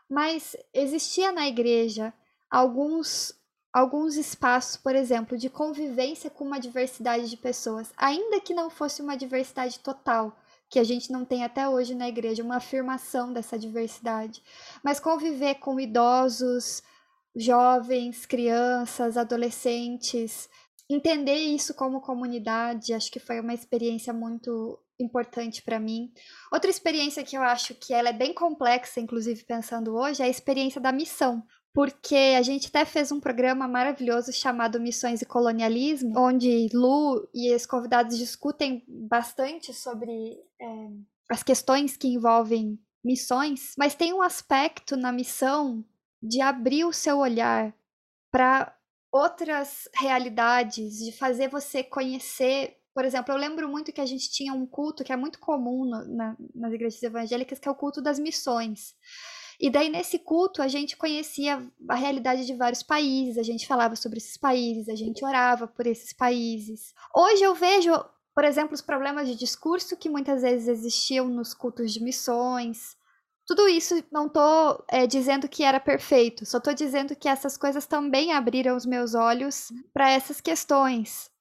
[0.09, 2.13] mas existia na igreja
[2.51, 3.33] alguns
[3.71, 9.01] alguns espaços, por exemplo, de convivência com uma diversidade de pessoas, ainda que não fosse
[9.01, 10.37] uma diversidade total,
[10.73, 14.41] que a gente não tem até hoje na igreja, uma afirmação dessa diversidade.
[14.83, 16.81] Mas conviver com idosos,
[17.35, 20.49] jovens, crianças, adolescentes,
[20.89, 26.11] entender isso como comunidade, acho que foi uma experiência muito importante para mim.
[26.51, 30.29] Outra experiência que eu acho que ela é bem complexa, inclusive pensando hoje, é a
[30.29, 31.43] experiência da missão
[31.73, 37.53] porque a gente até fez um programa maravilhoso chamado Missões e Colonialismo, onde Lu e
[37.53, 40.89] os convidados discutem bastante sobre é,
[41.29, 45.83] as questões que envolvem missões, mas tem um aspecto na missão
[46.21, 47.75] de abrir o seu olhar
[48.31, 48.73] para
[49.11, 52.77] outras realidades, de fazer você conhecer.
[52.93, 55.85] Por exemplo, eu lembro muito que a gente tinha um culto que é muito comum
[55.85, 58.95] no, na, nas igrejas evangélicas, que é o culto das missões.
[59.59, 63.95] E daí, nesse culto, a gente conhecia a realidade de vários países, a gente falava
[63.95, 66.93] sobre esses países, a gente orava por esses países.
[67.13, 67.91] Hoje eu vejo,
[68.33, 72.95] por exemplo, os problemas de discurso que muitas vezes existiam nos cultos de missões.
[73.45, 77.85] Tudo isso não estou é, dizendo que era perfeito, só estou dizendo que essas coisas
[77.85, 81.32] também abriram os meus olhos para essas questões.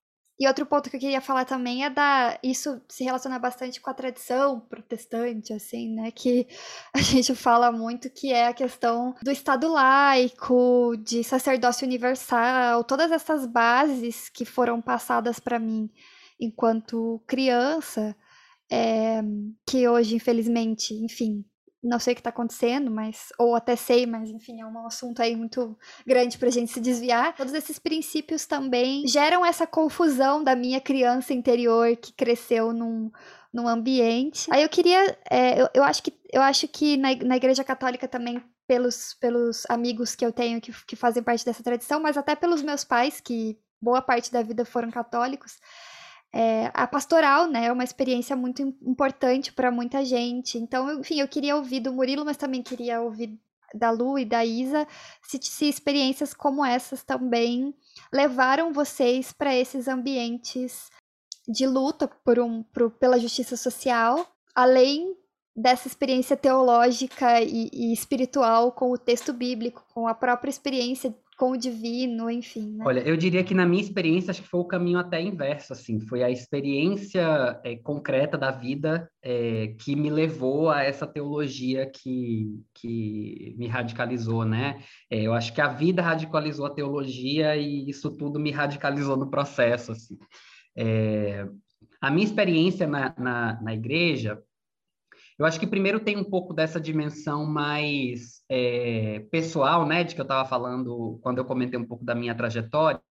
[0.43, 2.37] E outro ponto que eu queria falar também é da.
[2.43, 6.11] Isso se relaciona bastante com a tradição protestante, assim, né?
[6.11, 6.49] Que
[6.93, 13.13] a gente fala muito que é a questão do Estado laico, de sacerdócio universal, todas
[13.13, 15.89] essas bases que foram passadas para mim
[16.41, 18.17] enquanto criança,
[18.69, 19.23] é,
[19.65, 21.45] que hoje, infelizmente, enfim,
[21.83, 25.21] não sei o que está acontecendo, mas ou até sei, mas enfim, é um assunto
[25.21, 25.77] aí muito
[26.07, 27.35] grande para a gente se desviar.
[27.35, 33.11] Todos esses princípios também geram essa confusão da minha criança interior que cresceu num,
[33.53, 34.49] num ambiente.
[34.53, 38.09] Aí eu queria, é, eu, eu acho que eu acho que na, na Igreja Católica
[38.09, 42.35] também pelos, pelos amigos que eu tenho que, que fazem parte dessa tradição, mas até
[42.35, 45.59] pelos meus pais que boa parte da vida foram católicos.
[46.35, 50.57] É, a pastoral, né, é uma experiência muito importante para muita gente.
[50.57, 53.39] Então, enfim, eu queria ouvir do Murilo, mas também queria ouvir
[53.75, 54.87] da Lu e da Isa
[55.23, 57.75] se, se experiências como essas também
[58.13, 60.91] levaram vocês para esses ambientes
[61.49, 65.17] de luta por um, por, pela justiça social, além
[65.55, 71.51] dessa experiência teológica e, e, espiritual com o texto bíblico, com a própria experiência com
[71.51, 72.77] o divino, enfim.
[72.77, 72.85] Né?
[72.87, 75.99] Olha, eu diria que na minha experiência acho que foi o caminho até inverso, assim,
[75.99, 82.63] foi a experiência é, concreta da vida é, que me levou a essa teologia que,
[82.73, 84.85] que me radicalizou, né?
[85.11, 89.29] É, eu acho que a vida radicalizou a teologia e isso tudo me radicalizou no
[89.29, 90.17] processo, assim.
[90.79, 91.45] É,
[92.01, 94.41] a minha experiência na, na, na igreja
[95.43, 100.21] eu acho que primeiro tem um pouco dessa dimensão mais é, pessoal, né, de que
[100.21, 103.03] eu estava falando quando eu comentei um pouco da minha trajetória,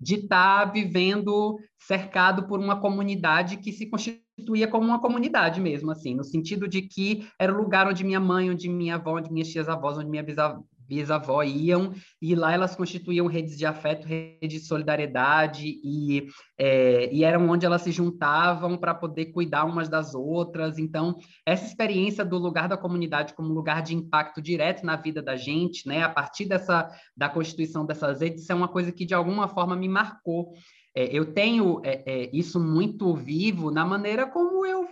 [0.00, 5.90] de estar tá vivendo cercado por uma comunidade que se constituía como uma comunidade mesmo,
[5.90, 9.32] assim, no sentido de que era o lugar onde minha mãe, onde minha avó, onde
[9.32, 14.06] minhas tias avós, onde minha bisavó, bisavó iam, e lá elas constituíam redes de afeto,
[14.06, 16.26] redes de solidariedade, e,
[16.56, 20.78] é, e eram onde elas se juntavam para poder cuidar umas das outras.
[20.78, 25.36] Então, essa experiência do lugar da comunidade como lugar de impacto direto na vida da
[25.36, 29.46] gente, né, a partir dessa, da constituição dessas redes, é uma coisa que de alguma
[29.46, 30.52] forma me marcou.
[30.94, 34.88] É, eu tenho é, é, isso muito vivo na maneira como eu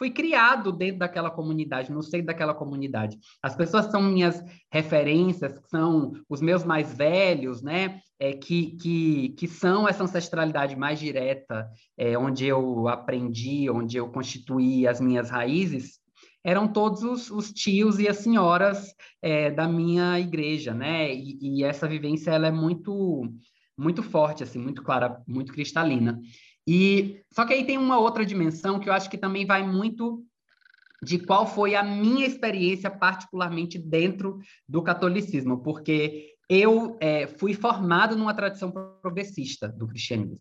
[0.00, 3.18] fui criado dentro daquela comunidade, no seio daquela comunidade.
[3.42, 4.42] As pessoas são minhas
[4.72, 8.00] referências, são os meus mais velhos, né?
[8.18, 14.08] É, que, que, que são essa ancestralidade mais direta, é, onde eu aprendi, onde eu
[14.08, 15.98] constituí as minhas raízes,
[16.42, 21.14] eram todos os, os tios e as senhoras é, da minha igreja, né?
[21.14, 23.28] E, e, essa vivência ela é muito
[23.76, 26.20] muito forte, assim, muito clara, muito cristalina.
[26.66, 30.24] E só que aí tem uma outra dimensão que eu acho que também vai muito
[31.02, 34.38] de qual foi a minha experiência particularmente dentro
[34.68, 40.40] do catolicismo, porque eu é, fui formado numa tradição progressista do cristianismo.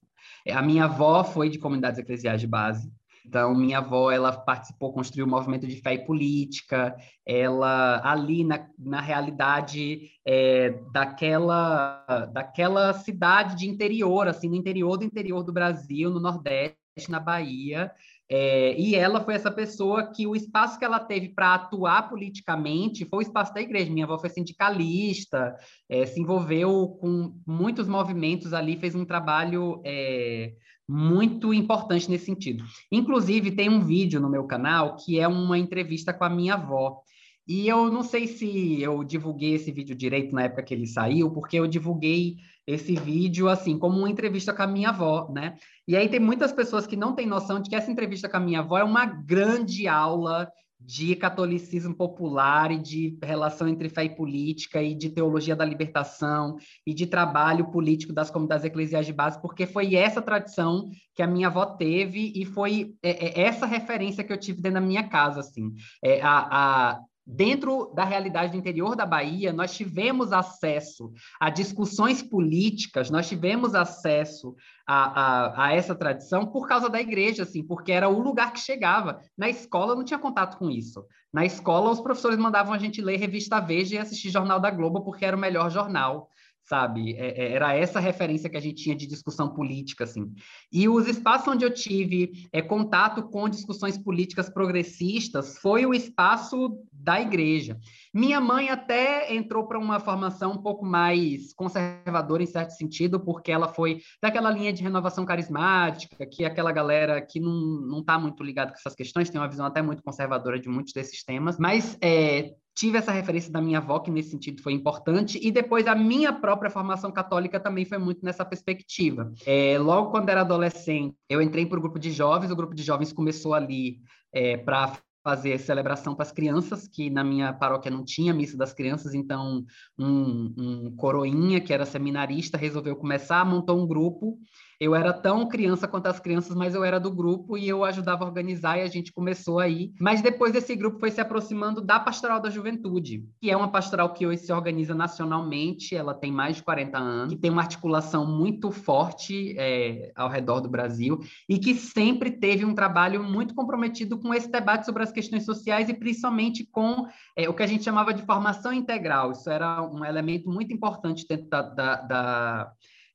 [0.49, 2.91] A minha avó foi de comunidades eclesiais de base,
[3.30, 8.67] então, minha avó, ela participou, construiu o movimento de fé e política, ela, ali na,
[8.75, 12.03] na realidade é, daquela,
[12.34, 16.75] daquela cidade de interior, assim, no interior do interior do Brasil, no Nordeste,
[17.07, 17.91] na Bahia,
[18.27, 23.05] é, e ela foi essa pessoa que o espaço que ela teve para atuar politicamente
[23.05, 23.91] foi o espaço da igreja.
[23.91, 25.55] Minha avó foi sindicalista,
[25.88, 30.53] é, se envolveu com muitos movimentos ali, fez um trabalho é,
[30.90, 32.64] muito importante nesse sentido.
[32.92, 37.02] Inclusive, tem um vídeo no meu canal que é uma entrevista com a minha avó.
[37.48, 41.32] E eu não sei se eu divulguei esse vídeo direito na época que ele saiu,
[41.32, 45.58] porque eu divulguei esse vídeo assim como uma entrevista com a minha avó, né?
[45.88, 48.40] E aí tem muitas pessoas que não têm noção de que essa entrevista com a
[48.40, 54.15] minha avó é uma grande aula de catolicismo popular e de relação entre fé e
[54.15, 56.55] política e de teologia da libertação
[56.88, 61.27] e de trabalho político das comunidades eclesiais de base, porque foi essa tradição que a
[61.27, 65.07] minha avó teve e foi é, é, essa referência que eu tive dentro da minha
[65.07, 65.73] casa, assim.
[66.03, 66.99] É, a, a,
[67.32, 73.75] Dentro da realidade do interior da Bahia, nós tivemos acesso a discussões políticas, nós tivemos
[73.75, 74.55] acesso
[74.88, 78.59] a, a, a, essa tradição por causa da igreja, assim, porque era o lugar que
[78.59, 79.19] chegava.
[79.38, 81.05] Na escola não tinha contato com isso.
[81.32, 85.03] Na escola, os professores mandavam a gente ler revista Veja e assistir Jornal da Globo,
[85.03, 86.30] porque era o melhor jornal
[86.69, 87.15] sabe?
[87.15, 90.32] É, é, era essa referência que a gente tinha de discussão política, assim.
[90.71, 96.77] E os espaços onde eu tive é, contato com discussões políticas progressistas foi o espaço
[97.00, 97.80] da igreja.
[98.14, 103.52] Minha mãe até entrou para uma formação um pouco mais conservadora, em certo sentido, porque
[103.52, 108.43] ela foi daquela linha de renovação carismática, que é aquela galera que não está muito
[108.43, 111.97] ligada com essas questões, tem uma visão até muito conservadora de muitos desses temas, mas
[112.02, 115.95] é, tive essa referência da minha avó, que nesse sentido foi importante, e depois a
[115.95, 119.32] minha própria formação católica também foi muito nessa perspectiva.
[119.45, 122.84] É, logo quando era adolescente, eu entrei para o grupo de jovens, o grupo de
[122.84, 124.00] jovens começou ali
[124.34, 124.97] é, para
[125.30, 129.63] fazer celebração para as crianças, que na minha paróquia não tinha missa das crianças, então
[129.97, 134.39] um, um coroinha, que era seminarista, resolveu começar, montou um grupo
[134.80, 138.23] eu era tão criança quanto as crianças, mas eu era do grupo e eu ajudava
[138.23, 139.91] a organizar e a gente começou aí.
[139.99, 144.13] Mas depois esse grupo foi se aproximando da Pastoral da Juventude, que é uma pastoral
[144.13, 148.25] que hoje se organiza nacionalmente, ela tem mais de 40 anos, que tem uma articulação
[148.25, 154.17] muito forte é, ao redor do Brasil e que sempre teve um trabalho muito comprometido
[154.17, 157.05] com esse debate sobre as questões sociais e principalmente com
[157.36, 159.32] é, o que a gente chamava de formação integral.
[159.32, 162.71] Isso era um elemento muito importante dentro da, da, da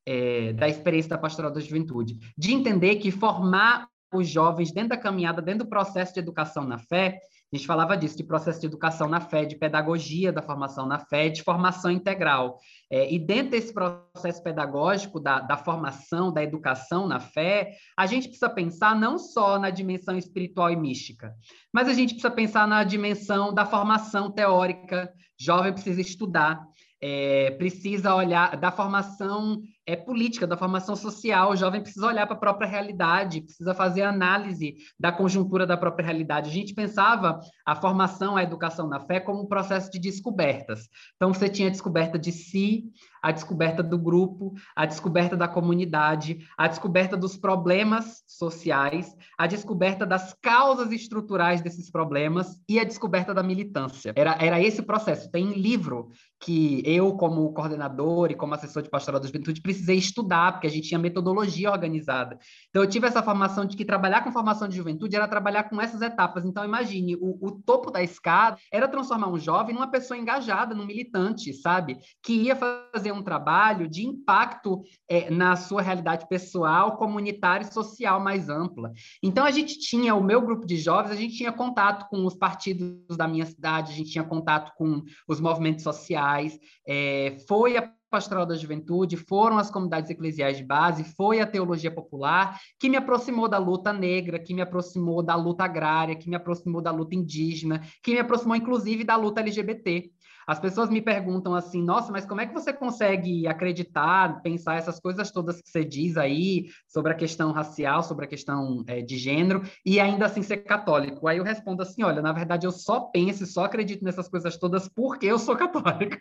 [0.06, 4.96] é, da experiência da pastoral da juventude, de entender que formar os jovens dentro da
[4.96, 7.20] caminhada, dentro do processo de educação na fé,
[7.52, 10.98] a gente falava disso, de processo de educação na fé, de pedagogia da formação na
[10.98, 12.58] fé, de formação integral.
[12.90, 18.24] É, e dentro desse processo pedagógico da, da formação, da educação na fé, a gente
[18.26, 21.32] precisa pensar não só na dimensão espiritual e mística,
[21.72, 25.12] mas a gente precisa pensar na dimensão da formação teórica.
[25.38, 26.60] Jovem precisa estudar,
[27.00, 31.50] é, precisa olhar da formação é, política, da formação social.
[31.50, 36.04] O jovem precisa olhar para a própria realidade, precisa fazer análise da conjuntura da própria
[36.04, 36.50] realidade.
[36.50, 40.88] A gente pensava a formação, a educação na fé como um processo de descobertas.
[41.16, 42.84] Então, você tinha a descoberta de si,
[43.24, 50.04] a descoberta do grupo, a descoberta da comunidade, a descoberta dos problemas sociais, a descoberta
[50.04, 54.12] das causas estruturais desses problemas e a descoberta da militância.
[54.14, 55.30] Era, era esse o processo.
[55.30, 60.52] Tem livro que eu, como coordenador e como assessor de pastoral da juventude, precisei estudar,
[60.52, 62.38] porque a gente tinha metodologia organizada.
[62.68, 65.80] Então, eu tive essa formação de que trabalhar com formação de juventude era trabalhar com
[65.80, 66.44] essas etapas.
[66.44, 70.84] Então, imagine, o, o topo da escada era transformar um jovem numa pessoa engajada, num
[70.84, 71.96] militante, sabe?
[72.22, 78.20] Que ia fazer um trabalho de impacto é, na sua realidade pessoal, comunitária e social
[78.20, 78.92] mais ampla.
[79.22, 82.34] Então, a gente tinha, o meu grupo de jovens, a gente tinha contato com os
[82.34, 87.90] partidos da minha cidade, a gente tinha contato com os movimentos sociais, é, foi a
[88.14, 92.96] pastoral da juventude, foram as comunidades eclesiais de base, foi a teologia popular, que me
[92.96, 97.16] aproximou da luta negra, que me aproximou da luta agrária, que me aproximou da luta
[97.16, 100.12] indígena, que me aproximou, inclusive, da luta LGBT.
[100.46, 105.00] As pessoas me perguntam assim, nossa, mas como é que você consegue acreditar, pensar essas
[105.00, 109.16] coisas todas que você diz aí sobre a questão racial, sobre a questão é, de
[109.16, 111.26] gênero, e ainda assim ser católico?
[111.26, 114.56] Aí eu respondo assim, olha, na verdade eu só penso e só acredito nessas coisas
[114.56, 116.16] todas porque eu sou católico.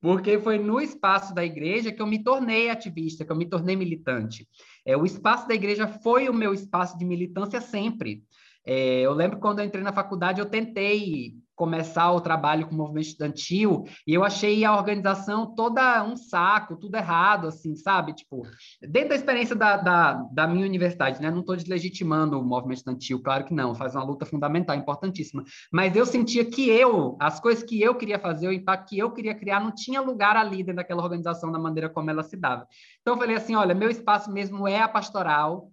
[0.00, 3.74] Porque foi no espaço da igreja que eu me tornei ativista, que eu me tornei
[3.74, 4.46] militante.
[4.86, 8.22] É, o espaço da igreja foi o meu espaço de militância sempre.
[8.64, 12.78] É, eu lembro quando eu entrei na faculdade, eu tentei começar o trabalho com o
[12.78, 18.14] movimento estudantil e eu achei a organização toda um saco, tudo errado, assim, sabe?
[18.14, 18.42] Tipo,
[18.80, 21.30] dentro da experiência da, da, da minha universidade, né?
[21.30, 25.42] Não estou deslegitimando o movimento estudantil, claro que não, faz uma luta fundamental, importantíssima.
[25.72, 29.10] Mas eu sentia que eu, as coisas que eu queria fazer, o impacto que eu
[29.10, 32.68] queria criar, não tinha lugar ali dentro daquela organização da maneira como ela se dava.
[33.00, 35.72] Então eu falei assim, olha, meu espaço mesmo é a pastoral,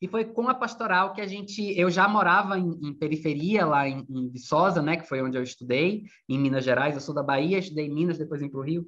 [0.00, 1.62] e foi com a pastoral que a gente.
[1.78, 5.42] Eu já morava em, em periferia, lá em, em, Viçosa, né, que foi onde eu
[5.42, 6.94] estudei, em Minas Gerais.
[6.94, 8.86] Eu sou da Bahia, estudei em Minas, depois vim para o Rio.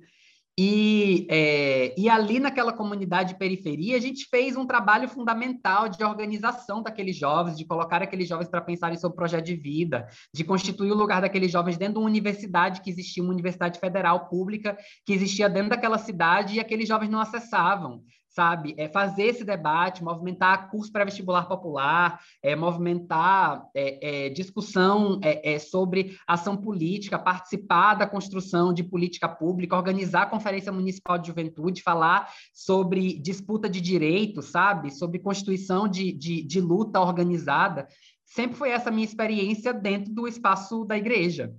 [0.59, 6.05] E, é, e ali naquela comunidade de periferia, a gente fez um trabalho fundamental de
[6.05, 10.45] organização daqueles jovens, de colocar aqueles jovens para pensarem sobre o projeto de vida, de
[10.45, 14.77] constituir o lugar daqueles jovens dentro de uma universidade que existia, uma universidade federal pública
[15.07, 18.75] que existia dentro daquela cidade e aqueles jovens não acessavam sabe?
[18.79, 25.59] É fazer esse debate, movimentar curso pré-vestibular popular, é, movimentar é, é, discussão é, é,
[25.59, 31.83] sobre ação política, participar da construção de política pública, organizar a Conferência Municipal de Juventude,
[31.83, 34.93] falar sobre disputa de direitos, sabe?
[34.93, 37.89] Sobre constituição de, de, de luta organizada.
[38.25, 41.53] Sempre foi essa minha experiência dentro do espaço da igreja.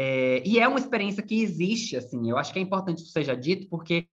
[0.00, 3.12] É, e é uma experiência que existe, assim, eu acho que é importante que isso
[3.12, 4.06] seja dito, porque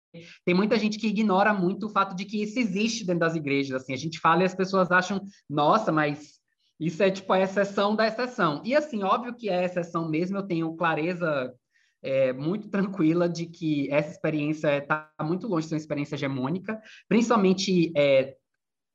[0.44, 3.84] tem muita gente que ignora muito o fato de que isso existe dentro das igrejas,
[3.84, 6.40] assim, a gente fala e as pessoas acham, nossa, mas
[6.80, 8.64] isso é tipo a exceção da exceção.
[8.66, 11.54] E assim, óbvio que é exceção mesmo, eu tenho clareza
[12.02, 16.82] é, muito tranquila de que essa experiência está muito longe de ser uma experiência hegemônica,
[17.08, 18.36] principalmente é,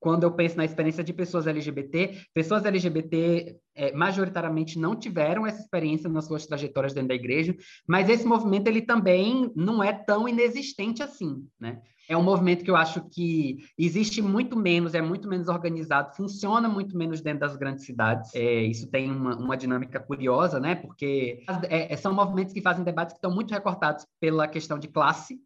[0.01, 5.61] quando eu penso na experiência de pessoas LGBT, pessoas LGBT é, majoritariamente não tiveram essa
[5.61, 7.55] experiência nas suas trajetórias dentro da igreja,
[7.87, 11.81] mas esse movimento ele também não é tão inexistente assim, né?
[12.09, 16.69] É um movimento que eu acho que existe muito menos, é muito menos organizado, funciona
[16.69, 18.35] muito menos dentro das grandes cidades.
[18.35, 20.75] É, isso tem uma, uma, dinâmica curiosa, né?
[20.75, 25.39] Porque é, são movimentos que fazem debates que estão muito recortados pela questão de classe,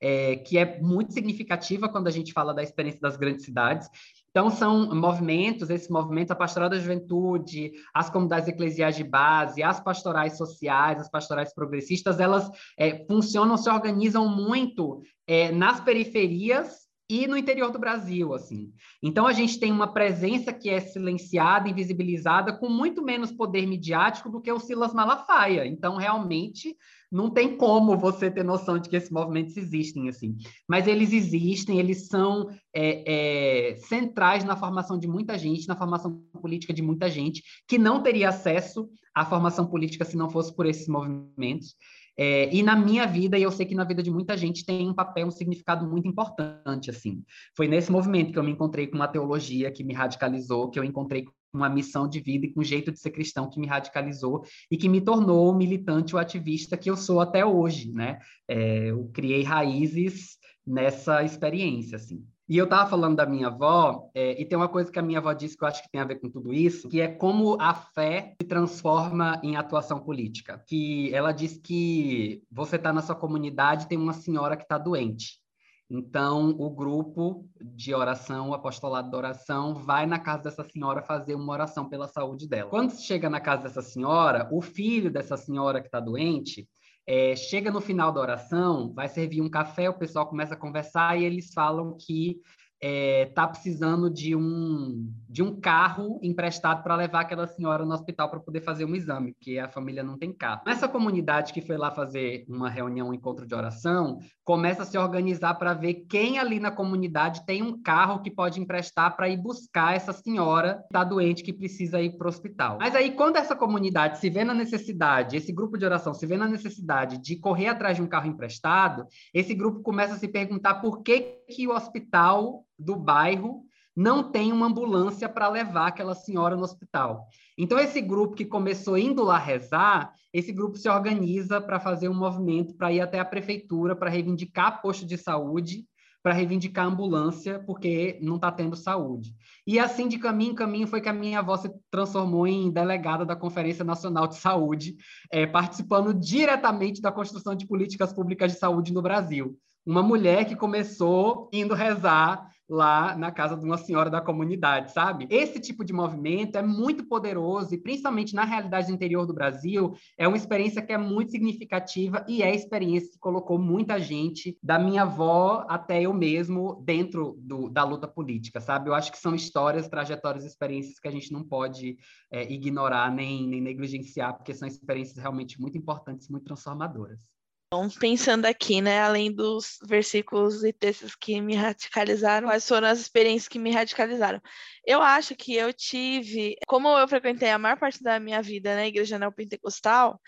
[0.00, 3.88] é, que é muito significativa quando a gente fala da experiência das grandes cidades.
[4.30, 9.80] Então, são movimentos, esses movimentos, a pastoral da juventude, as comunidades eclesiais de base, as
[9.80, 17.26] pastorais sociais, as pastorais progressistas, elas é, funcionam, se organizam muito é, nas periferias e
[17.26, 18.72] no interior do Brasil, assim.
[19.02, 24.28] Então a gente tem uma presença que é silenciada, invisibilizada, com muito menos poder midiático
[24.28, 25.64] do que o Silas Malafaia.
[25.66, 26.76] Então realmente
[27.10, 30.36] não tem como você ter noção de que esses movimentos existem, assim.
[30.68, 36.22] Mas eles existem, eles são é, é, centrais na formação de muita gente, na formação
[36.40, 40.66] política de muita gente, que não teria acesso à formação política se não fosse por
[40.66, 41.76] esses movimentos.
[42.18, 44.88] É, e na minha vida, e eu sei que na vida de muita gente, tem
[44.88, 47.22] um papel, um significado muito importante, assim.
[47.54, 50.84] Foi nesse movimento que eu me encontrei com uma teologia que me radicalizou, que eu
[50.84, 51.26] encontrei
[51.56, 54.76] uma missão de vida e com um jeito de ser cristão que me radicalizou e
[54.76, 58.18] que me tornou o militante, o ativista que eu sou até hoje, né?
[58.46, 60.36] É, eu criei raízes
[60.66, 62.24] nessa experiência, assim.
[62.48, 65.18] E eu estava falando da minha avó, é, e tem uma coisa que a minha
[65.18, 67.60] avó disse que eu acho que tem a ver com tudo isso, que é como
[67.60, 70.62] a fé se transforma em atuação política.
[70.64, 75.40] Que ela diz que você está na sua comunidade tem uma senhora que está doente.
[75.88, 81.36] Então, o grupo de oração, o apostolado da oração, vai na casa dessa senhora fazer
[81.36, 82.68] uma oração pela saúde dela.
[82.68, 86.68] Quando chega na casa dessa senhora, o filho dessa senhora que está doente
[87.06, 91.16] é, chega no final da oração, vai servir um café, o pessoal começa a conversar
[91.16, 92.40] e eles falam que
[92.80, 98.30] é, tá precisando de um, de um carro emprestado para levar aquela senhora no hospital
[98.30, 100.62] para poder fazer um exame, porque a família não tem carro.
[100.66, 104.96] Essa comunidade que foi lá fazer uma reunião, um encontro de oração, começa a se
[104.98, 109.36] organizar para ver quem ali na comunidade tem um carro que pode emprestar para ir
[109.36, 112.78] buscar essa senhora que está doente, que precisa ir para o hospital.
[112.80, 116.36] Mas aí, quando essa comunidade se vê na necessidade, esse grupo de oração se vê
[116.36, 120.76] na necessidade de correr atrás de um carro emprestado, esse grupo começa a se perguntar
[120.76, 123.64] por que, que o hospital do bairro
[123.96, 127.26] não tem uma ambulância para levar aquela senhora no hospital.
[127.56, 132.14] Então, esse grupo que começou indo lá rezar, esse grupo se organiza para fazer um
[132.14, 135.86] movimento para ir até a prefeitura para reivindicar posto de saúde,
[136.22, 139.32] para reivindicar ambulância, porque não está tendo saúde.
[139.66, 143.24] E assim, de caminho em caminho, foi que a minha avó se transformou em delegada
[143.24, 144.96] da Conferência Nacional de Saúde,
[145.30, 149.56] é, participando diretamente da construção de políticas públicas de saúde no Brasil.
[149.86, 155.26] Uma mulher que começou indo rezar lá na casa de uma senhora da comunidade, sabe?
[155.30, 159.94] Esse tipo de movimento é muito poderoso e, principalmente na realidade do interior do Brasil,
[160.18, 164.58] é uma experiência que é muito significativa e é a experiência que colocou muita gente,
[164.62, 168.90] da minha avó até eu mesmo, dentro do, da luta política, sabe?
[168.90, 171.96] Eu acho que são histórias, trajetórias, experiências que a gente não pode
[172.30, 177.35] é, ignorar nem, nem negligenciar, porque são experiências realmente muito importantes, muito transformadoras.
[177.68, 183.00] Então, pensando aqui, né, além dos versículos e textos que me radicalizaram, quais foram as
[183.00, 184.40] experiências que me radicalizaram?
[184.86, 188.86] Eu acho que eu tive, como eu frequentei a maior parte da minha vida na
[188.86, 190.20] Igreja Neopentecostal,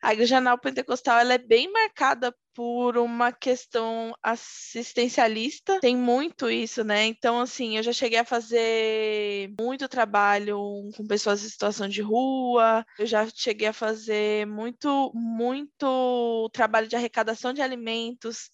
[0.00, 7.04] a Igreja Neopentecostal ela é bem marcada por uma questão assistencialista, tem muito isso, né?
[7.06, 10.58] Então, assim, eu já cheguei a fazer muito trabalho
[10.96, 16.94] com pessoas em situação de rua, eu já cheguei a fazer muito, muito trabalho de
[16.94, 18.50] arrecadação de alimentos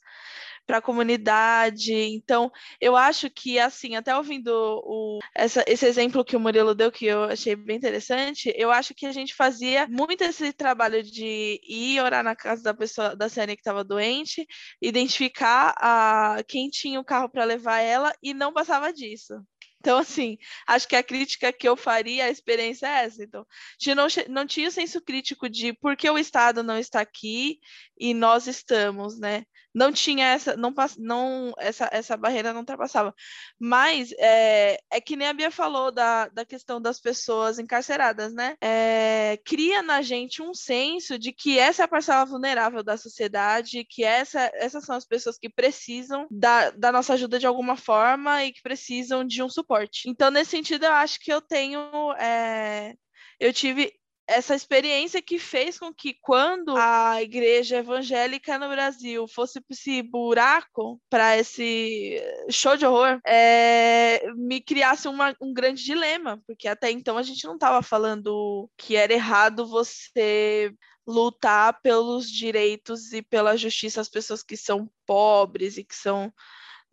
[0.71, 1.93] para a comunidade.
[1.93, 2.49] Então,
[2.81, 4.51] eu acho que, assim, até ouvindo
[4.85, 8.95] o, essa, esse exemplo que o Murilo deu, que eu achei bem interessante, eu acho
[8.95, 13.29] que a gente fazia muito esse trabalho de ir orar na casa da pessoa, da
[13.29, 14.47] Sênia que estava doente,
[14.81, 19.35] identificar a, quem tinha o carro para levar ela e não passava disso.
[19.81, 20.37] Então, assim,
[20.69, 23.25] acho que a crítica que eu faria, a experiência é essa.
[23.25, 23.45] Então,
[23.79, 27.59] de não, não tinha o senso crítico de por que o Estado não está aqui
[27.99, 29.45] e nós estamos, né?
[29.75, 33.15] Não tinha essa, não, não essa, essa barreira não ultrapassava.
[33.59, 38.57] Mas é, é que nem a Bia falou da, da questão das pessoas encarceradas, né?
[38.61, 43.87] É, cria na gente um senso de que essa é a parcela vulnerável da sociedade,
[43.89, 48.45] que essa, essas são as pessoas que precisam da, da nossa ajuda de alguma forma
[48.45, 50.09] e que precisam de um suporte.
[50.09, 51.81] Então, nesse sentido, eu acho que eu tenho.
[52.15, 52.95] É,
[53.39, 54.00] eu tive
[54.31, 61.01] essa experiência que fez com que quando a igreja evangélica no Brasil fosse esse buraco
[61.11, 62.17] para esse
[62.49, 67.45] show de horror, é, me criasse uma, um grande dilema, porque até então a gente
[67.45, 70.73] não estava falando que era errado você
[71.05, 76.33] lutar pelos direitos e pela justiça às pessoas que são pobres e que são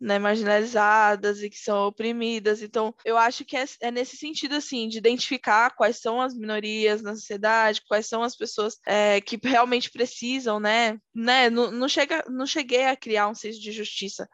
[0.00, 2.62] né, marginalizadas e que são oprimidas.
[2.62, 7.02] Então, eu acho que é, é, nesse sentido, assim, de identificar quais são as minorias
[7.02, 10.98] na sociedade, quais são as pessoas é, que realmente precisam, né?
[11.14, 11.50] né?
[11.50, 14.28] Não, não, chega, não cheguei a criar um senso de justiça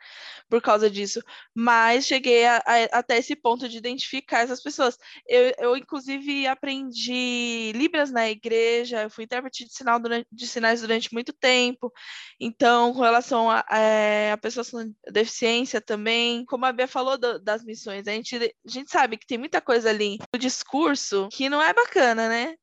[0.49, 1.23] por causa disso,
[1.55, 4.99] mas cheguei a, a, até esse ponto de identificar essas pessoas.
[5.27, 10.83] Eu, eu, inclusive, aprendi Libras na igreja, eu fui intérprete de, sinal durante, de sinais
[10.83, 11.93] durante muito tempo,
[12.39, 16.45] então, com relação a, a, é, a pessoas com deficiência, também.
[16.47, 19.61] Como a Bia falou do, das missões, a gente, a gente sabe que tem muita
[19.61, 22.57] coisa ali no discurso que não é bacana, né?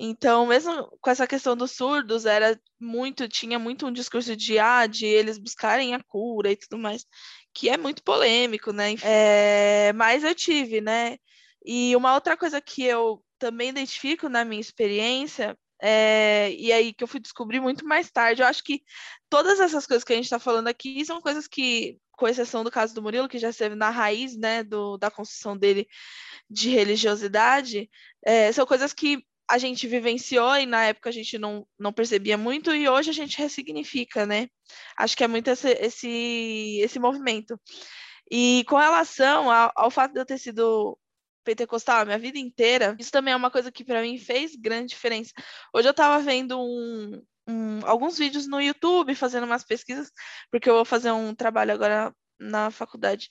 [0.00, 4.86] Então, mesmo com essa questão dos surdos, era muito, tinha muito um discurso de, ah,
[4.86, 7.04] de eles buscarem a cura e tudo mais,
[7.52, 8.94] que é muito polêmico, né?
[9.02, 11.18] É, mas eu tive, né?
[11.64, 17.04] E uma outra coisa que eu também identifico na minha experiência é, e aí que
[17.04, 18.42] eu fui descobrir muito mais tarde.
[18.42, 18.82] Eu acho que
[19.28, 22.70] todas essas coisas que a gente está falando aqui são coisas que, com exceção do
[22.70, 25.86] caso do Murilo, que já esteve na raiz né, do, da construção dele
[26.50, 27.88] de religiosidade,
[28.26, 32.36] é, são coisas que a gente vivenciou e na época a gente não, não percebia
[32.36, 34.48] muito e hoje a gente ressignifica, né?
[34.98, 37.58] Acho que é muito esse, esse, esse movimento.
[38.30, 40.98] E com relação ao, ao fato de eu ter sido
[41.44, 44.88] pentecostal a minha vida inteira, isso também é uma coisa que para mim fez grande
[44.88, 45.32] diferença.
[45.72, 50.10] Hoje eu estava vendo um, um, alguns vídeos no YouTube, fazendo umas pesquisas,
[50.50, 53.28] porque eu vou fazer um trabalho agora na faculdade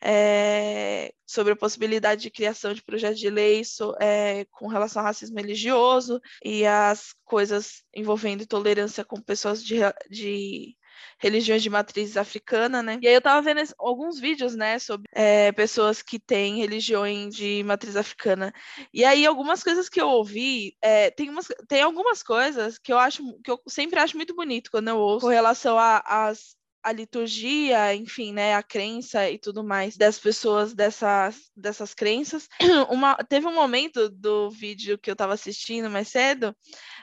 [0.00, 5.06] é, sobre a possibilidade de criação de projetos de lei so, é, com relação ao
[5.06, 9.76] racismo religioso e as coisas envolvendo intolerância com pessoas de,
[10.10, 10.76] de
[11.18, 12.98] religiões de matriz africana, né?
[13.02, 17.62] E aí eu tava vendo alguns vídeos, né, sobre é, pessoas que têm religiões de
[17.64, 18.52] matriz africana.
[18.92, 22.98] E aí algumas coisas que eu ouvi, é, tem, umas, tem algumas coisas que eu
[22.98, 26.56] acho que eu sempre acho muito bonito quando eu ouço com relação às
[26.86, 32.48] a liturgia, enfim, né, a crença e tudo mais das pessoas dessas, dessas crenças.
[32.88, 36.54] Uma, teve um momento do vídeo que eu estava assistindo mais cedo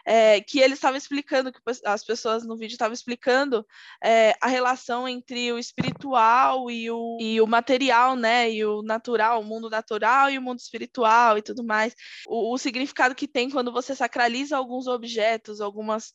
[0.06, 3.66] é, que ele estava explicando, que as pessoas no vídeo estavam explicando
[4.04, 9.42] é, a relação entre o espiritual e o, e o material, né, e o natural,
[9.42, 11.96] o mundo natural e o mundo espiritual e tudo mais.
[12.28, 16.12] O, o significado que tem quando você sacraliza alguns objetos, algumas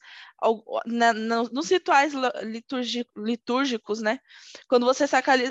[0.86, 2.12] na, na, nos rituais
[2.43, 3.12] litúrgicos,
[4.02, 4.18] né?
[4.68, 5.06] Quando você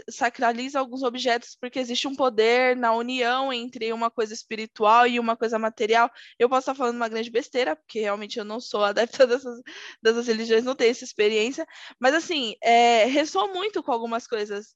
[0.10, 5.36] sacraliza alguns objetos, porque existe um poder na união entre uma coisa espiritual e uma
[5.36, 6.10] coisa material.
[6.38, 9.62] Eu posso estar falando uma grande besteira, porque realmente eu não sou adepta dessas,
[10.02, 11.66] dessas religiões, não tenho essa experiência,
[12.00, 14.76] mas assim, é, ressoa muito com algumas coisas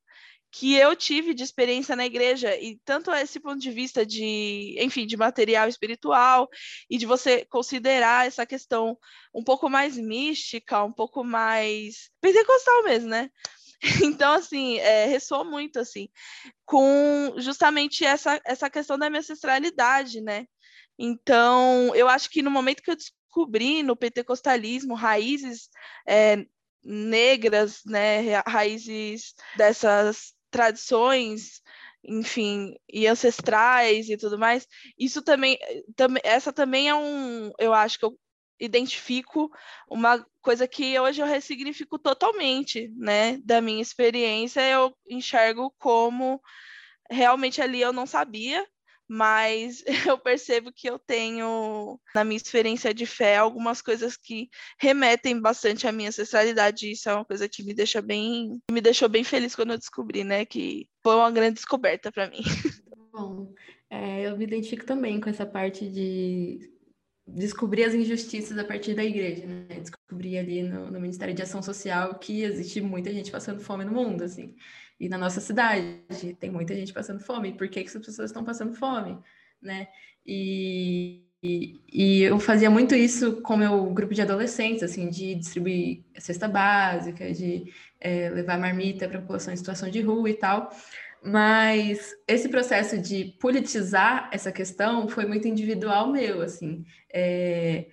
[0.52, 5.08] que eu tive de experiência na igreja e tanto esse ponto de vista de, enfim,
[5.08, 6.50] de material espiritual
[6.90, 8.98] e de você considerar essa questão
[9.34, 13.30] um pouco mais mística, um pouco mais pentecostal mesmo, né?
[14.04, 16.08] Então, assim, é, ressoa muito, assim,
[16.66, 20.46] com justamente essa, essa questão da minha ancestralidade, né?
[21.00, 25.68] Então, eu acho que no momento que eu descobri no pentecostalismo raízes
[26.08, 26.46] é,
[26.84, 31.62] negras, né, raízes dessas tradições,
[32.04, 34.68] enfim, e ancestrais e tudo mais,
[34.98, 35.58] isso também,
[35.96, 38.18] também, essa também é um, eu acho que eu
[38.60, 39.50] identifico
[39.90, 46.42] uma coisa que hoje eu ressignifico totalmente, né, da minha experiência, eu enxergo como
[47.10, 48.66] realmente ali eu não sabia,
[49.14, 55.38] mas eu percebo que eu tenho, na minha experiência de fé, algumas coisas que remetem
[55.42, 56.90] bastante à minha ancestralidade.
[56.90, 60.24] Isso é uma coisa que me deixa bem, me deixou bem feliz quando eu descobri,
[60.24, 60.46] né?
[60.46, 62.40] Que foi uma grande descoberta para mim.
[63.12, 63.54] Bom,
[63.90, 66.72] é, eu me identifico também com essa parte de
[67.28, 69.66] descobrir as injustiças a partir da igreja, né?
[69.82, 73.92] Descobrir ali no, no Ministério de Ação Social que existe muita gente passando fome no
[73.92, 74.56] mundo, assim
[75.02, 77.54] e na nossa cidade tem muita gente passando fome.
[77.54, 79.18] Por que, que essas pessoas estão passando fome,
[79.60, 79.88] né?
[80.24, 86.04] E, e, e, eu fazia muito isso com meu grupo de adolescentes, assim, de distribuir
[86.20, 90.70] cesta básica, de é, levar marmita para a população em situação de rua e tal.
[91.24, 96.86] Mas esse processo de politizar essa questão foi muito individual meu, assim.
[97.12, 97.88] É,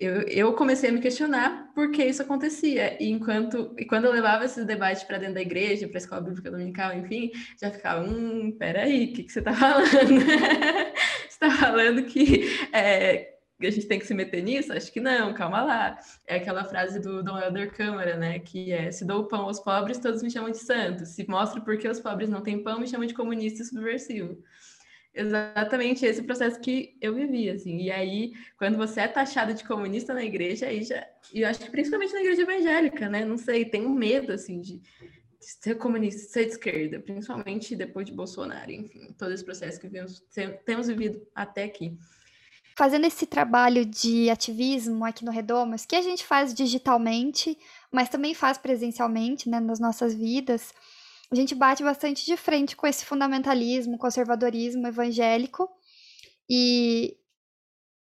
[0.00, 2.96] eu, eu comecei a me questionar por que isso acontecia.
[3.02, 6.22] E enquanto e quando eu levava esses debates para dentro da igreja, para a escola
[6.22, 9.84] bíblica dominical, enfim, já ficava, hum, peraí, o que, que você está falando?
[9.86, 14.72] você está falando que é, a gente tem que se meter nisso?
[14.72, 15.98] Acho que não, calma lá.
[16.26, 18.38] É aquela frase do Dom Helder Câmara, né?
[18.38, 21.04] Que é: se dou pão aos pobres, todos me chamam de santo.
[21.04, 24.42] Se mostro porque os pobres não têm pão, me chamam de comunista e subversivo
[25.14, 27.78] exatamente esse processo que eu vivi, assim.
[27.78, 31.06] E aí, quando você é taxado de comunista na igreja, aí já.
[31.32, 33.24] E eu acho que principalmente na igreja evangélica, né?
[33.24, 34.80] Não sei, tem um medo, assim, de,
[35.40, 40.22] ser comunista, ser de esquerda, principalmente depois de Bolsonaro, enfim, todo esse processo que vemos,
[40.64, 41.96] temos vivido até aqui.
[42.76, 47.58] Fazendo esse trabalho de ativismo aqui no Redomas, que a gente faz digitalmente,
[47.90, 50.72] mas também faz presencialmente, né, nas nossas vidas
[51.32, 55.70] a gente bate bastante de frente com esse fundamentalismo, conservadorismo evangélico.
[56.48, 57.16] E,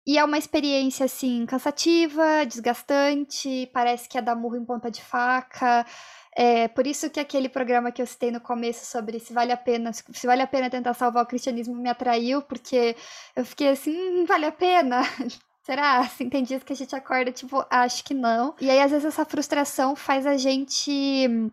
[0.06, 5.02] e é uma experiência, assim, cansativa, desgastante, parece que é dar murro em ponta de
[5.02, 5.86] faca.
[6.36, 9.58] É por isso que aquele programa que eu citei no começo sobre se vale a
[9.58, 12.96] pena, se vale a pena tentar salvar o cristianismo me atraiu, porque
[13.36, 15.02] eu fiquei assim, hum, vale a pena.
[15.64, 16.00] Será?
[16.00, 18.56] Assim, tem dias que a gente acorda, tipo, acho que não.
[18.60, 21.52] E aí, às vezes, essa frustração faz a gente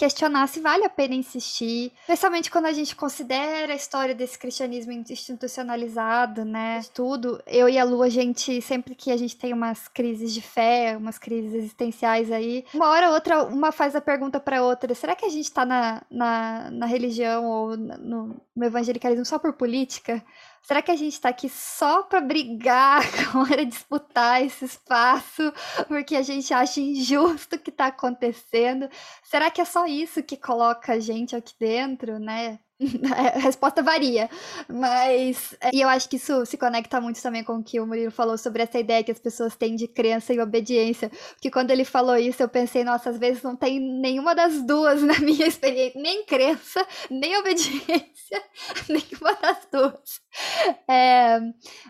[0.00, 4.90] questionar se vale a pena insistir, especialmente quando a gente considera a história desse cristianismo
[4.92, 6.80] institucionalizado, né?
[6.94, 7.38] Tudo.
[7.46, 10.96] Eu e a Lu, a gente, sempre que a gente tem umas crises de fé,
[10.96, 15.14] umas crises existenciais aí, uma hora ou outra, uma faz a pergunta para outra: será
[15.14, 20.24] que a gente tá na, na, na religião ou no, no evangelicalismo só por política?
[20.62, 23.02] Será que a gente está aqui só para brigar,
[23.48, 25.52] para disputar esse espaço,
[25.88, 28.88] porque a gente acha injusto o que está acontecendo?
[29.22, 32.60] Será que é só isso que coloca a gente aqui dentro, né?
[33.36, 34.30] A resposta varia,
[34.68, 37.86] mas é, e eu acho que isso se conecta muito também com o que o
[37.86, 41.10] Murilo falou sobre essa ideia que as pessoas têm de crença e obediência.
[41.32, 45.02] Porque quando ele falou isso, eu pensei, nossa, às vezes não tem nenhuma das duas
[45.04, 48.42] na minha experiência, nem crença, nem obediência,
[48.88, 50.20] nenhuma das duas.
[50.88, 51.38] É,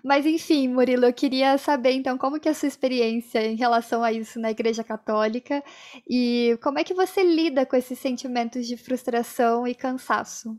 [0.05, 4.03] mas enfim, Murilo, eu queria saber então como que é a sua experiência em relação
[4.03, 5.63] a isso na Igreja Católica
[6.09, 10.59] e como é que você lida com esses sentimentos de frustração e cansaço.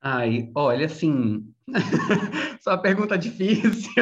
[0.00, 1.52] Ai, olha, assim,
[2.60, 3.92] só uma pergunta difícil.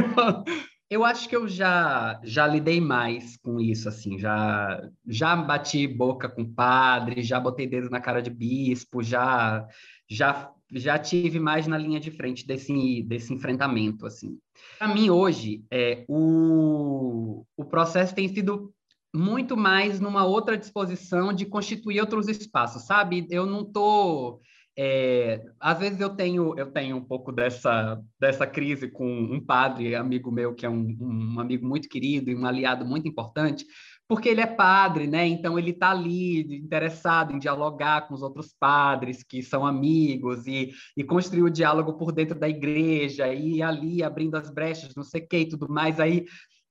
[0.88, 6.28] Eu acho que eu já já lidei mais com isso, assim, já já bati boca
[6.28, 9.66] com padre, já botei dedo na cara de bispo, já
[10.08, 14.38] já já tive mais na linha de frente desse desse enfrentamento, assim.
[14.78, 18.72] Para mim hoje, é o o processo tem sido
[19.14, 23.26] muito mais numa outra disposição de constituir outros espaços, sabe?
[23.30, 24.40] Eu não tô
[24.78, 29.94] é, às vezes eu tenho eu tenho um pouco dessa dessa crise com um padre
[29.94, 33.64] amigo meu que é um, um amigo muito querido e um aliado muito importante
[34.08, 35.26] porque ele é padre, né?
[35.26, 40.72] Então ele está ali interessado em dialogar com os outros padres que são amigos e,
[40.96, 45.22] e construir o diálogo por dentro da igreja e ali abrindo as brechas, não sei
[45.22, 45.98] que e tudo mais.
[45.98, 46.24] Aí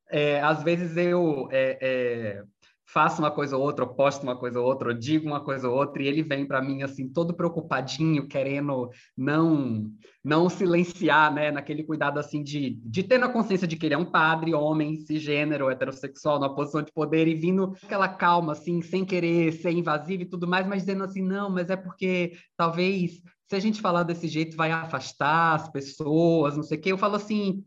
[0.09, 2.43] é, às vezes eu é, é,
[2.85, 5.67] faço uma coisa ou outra, eu posto uma coisa ou outra, eu digo uma coisa
[5.67, 9.91] ou outra, e ele vem para mim assim todo preocupadinho, querendo não
[10.23, 13.97] não silenciar, né, naquele cuidado assim de, de ter na consciência de que ele é
[13.97, 19.05] um padre, homem, cisgênero, heterossexual, numa posição de poder e vindo aquela calma assim, sem
[19.05, 23.55] querer ser invasivo e tudo mais, mas dizendo assim, não, mas é porque talvez se
[23.55, 26.91] a gente falar desse jeito vai afastar as pessoas, não sei o quê.
[26.91, 27.63] Eu falo assim,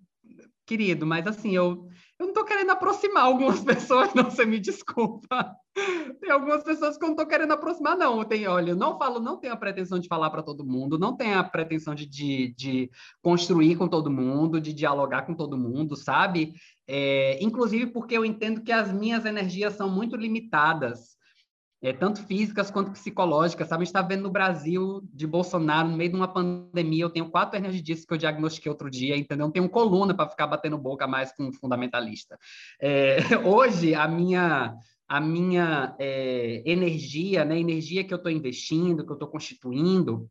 [0.66, 1.88] querido, mas assim, eu
[2.18, 5.54] eu não estou querendo aproximar algumas pessoas, não, você me desculpa.
[6.20, 8.24] Tem algumas pessoas que eu não estou querendo aproximar, não.
[8.24, 11.16] Tem, olha, eu não falo, não tenho a pretensão de falar para todo mundo, não
[11.16, 12.90] tenho a pretensão de, de, de,
[13.22, 16.54] construir com todo mundo, de dialogar com todo mundo, sabe?
[16.86, 21.17] É, inclusive porque eu entendo que as minhas energias são muito limitadas
[21.80, 23.82] é, tanto físicas quanto psicológicas, sabe?
[23.82, 27.30] A gente está vendo no Brasil de Bolsonaro, no meio de uma pandemia, eu tenho
[27.30, 29.46] quatro hernias de disco que eu diagnostiquei outro dia, entendeu?
[29.46, 32.38] Não tenho coluna para ficar batendo boca mais com um fundamentalista.
[32.80, 34.74] É, hoje, a minha
[35.09, 40.28] a minha é, energia, né, energia que eu estou investindo, que eu estou constituindo,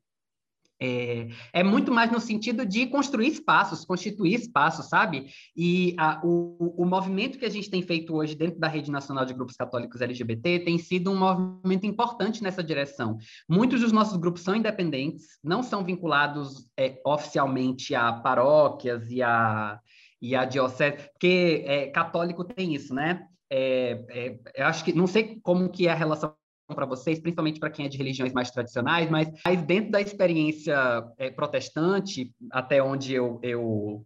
[0.80, 5.28] é, é, muito mais no sentido de construir espaços, constituir espaços, sabe?
[5.56, 9.26] E a, o, o movimento que a gente tem feito hoje dentro da Rede Nacional
[9.26, 13.18] de Grupos Católicos LGBT tem sido um movimento importante nessa direção.
[13.50, 19.80] Muitos dos nossos grupos são independentes, não são vinculados é, oficialmente a paróquias e a,
[20.22, 23.26] e a diocese, porque é, católico tem isso, né?
[23.50, 26.36] É, é, eu acho que não sei como que é a relação
[26.76, 30.76] para vocês, principalmente para quem é de religiões mais tradicionais, mas, mas dentro da experiência
[31.18, 34.06] é, protestante, até onde eu, eu,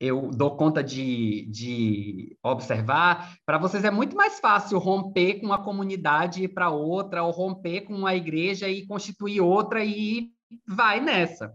[0.00, 5.62] eu dou conta de, de observar, para vocês é muito mais fácil romper com uma
[5.62, 10.30] comunidade para outra, ou romper com uma igreja e constituir outra e
[10.66, 11.52] vai nessa.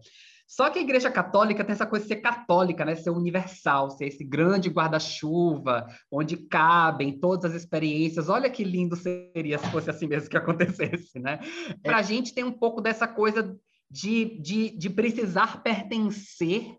[0.47, 2.95] Só que a Igreja Católica tem essa coisa de ser católica, né?
[2.95, 8.29] Ser universal, ser esse grande guarda-chuva, onde cabem todas as experiências.
[8.29, 11.39] Olha que lindo seria se fosse assim mesmo que acontecesse, né?
[11.83, 13.53] Para a gente tem um pouco dessa coisa
[13.91, 16.77] de, de, de precisar pertencer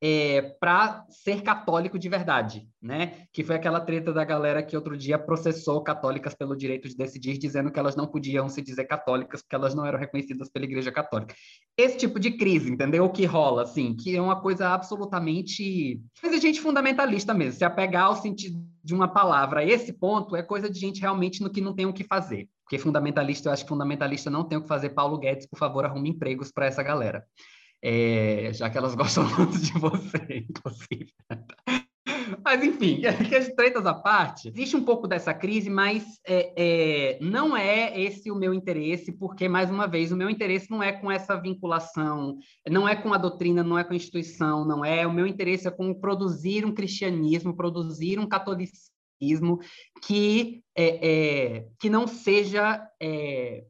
[0.00, 3.26] é, para ser católico de verdade, né?
[3.32, 7.38] Que foi aquela treta da galera que outro dia processou católicas pelo direito de decidir,
[7.38, 10.92] dizendo que elas não podiam se dizer católicas porque elas não eram reconhecidas pela Igreja
[10.92, 11.34] Católica.
[11.76, 13.04] Esse tipo de crise, entendeu?
[13.04, 16.00] O que rola, assim, que é uma coisa absolutamente.
[16.20, 17.58] Coisa de gente fundamentalista mesmo.
[17.58, 21.50] Se apegar ao sentido de uma palavra esse ponto é coisa de gente realmente no
[21.50, 22.48] que não tem o que fazer.
[22.64, 24.90] Porque fundamentalista, eu acho que fundamentalista não tem o que fazer.
[24.90, 27.24] Paulo Guedes, por favor, arrume empregos para essa galera
[27.88, 31.12] é, já que elas gostam muito de você, inclusive.
[32.44, 37.18] Mas, enfim, que as tretas à parte, existe um pouco dessa crise, mas é, é,
[37.20, 40.92] não é esse o meu interesse, porque, mais uma vez, o meu interesse não é
[40.92, 42.38] com essa vinculação,
[42.68, 45.06] não é com a doutrina, não é com a instituição, não é.
[45.06, 49.60] O meu interesse é com produzir um cristianismo, produzir um catolicismo
[50.02, 53.64] que, é, é que não seja é,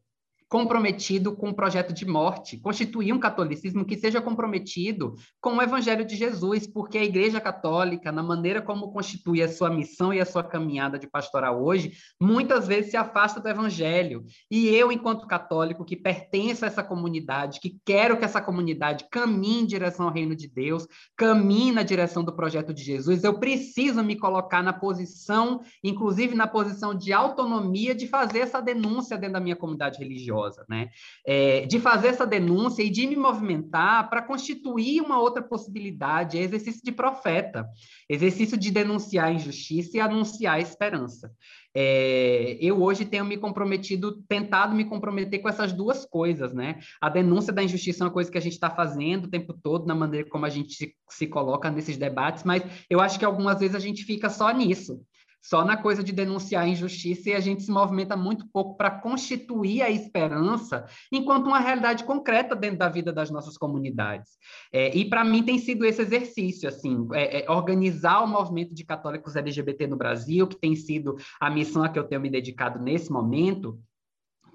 [0.49, 6.05] comprometido com o projeto de morte, constituir um catolicismo que seja comprometido com o Evangelho
[6.05, 10.25] de Jesus, porque a Igreja Católica, na maneira como constitui a sua missão e a
[10.25, 14.23] sua caminhada de pastoral hoje, muitas vezes se afasta do Evangelho.
[14.49, 19.63] E eu, enquanto católico, que pertenço a essa comunidade, que quero que essa comunidade caminhe
[19.63, 20.87] em direção ao reino de Deus,
[21.17, 26.47] caminhe na direção do projeto de Jesus, eu preciso me colocar na posição, inclusive na
[26.47, 30.36] posição de autonomia, de fazer essa denúncia dentro da minha comunidade religiosa
[30.69, 30.89] né?
[31.25, 36.41] É, de fazer essa denúncia e de me movimentar para constituir uma outra possibilidade, é
[36.41, 37.67] exercício de profeta,
[38.09, 41.31] exercício de denunciar a injustiça e anunciar a esperança.
[41.75, 46.79] É, eu hoje tenho me comprometido, tentado me comprometer com essas duas coisas, né?
[46.99, 49.85] A denúncia da injustiça é uma coisa que a gente está fazendo o tempo todo,
[49.85, 53.75] na maneira como a gente se coloca nesses debates, mas eu acho que algumas vezes
[53.75, 54.99] a gente fica só nisso
[55.47, 58.91] só na coisa de denunciar a injustiça e a gente se movimenta muito pouco para
[58.91, 64.31] constituir a esperança enquanto uma realidade concreta dentro da vida das nossas comunidades.
[64.73, 68.83] É, e para mim tem sido esse exercício, assim, é, é organizar o movimento de
[68.83, 72.77] católicos LGBT no Brasil, que tem sido a missão a que eu tenho me dedicado
[72.77, 73.79] nesse momento,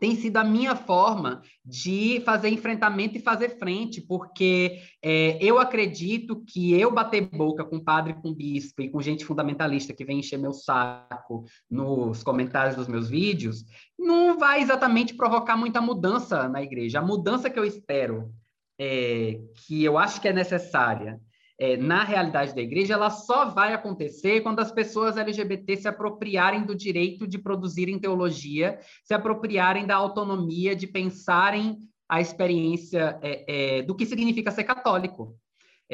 [0.02, 6.42] tem sido a minha forma de fazer enfrentamento e fazer frente, porque é, eu acredito
[6.44, 10.40] que eu bater boca com padre, com bispo e com gente fundamentalista que vem encher
[10.40, 13.64] meu saco nos comentários dos meus vídeos,
[13.96, 16.98] não vai exatamente provocar muita mudança na igreja.
[16.98, 18.34] A mudança que eu espero,
[18.80, 21.20] é, que eu acho que é necessária,
[21.62, 26.64] é, na realidade da igreja, ela só vai acontecer quando as pessoas LGBT se apropriarem
[26.64, 31.78] do direito de produzirem teologia, se apropriarem da autonomia de pensarem
[32.08, 35.36] a experiência é, é, do que significa ser católico.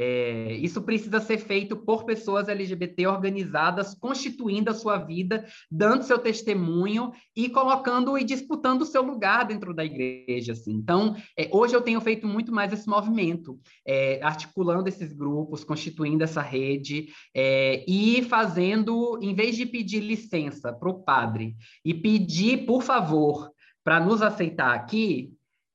[0.00, 6.20] É, isso precisa ser feito por pessoas LGBT organizadas, constituindo a sua vida, dando seu
[6.20, 10.52] testemunho e colocando e disputando o seu lugar dentro da igreja.
[10.52, 10.72] Assim.
[10.72, 16.22] Então, é, hoje eu tenho feito muito mais esse movimento, é, articulando esses grupos, constituindo
[16.22, 22.66] essa rede é, e fazendo, em vez de pedir licença para o padre e pedir,
[22.66, 23.50] por favor,
[23.82, 25.32] para nos aceitar aqui,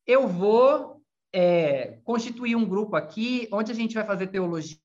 [0.07, 0.93] eu vou
[1.34, 4.77] é, constituir um grupo aqui onde a gente vai fazer teologia,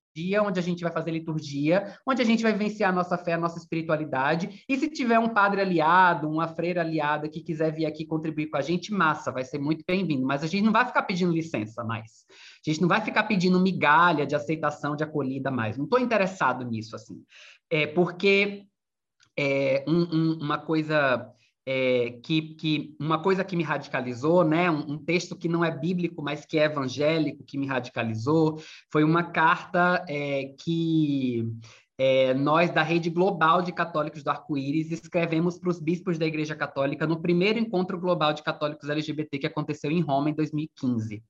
[0.43, 3.39] onde a gente vai fazer liturgia, onde a gente vai vivenciar a nossa fé, a
[3.39, 4.65] nossa espiritualidade.
[4.69, 8.57] E se tiver um padre aliado, uma freira aliada que quiser vir aqui contribuir com
[8.57, 10.27] a gente, massa, vai ser muito bem-vindo.
[10.27, 12.25] Mas a gente não vai ficar pedindo licença mais.
[12.67, 15.77] A gente não vai ficar pedindo migalha de aceitação, de acolhida mais.
[15.77, 17.23] Não estou interessado nisso, assim.
[17.71, 18.65] É porque
[19.39, 21.33] é, um, um, uma coisa
[21.71, 25.71] é, que, que, uma coisa que me radicalizou, né, um, um, texto que não é
[25.71, 28.59] bíblico, mas que é evangélico, que me radicalizou,
[28.91, 31.47] foi uma carta é, que
[31.99, 36.57] é, nós, da Rede Global de Católicos do Arco-Íris, escrevemos para os bispos da Igreja
[36.57, 41.23] Católica no primeiro encontro global de católicos LGBT que aconteceu em Roma em 2015.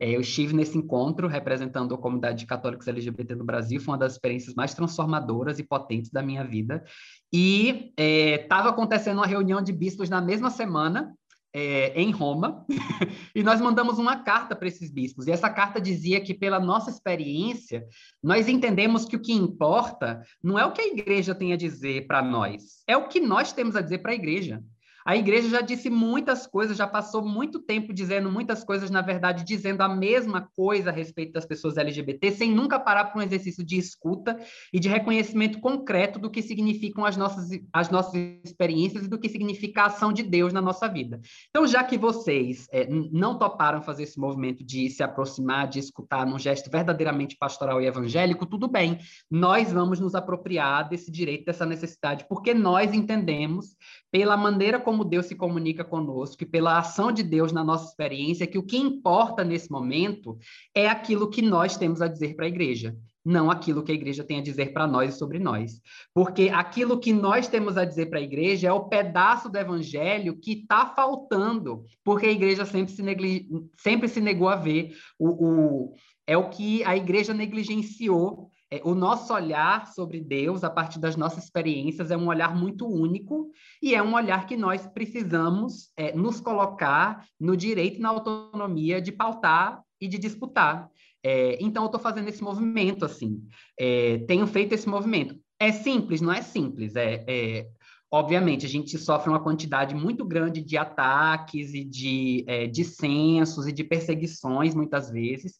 [0.00, 3.98] É, eu estive nesse encontro representando a comunidade de católicos LGBT no Brasil, foi uma
[3.98, 6.82] das experiências mais transformadoras e potentes da minha vida.
[7.30, 7.92] E
[8.34, 11.14] estava é, acontecendo uma reunião de bispos na mesma semana,
[11.52, 12.64] é, em Roma,
[13.34, 15.26] e nós mandamos uma carta para esses bispos.
[15.26, 17.86] E essa carta dizia que, pela nossa experiência,
[18.22, 22.06] nós entendemos que o que importa não é o que a igreja tem a dizer
[22.06, 24.62] para nós, é o que nós temos a dizer para a igreja.
[25.04, 29.44] A igreja já disse muitas coisas, já passou muito tempo dizendo muitas coisas, na verdade,
[29.44, 33.64] dizendo a mesma coisa a respeito das pessoas LGBT, sem nunca parar para um exercício
[33.64, 34.38] de escuta
[34.72, 38.14] e de reconhecimento concreto do que significam as nossas, as nossas
[38.44, 41.20] experiências e do que significa a ação de Deus na nossa vida.
[41.48, 46.26] Então, já que vocês é, não toparam fazer esse movimento de se aproximar, de escutar
[46.26, 48.98] num gesto verdadeiramente pastoral e evangélico, tudo bem.
[49.30, 53.76] Nós vamos nos apropriar desse direito, dessa necessidade, porque nós entendemos,
[54.10, 57.88] pela maneira como como Deus se comunica conosco e pela ação de Deus na nossa
[57.88, 60.36] experiência, que o que importa nesse momento
[60.74, 64.24] é aquilo que nós temos a dizer para a igreja, não aquilo que a igreja
[64.24, 65.80] tem a dizer para nós e sobre nós.
[66.12, 70.36] Porque aquilo que nós temos a dizer para a igreja é o pedaço do evangelho
[70.36, 73.46] que está faltando, porque a igreja sempre se, negli...
[73.76, 74.92] sempre se negou a ver.
[75.16, 75.94] O, o...
[76.26, 81.16] É o que a igreja negligenciou é, o nosso olhar sobre Deus, a partir das
[81.16, 83.50] nossas experiências, é um olhar muito único
[83.82, 89.00] e é um olhar que nós precisamos é, nos colocar no direito e na autonomia
[89.00, 90.88] de pautar e de disputar.
[91.22, 93.42] É, então, eu estou fazendo esse movimento, assim,
[93.78, 95.38] é, tenho feito esse movimento.
[95.58, 96.20] É simples?
[96.20, 96.94] Não é simples.
[96.94, 97.68] É, é,
[98.10, 103.72] obviamente, a gente sofre uma quantidade muito grande de ataques e de é, dissensos e
[103.72, 105.58] de perseguições, muitas vezes,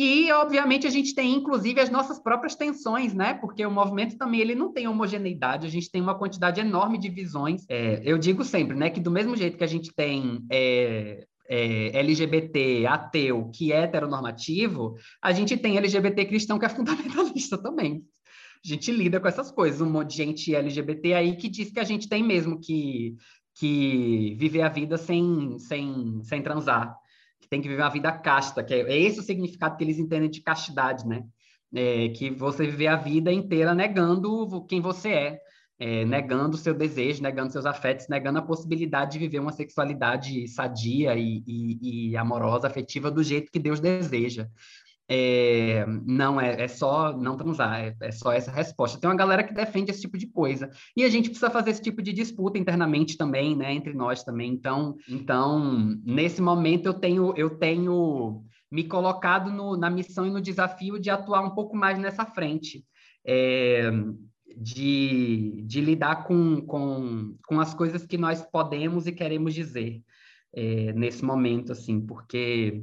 [0.00, 3.34] e, obviamente, a gente tem, inclusive, as nossas próprias tensões, né?
[3.34, 7.08] Porque o movimento também ele não tem homogeneidade, a gente tem uma quantidade enorme de
[7.08, 7.64] visões.
[7.68, 11.98] É, eu digo sempre, né, que do mesmo jeito que a gente tem é, é,
[11.98, 18.04] LGBT, ateu, que é heteronormativo, a gente tem LGBT cristão que é fundamentalista também.
[18.64, 21.80] A gente lida com essas coisas, um monte de gente LGBT aí que diz que
[21.80, 23.16] a gente tem mesmo que,
[23.56, 26.96] que viver a vida sem, sem, sem transar
[27.48, 29.98] que tem que viver uma vida casta, que é, é esse o significado que eles
[29.98, 31.24] entendem de castidade, né?
[31.74, 35.40] É, que você viver a vida inteira negando quem você é,
[35.78, 41.14] é, negando seu desejo, negando seus afetos, negando a possibilidade de viver uma sexualidade sadia
[41.14, 44.48] e, e, e amorosa, afetiva do jeito que Deus deseja.
[45.10, 49.00] É, não, é, é só não transar, é, é, só essa resposta.
[49.00, 50.68] Tem uma galera que defende esse tipo de coisa.
[50.94, 53.72] E a gente precisa fazer esse tipo de disputa internamente também, né?
[53.72, 54.52] Entre nós também.
[54.52, 60.42] Então, então nesse momento eu tenho, eu tenho me colocado no, na missão e no
[60.42, 62.84] desafio de atuar um pouco mais nessa frente.
[63.24, 63.90] É,
[64.60, 70.02] de, de lidar com, com, com as coisas que nós podemos e queremos dizer
[70.52, 72.82] é, nesse momento, assim, porque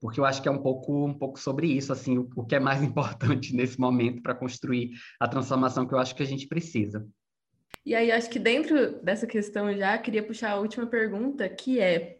[0.00, 2.54] porque eu acho que é um pouco um pouco sobre isso, assim, o, o que
[2.54, 6.46] é mais importante nesse momento para construir a transformação que eu acho que a gente
[6.46, 7.06] precisa.
[7.84, 12.18] E aí, acho que dentro dessa questão já, queria puxar a última pergunta, que é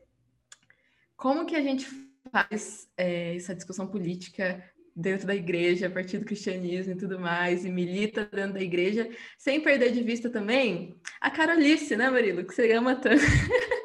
[1.16, 1.86] como que a gente
[2.32, 4.62] faz é, essa discussão política
[4.94, 9.09] dentro da igreja, a partir do cristianismo e tudo mais, e milita dentro da igreja,
[9.36, 13.22] sem perder de vista também a Carolice, né, Marilo, que você ama tanto.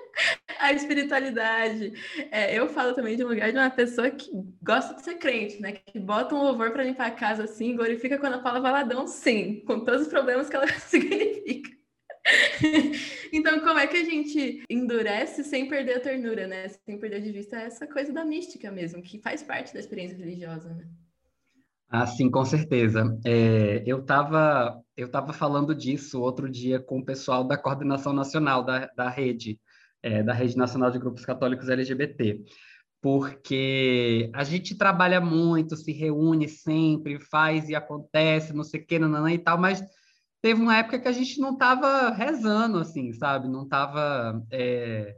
[0.64, 1.94] a espiritualidade.
[2.32, 4.30] É, eu falo também de um lugar de uma pessoa que
[4.62, 5.74] gosta de ser crente, né?
[5.74, 9.64] Que bota um louvor para limpar a casa assim, glorifica quando a palavra valadão, sim,
[9.66, 11.72] com todos os problemas que ela significa.
[13.34, 16.70] então, como é que a gente endurece sem perder a ternura, né?
[16.70, 20.70] Sem perder de vista essa coisa da mística mesmo, que faz parte da experiência religiosa,
[20.74, 20.88] né?
[21.90, 23.20] Ah, sim, com certeza.
[23.24, 28.64] É, eu estava eu tava falando disso outro dia com o pessoal da coordenação nacional
[28.64, 29.60] da, da rede,
[30.04, 32.44] é, da Rede Nacional de Grupos Católicos LGBT,
[33.02, 39.00] porque a gente trabalha muito, se reúne sempre, faz e acontece, não sei o que,
[39.00, 39.84] não, e tal, mas
[40.42, 43.48] teve uma época que a gente não estava rezando, assim, sabe?
[43.48, 44.44] Não estava...
[44.52, 45.16] É,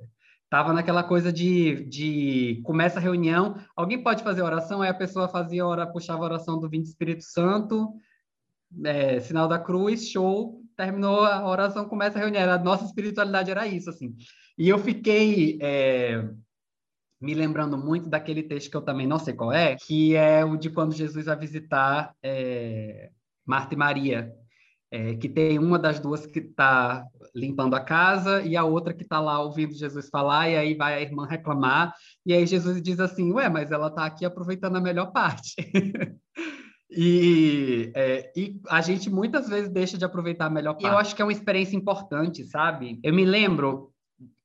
[0.49, 5.27] tava naquela coisa de, de começa a reunião, alguém pode fazer oração, aí a pessoa
[5.27, 7.93] fazia hora, puxava a oração do Vinte Espírito Santo,
[8.83, 12.49] é, sinal da cruz, show, terminou a oração, começa a reunião.
[12.49, 14.15] A nossa espiritualidade era isso, assim.
[14.57, 16.29] E eu fiquei é,
[17.21, 20.55] me lembrando muito daquele texto que eu também não sei qual é, que é o
[20.55, 23.09] de quando Jesus vai visitar é,
[23.45, 24.33] Marta e Maria,
[24.91, 29.03] é, que tem uma das duas que está limpando a casa e a outra que
[29.03, 31.93] está lá ouvindo Jesus falar, e aí vai a irmã reclamar,
[32.25, 35.55] e aí Jesus diz assim, ué, mas ela está aqui aproveitando a melhor parte.
[36.97, 40.85] E, é, e, a gente muitas vezes deixa de aproveitar a melhor parte.
[40.85, 42.99] E eu acho que é uma experiência importante, sabe?
[43.03, 43.91] Eu me lembro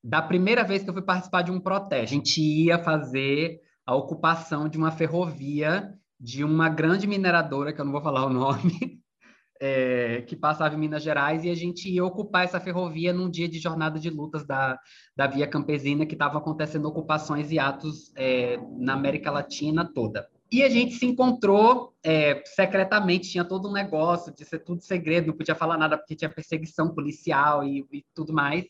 [0.03, 2.05] da primeira vez que eu fui participar de um protesto.
[2.05, 7.85] A gente ia fazer a ocupação de uma ferrovia de uma grande mineradora, que eu
[7.85, 9.01] não vou falar o nome,
[9.59, 13.49] é, que passava em Minas Gerais, e a gente ia ocupar essa ferrovia num dia
[13.49, 14.79] de jornada de lutas da,
[15.17, 20.29] da Via Campesina, que estava acontecendo ocupações e atos é, na América Latina toda.
[20.53, 25.29] E a gente se encontrou é, secretamente, tinha todo um negócio de ser tudo segredo,
[25.29, 28.67] não podia falar nada porque tinha perseguição policial e, e tudo mais.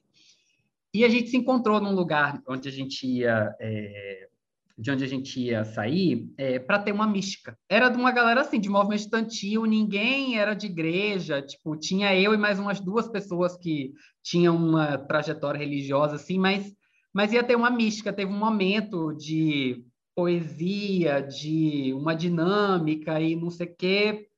[0.92, 4.28] E a gente se encontrou num lugar onde a gente ia, é,
[4.76, 7.56] de onde a gente ia sair, é, para ter uma mística.
[7.68, 12.34] Era de uma galera assim, de movimento estudantil, ninguém era de igreja, tipo, tinha eu
[12.34, 13.92] e mais umas duas pessoas que
[14.22, 16.74] tinham uma trajetória religiosa, assim, mas,
[17.12, 19.84] mas ia ter uma mística, teve um momento de
[20.14, 24.29] poesia, de uma dinâmica e não sei o quê,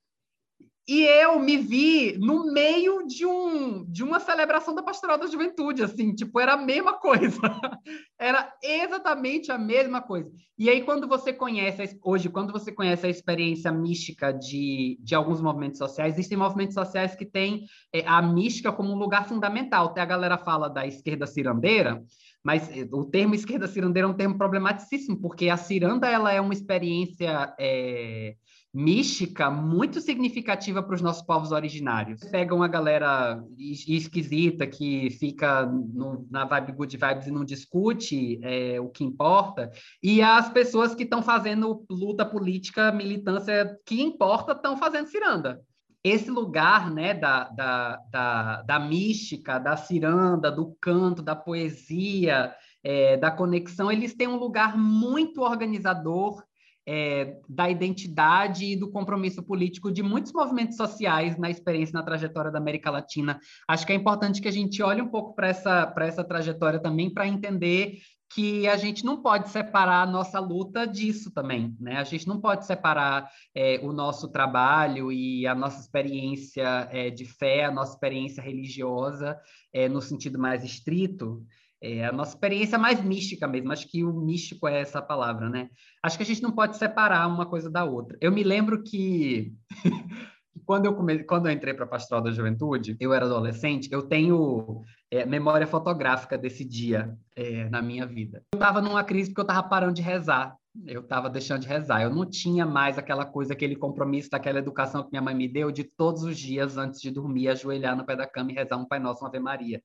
[0.87, 5.85] e eu me vi no meio de, um, de uma celebração da Pastoral da Juventude,
[5.85, 7.41] assim, tipo, era a mesma coisa.
[8.19, 10.29] era exatamente a mesma coisa.
[10.59, 15.41] E aí, quando você conhece, hoje, quando você conhece a experiência mística de, de alguns
[15.41, 19.87] movimentos sociais, existem movimentos sociais que têm é, a mística como um lugar fundamental.
[19.87, 22.03] Até a galera fala da esquerda cirandeira,
[22.43, 26.41] mas é, o termo esquerda cirandeira é um termo problematicíssimo, porque a ciranda ela é
[26.41, 27.55] uma experiência...
[27.57, 28.35] É,
[28.75, 32.21] mística muito significativa para os nossos povos originários.
[32.25, 38.81] Pega uma galera esquisita que fica no, na vibe good vibes e não discute é,
[38.81, 39.71] o que importa,
[40.03, 45.61] e as pessoas que estão fazendo luta política, militância que importa, estão fazendo ciranda.
[46.03, 53.17] Esse lugar né, da, da, da, da mística, da ciranda, do canto, da poesia, é,
[53.17, 56.43] da conexão, eles têm um lugar muito organizador
[56.87, 62.51] é, da identidade e do compromisso político de muitos movimentos sociais na experiência, na trajetória
[62.51, 63.39] da América Latina.
[63.69, 67.13] Acho que é importante que a gente olhe um pouco para essa, essa trajetória também,
[67.13, 67.99] para entender
[68.35, 71.97] que a gente não pode separar a nossa luta disso também, né?
[71.97, 77.27] A gente não pode separar é, o nosso trabalho e a nossa experiência é, de
[77.27, 79.39] fé, a nossa experiência religiosa,
[79.73, 81.45] é, no sentido mais estrito,
[81.83, 83.73] é a nossa experiência mais mística mesmo.
[83.73, 85.69] Acho que o místico é essa palavra, né?
[86.01, 88.17] Acho que a gente não pode separar uma coisa da outra.
[88.21, 89.53] Eu me lembro que
[90.65, 91.25] quando eu come...
[91.25, 95.67] quando eu entrei para a Pastoral da Juventude, eu era adolescente, eu tenho é, memória
[95.67, 98.45] fotográfica desse dia é, na minha vida.
[98.55, 100.57] Eu estava numa crise porque eu estava parando de rezar.
[100.87, 102.01] Eu estava deixando de rezar.
[102.01, 105.71] Eu não tinha mais aquela coisa, aquele compromisso daquela educação que minha mãe me deu
[105.71, 108.87] de todos os dias antes de dormir, ajoelhar no pé da cama e rezar um
[108.87, 109.83] Pai Nosso, uma Ave Maria.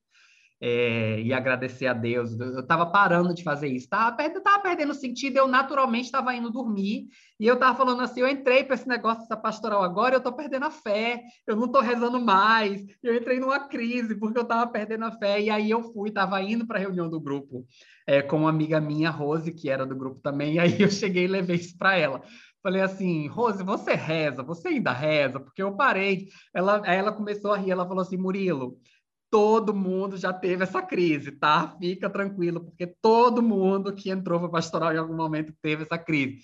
[0.60, 2.38] É, e agradecer a Deus.
[2.40, 6.52] Eu estava parando de fazer isso, estava perdendo, tava perdendo sentido, eu naturalmente estava indo
[6.52, 7.08] dormir,
[7.40, 10.34] e eu estava falando assim, eu entrei para esse negócio dessa pastoral agora, eu estou
[10.34, 14.70] perdendo a fé, eu não estou rezando mais, eu entrei numa crise porque eu estava
[14.72, 17.66] perdendo a fé, e aí eu fui, estava indo para a reunião do grupo
[18.08, 21.26] é, com uma amiga minha, Rose, que era do grupo também, e aí eu cheguei
[21.26, 22.22] e levei isso para ela.
[22.64, 26.28] Falei assim, Rose, você reza, você ainda reza, porque eu parei.
[26.54, 28.78] Ela, aí ela começou a rir, ela falou assim, Murilo,
[29.30, 31.76] todo mundo já teve essa crise, tá?
[31.80, 36.40] Fica tranquilo, porque todo mundo que entrou para pastoral em algum momento teve essa crise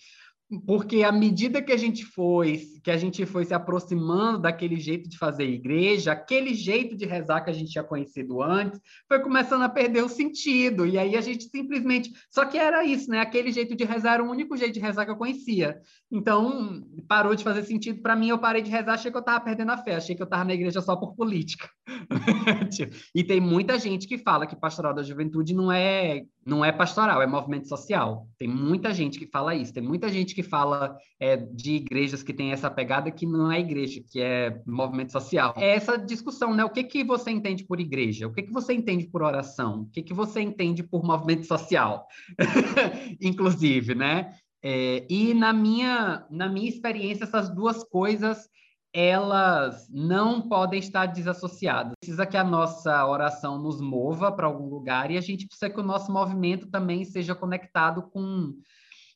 [0.60, 5.10] porque à medida que a gente foi, que a gente foi se aproximando daquele jeito
[5.10, 9.64] de fazer igreja, aquele jeito de rezar que a gente tinha conhecido antes, foi começando
[9.64, 10.86] a perder o sentido.
[10.86, 13.20] E aí a gente simplesmente, só que era isso, né?
[13.20, 15.80] Aquele jeito de rezar era o único jeito de rezar que eu conhecia.
[16.12, 19.44] Então, parou de fazer sentido para mim, eu parei de rezar, achei que eu estava
[19.44, 21.70] perdendo a fé, achei que eu estava na igreja só por política.
[23.16, 27.22] e tem muita gente que fala que pastoral da juventude não é não é pastoral,
[27.22, 28.28] é movimento social.
[28.38, 32.34] Tem muita gente que fala isso, tem muita gente que fala é, de igrejas que
[32.34, 35.54] tem essa pegada que não é igreja, que é movimento social.
[35.58, 36.64] É essa discussão, né?
[36.64, 38.28] O que, que você entende por igreja?
[38.28, 39.82] O que, que você entende por oração?
[39.82, 42.06] O que, que você entende por movimento social?
[43.22, 44.34] Inclusive, né?
[44.62, 48.48] É, e na minha, na minha experiência, essas duas coisas
[48.94, 51.94] elas não podem estar desassociadas.
[52.00, 55.80] Precisa que a nossa oração nos mova para algum lugar e a gente precisa que
[55.80, 58.54] o nosso movimento também seja conectado com,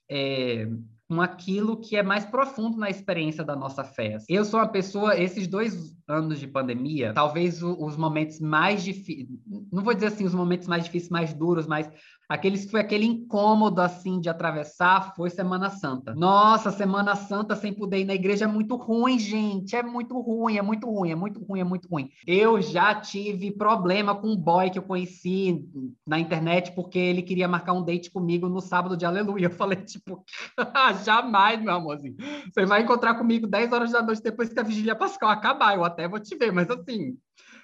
[0.09, 0.67] é,
[1.07, 4.17] com aquilo que é mais profundo na experiência da nossa fé.
[4.27, 9.27] Eu sou uma pessoa, esses dois anos de pandemia, talvez os momentos mais difíceis,
[9.71, 11.87] não vou dizer assim os momentos mais difíceis, mais duros, mas
[12.29, 16.13] Aqueles que foi aquele incômodo assim de atravessar foi Semana Santa.
[16.13, 19.75] Nossa, Semana Santa sem poder ir na igreja é muito ruim, gente.
[19.75, 22.09] É muito ruim, é muito ruim, é muito ruim, é muito ruim.
[22.25, 25.65] Eu já tive problema com um boy que eu conheci
[26.05, 29.45] na internet porque ele queria marcar um date comigo no sábado de aleluia.
[29.45, 30.25] Eu falei, tipo,
[31.05, 32.17] jamais, meu amorzinho.
[32.53, 35.75] Você vai encontrar comigo 10 horas da noite depois que a vigília pascal acabar.
[35.75, 37.17] Eu até vou te ver, mas assim,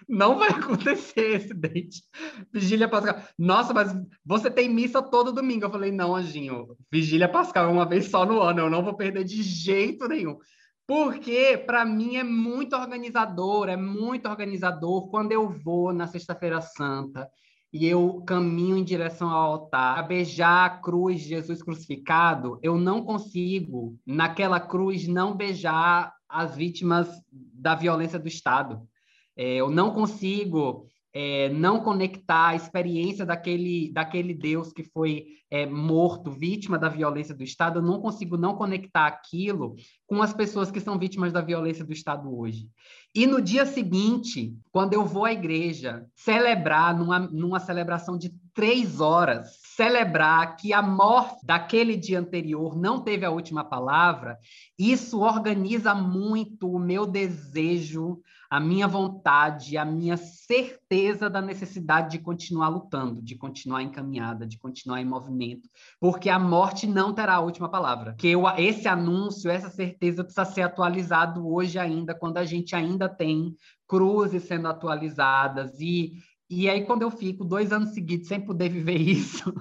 [0.08, 2.04] não vai acontecer esse date.
[2.52, 3.22] Vigília Pascal.
[3.38, 5.66] Nossa, mas você tem missa todo domingo.
[5.66, 8.94] Eu falei, não, Anjinho, Vigília Pascal é uma vez só no ano, eu não vou
[8.94, 10.38] perder de jeito nenhum.
[10.86, 17.30] Porque, para mim, é muito organizador, é muito organizador quando eu vou na Sexta-feira Santa
[17.74, 22.78] e eu caminho em direção ao altar, a beijar a cruz de Jesus crucificado, eu
[22.78, 28.88] não consigo, naquela cruz, não beijar as vítimas da violência do Estado.
[29.36, 35.68] É, eu não consigo é, não conectar a experiência daquele, daquele Deus que foi é,
[35.68, 39.76] morto, vítima da violência do Estado, eu não consigo não conectar aquilo
[40.08, 42.68] com as pessoas que são vítimas da violência do Estado hoje.
[43.14, 49.00] E no dia seguinte, quando eu vou à igreja celebrar, numa, numa celebração de três
[49.00, 54.40] horas, celebrar que a morte daquele dia anterior não teve a última palavra,
[54.78, 58.20] isso organiza muito o meu desejo
[58.54, 64.60] a minha vontade, a minha certeza da necessidade de continuar lutando, de continuar encaminhada, de
[64.60, 65.68] continuar em movimento,
[66.00, 68.14] porque a morte não terá a última palavra.
[68.14, 73.10] Que eu, esse anúncio, essa certeza precisa ser atualizado hoje ainda, quando a gente ainda
[73.10, 73.56] tem
[73.88, 76.12] cruzes sendo atualizadas e
[76.48, 79.52] e aí quando eu fico dois anos seguidos sem poder viver isso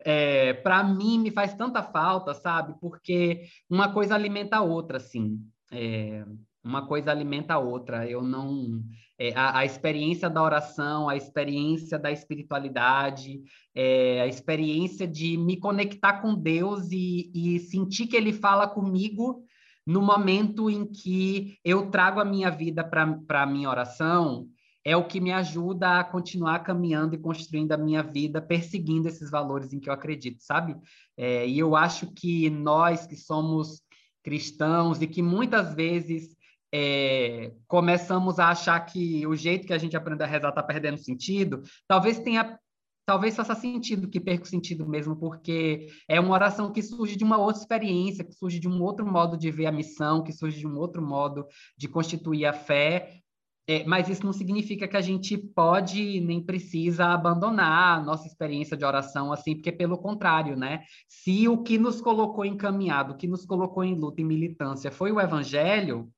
[0.00, 2.74] é, para mim me faz tanta falta, sabe?
[2.78, 5.40] Porque uma coisa alimenta a outra, assim.
[5.72, 6.24] É,
[6.64, 8.08] uma coisa alimenta a outra.
[8.08, 8.82] Eu não.
[9.18, 13.42] É, a, a, experiência da oração, a experiência da espiritualidade,
[13.74, 19.44] é, a experiência de me conectar com Deus e, e sentir que Ele fala comigo
[19.86, 24.48] no momento em que eu trago a minha vida para a minha oração,
[24.84, 29.30] é o que me ajuda a continuar caminhando e construindo a minha vida, perseguindo esses
[29.30, 30.76] valores em que eu acredito, sabe?
[31.16, 33.82] É, e eu acho que nós que somos
[34.22, 36.33] cristãos e que muitas vezes
[36.76, 40.98] é, começamos a achar que o jeito que a gente aprende a rezar está perdendo
[40.98, 42.58] sentido, talvez tenha
[43.06, 47.22] talvez faça sentido que perca o sentido mesmo, porque é uma oração que surge de
[47.22, 50.58] uma outra experiência, que surge de um outro modo de ver a missão, que surge
[50.58, 51.46] de um outro modo
[51.76, 53.20] de constituir a fé,
[53.68, 58.76] é, mas isso não significa que a gente pode nem precisa abandonar a nossa experiência
[58.76, 60.82] de oração, assim, porque pelo contrário, né?
[61.06, 65.12] Se o que nos colocou encaminhado, o que nos colocou em luta e militância foi
[65.12, 66.10] o evangelho,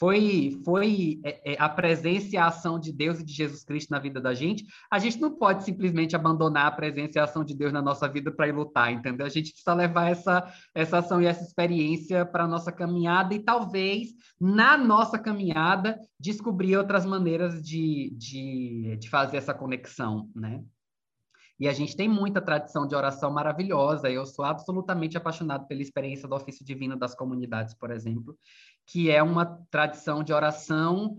[0.00, 3.90] foi, foi é, é, a presença e a ação de Deus e de Jesus Cristo
[3.90, 7.44] na vida da gente, a gente não pode simplesmente abandonar a presença e a ação
[7.44, 9.26] de Deus na nossa vida para ir lutar, entendeu?
[9.26, 13.40] A gente precisa levar essa, essa ação e essa experiência para a nossa caminhada e
[13.40, 14.08] talvez,
[14.40, 20.64] na nossa caminhada, descobrir outras maneiras de, de, de fazer essa conexão, né?
[21.60, 24.10] E a gente tem muita tradição de oração maravilhosa.
[24.10, 28.34] Eu sou absolutamente apaixonado pela experiência do ofício divino das comunidades, por exemplo,
[28.90, 31.16] que é uma tradição de oração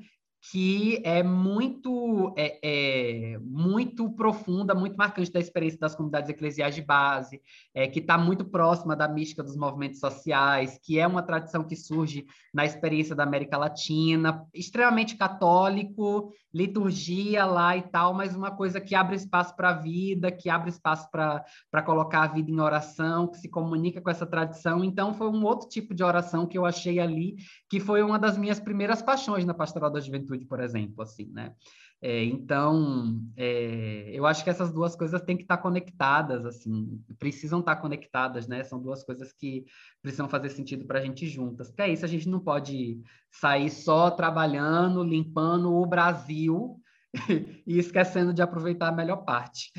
[0.49, 6.81] que é muito é, é, muito profunda, muito marcante da experiência das comunidades eclesiais de
[6.81, 7.39] base,
[7.75, 11.75] é, que está muito próxima da mística dos movimentos sociais, que é uma tradição que
[11.75, 18.81] surge na experiência da América Latina, extremamente católico, liturgia lá e tal, mas uma coisa
[18.81, 23.27] que abre espaço para a vida, que abre espaço para colocar a vida em oração,
[23.27, 24.83] que se comunica com essa tradição.
[24.83, 27.35] Então, foi um outro tipo de oração que eu achei ali,
[27.71, 31.55] que foi uma das minhas primeiras paixões na Pastoral da Juventude por exemplo, assim, né?
[32.01, 37.61] É, então, é, eu acho que essas duas coisas têm que estar conectadas, assim, precisam
[37.61, 38.61] estar conectadas, né?
[38.65, 39.63] São duas coisas que
[40.01, 41.69] precisam fazer sentido para a gente juntas.
[41.69, 42.99] Porque é isso, a gente não pode
[43.31, 46.77] sair só trabalhando, limpando o Brasil
[47.65, 49.71] e esquecendo de aproveitar a melhor parte.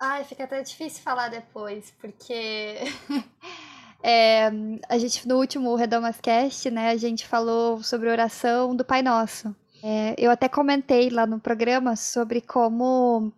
[0.00, 2.76] Ai, fica até difícil falar depois, porque
[4.02, 4.50] É,
[4.88, 9.54] a gente, no último Redomascast, né, a gente falou sobre oração do Pai Nosso.
[9.82, 13.32] É, eu até comentei lá no programa sobre como,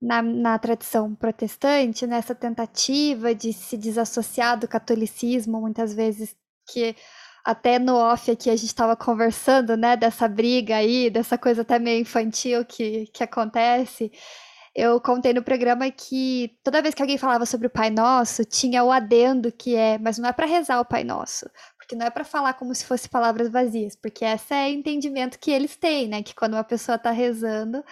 [0.00, 6.34] na, na tradição protestante, nessa tentativa de se desassociar do catolicismo, muitas vezes,
[6.68, 6.94] que
[7.44, 11.78] até no off aqui a gente estava conversando, né, dessa briga aí, dessa coisa até
[11.78, 14.10] meio infantil que, que acontece
[14.76, 18.84] eu contei no programa que toda vez que alguém falava sobre o Pai Nosso, tinha
[18.84, 21.48] o adendo que é, mas não é para rezar o Pai Nosso,
[21.78, 25.38] porque não é para falar como se fosse palavras vazias, porque esse é o entendimento
[25.38, 27.82] que eles têm, né, que quando uma pessoa está rezando,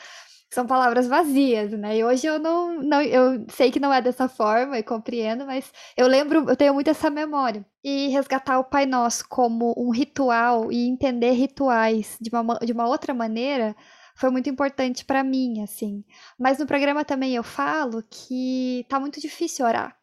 [0.52, 1.96] são palavras vazias, né?
[1.96, 5.72] E hoje eu não, não, eu sei que não é dessa forma e compreendo, mas
[5.96, 7.66] eu lembro, eu tenho muito essa memória.
[7.82, 12.86] E resgatar o Pai Nosso como um ritual e entender rituais de uma, de uma
[12.86, 13.74] outra maneira
[14.14, 16.04] foi muito importante para mim, assim.
[16.38, 19.96] Mas no programa também eu falo que tá muito difícil orar.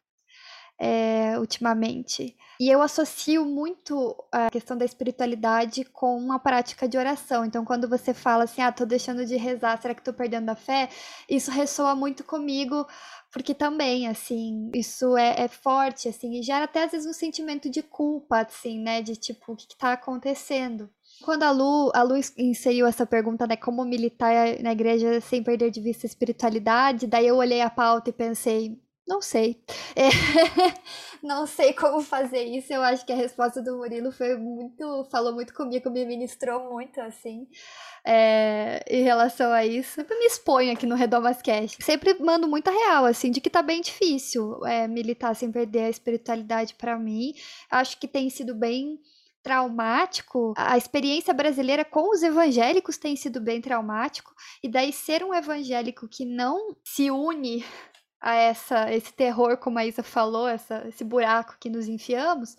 [0.83, 2.35] É, ultimamente.
[2.59, 7.45] E eu associo muito a questão da espiritualidade com uma prática de oração.
[7.45, 10.55] Então, quando você fala assim, ah, tô deixando de rezar, será que tô perdendo a
[10.55, 10.89] fé?
[11.29, 12.88] Isso ressoa muito comigo,
[13.31, 17.69] porque também, assim, isso é, é forte, assim, e gera até às vezes um sentimento
[17.69, 20.89] de culpa, assim, né, de tipo, o que, que tá acontecendo?
[21.23, 25.72] Quando a Lu, a Lu inseriu essa pergunta, né, como militar na igreja sem perder
[25.72, 28.77] de vista a espiritualidade, daí eu olhei a pauta e pensei,
[29.07, 29.61] não sei.
[29.95, 30.07] É,
[31.22, 32.72] não sei como fazer isso.
[32.72, 37.02] Eu acho que a resposta do Murilo foi muito, falou muito comigo, me ministrou muito,
[37.02, 37.48] assim,
[38.06, 39.95] é, em relação a isso.
[39.95, 41.84] Sempre me exponho aqui no Redomascast.
[41.84, 45.89] Sempre mando muita real, assim, de que tá bem difícil é, militar sem perder a
[45.89, 47.34] espiritualidade para mim.
[47.69, 48.99] Acho que tem sido bem
[49.41, 55.34] traumático, a experiência brasileira com os evangélicos tem sido bem traumático, e daí ser um
[55.34, 57.65] evangélico que não se une
[58.22, 62.55] a essa, esse terror, como a Isa falou, essa, esse buraco que nos enfiamos,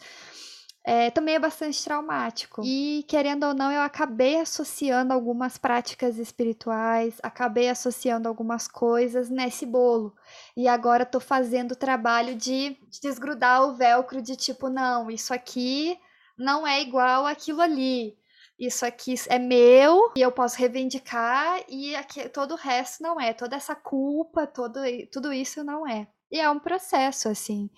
[0.84, 2.62] é, também é bastante traumático.
[2.64, 9.64] E, querendo ou não, eu acabei associando algumas práticas espirituais, acabei associando algumas coisas nesse
[9.64, 10.12] bolo.
[10.56, 15.96] E agora estou fazendo o trabalho de desgrudar o velcro de tipo, não, isso aqui
[16.42, 18.16] não é igual aquilo ali.
[18.58, 23.32] Isso aqui é meu e eu posso reivindicar e aqui, todo o resto não é.
[23.32, 24.78] Toda essa culpa, todo,
[25.10, 26.06] tudo isso não é.
[26.30, 27.70] E é um processo, assim.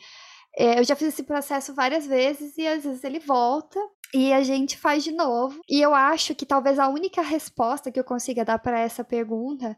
[0.57, 3.79] É, eu já fiz esse processo várias vezes e às vezes ele volta
[4.13, 5.61] e a gente faz de novo.
[5.69, 9.77] E eu acho que talvez a única resposta que eu consiga dar para essa pergunta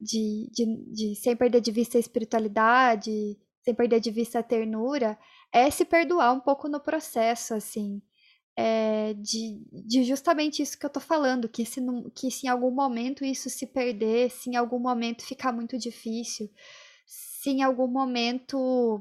[0.00, 5.18] de, de, de sem perder de vista a espiritualidade, sem perder de vista a ternura,
[5.52, 8.02] é se perdoar um pouco no processo, assim
[8.60, 11.80] é, de, de, justamente isso que eu tô falando, que se,
[12.12, 16.50] que se em algum momento isso se perder, se em algum momento ficar muito difícil,
[17.06, 19.00] se em algum momento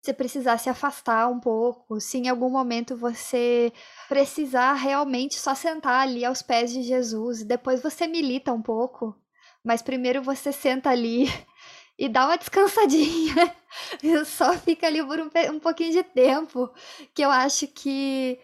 [0.00, 3.72] você precisar se afastar um pouco, se em algum momento você
[4.08, 9.12] precisar realmente só sentar ali aos pés de Jesus, e depois você milita um pouco,
[9.64, 11.26] mas primeiro você senta ali
[11.98, 13.56] e dá uma descansadinha,
[14.24, 16.72] só fica ali por um, um pouquinho de tempo,
[17.12, 18.38] que eu acho que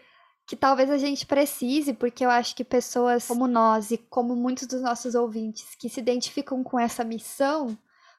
[0.49, 4.65] que talvez a gente precise, porque eu acho que pessoas como nós e como muitos
[4.65, 7.77] dos nossos ouvintes que se identificam com essa missão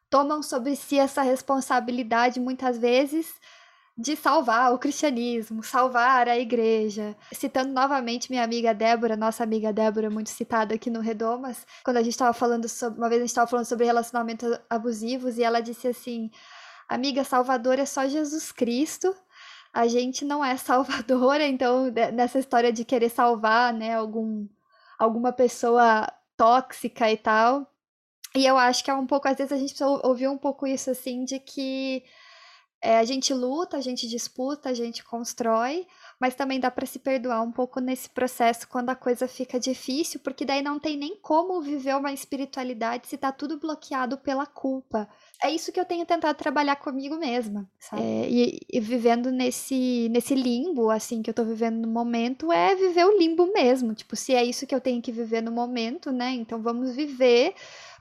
[0.09, 3.35] tomam sobre si essa responsabilidade muitas vezes
[3.99, 7.17] de salvar o cristianismo, salvar a igreja.
[7.33, 12.03] Citando novamente minha amiga Débora, nossa amiga Débora, muito citada aqui no Redomas, quando a
[12.03, 15.61] gente estava falando sobre, uma vez a gente estava falando sobre relacionamentos abusivos e ela
[15.61, 16.31] disse assim:
[16.89, 19.15] Amiga, Salvador é só Jesus Cristo.
[19.73, 24.47] A gente não é salvadora, então nessa história de querer salvar, né, algum
[24.99, 26.07] alguma pessoa
[26.37, 27.67] tóxica e tal.
[28.35, 30.91] E eu acho que é um pouco, às vezes a gente precisa um pouco isso
[30.91, 32.05] assim de que
[32.83, 35.87] é, a gente luta, a gente disputa, a gente constrói,
[36.21, 40.21] mas também dá para se perdoar um pouco nesse processo quando a coisa fica difícil,
[40.21, 45.09] porque daí não tem nem como viver uma espiritualidade se tá tudo bloqueado pela culpa.
[45.43, 48.03] É isso que eu tenho tentado trabalhar comigo mesma, sabe?
[48.03, 52.75] É, e, e, vivendo nesse, nesse limbo, assim, que eu tô vivendo no momento, é
[52.75, 53.95] viver o limbo mesmo.
[53.95, 56.33] Tipo, se é isso que eu tenho que viver no momento, né?
[56.33, 57.55] Então vamos viver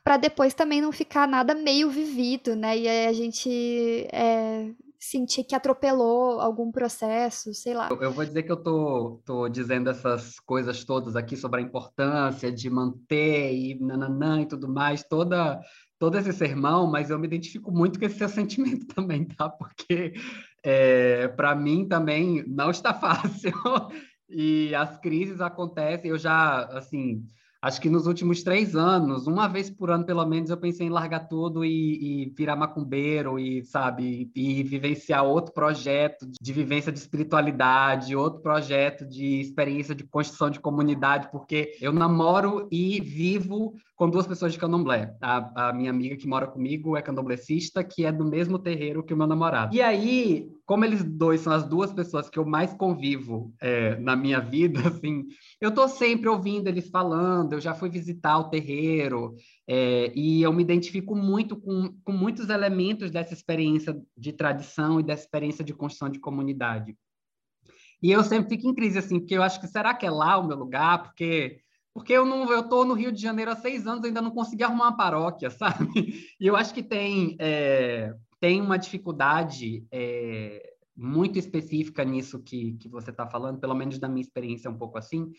[0.04, 2.78] para depois também não ficar nada meio vivido, né?
[2.78, 7.88] E aí a gente é, sentir que atropelou algum processo, sei lá.
[7.90, 11.64] Eu, eu vou dizer que eu tô, tô dizendo essas coisas todas aqui sobre a
[11.64, 15.62] importância de manter e nananã e tudo mais, toda
[15.98, 19.50] todo esse sermão, mas eu me identifico muito com esse seu sentimento também, tá?
[19.50, 20.14] Porque
[20.64, 23.54] é, para mim também não está fácil
[24.30, 26.12] e as crises acontecem.
[26.12, 27.26] Eu já, assim,
[27.62, 30.92] acho que nos últimos três anos, uma vez por ano, pelo menos, eu pensei em
[30.92, 37.00] largar tudo e, e virar macumbeiro e, sabe, e, vivenciar outro projeto de vivência de
[37.00, 44.10] espiritualidade, outro projeto de experiência de construção de comunidade, porque eu namoro e vivo com
[44.10, 45.14] duas pessoas de candomblé.
[45.20, 49.14] A, a minha amiga que mora comigo é candomblecista, que é do mesmo terreiro que
[49.14, 49.76] o meu namorado.
[49.76, 54.16] E aí, como eles dois são as duas pessoas que eu mais convivo é, na
[54.16, 55.26] minha vida, assim,
[55.60, 59.36] eu tô sempre ouvindo eles falando, eu já fui visitar o terreiro,
[59.68, 65.04] é, e eu me identifico muito com, com muitos elementos dessa experiência de tradição e
[65.04, 66.96] dessa experiência de construção de comunidade.
[68.00, 70.38] E eu sempre fico em crise, assim, porque eu acho que será que é lá
[70.38, 71.02] o meu lugar?
[71.02, 71.62] Porque
[71.96, 74.90] porque eu não eu no Rio de Janeiro há seis anos ainda não consegui arrumar
[74.90, 76.28] uma paróquia, sabe?
[76.40, 82.90] E eu acho que tem é, tem uma dificuldade é, muito específica nisso que, que
[82.90, 85.32] você está falando, pelo menos da minha experiência é um pouco assim,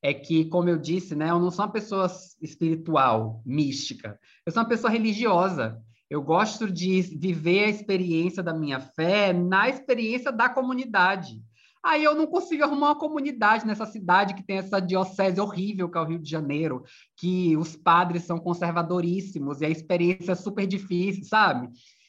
[0.00, 2.06] é que, como eu disse, né, eu não sou uma pessoa
[2.40, 5.82] espiritual, mística, eu sou uma pessoa religiosa.
[6.10, 11.42] Eu gosto de viver a experiência da minha fé na experiência da comunidade.
[11.84, 15.98] Aí eu não consigo arrumar uma comunidade nessa cidade que tem essa diocese horrível que
[15.98, 16.82] é o Rio de Janeiro,
[17.16, 21.68] que os padres são conservadoríssimos e a experiência é super difícil, sabe?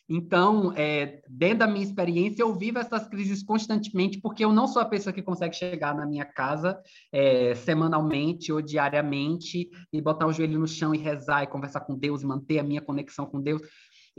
[0.10, 4.82] Então, é, dentro da minha experiência, eu vivo essas crises constantemente, porque eu não sou
[4.82, 6.82] a pessoa que consegue chegar na minha casa
[7.12, 11.96] é, semanalmente ou diariamente e botar o joelho no chão e rezar e conversar com
[11.96, 13.62] Deus, manter a minha conexão com Deus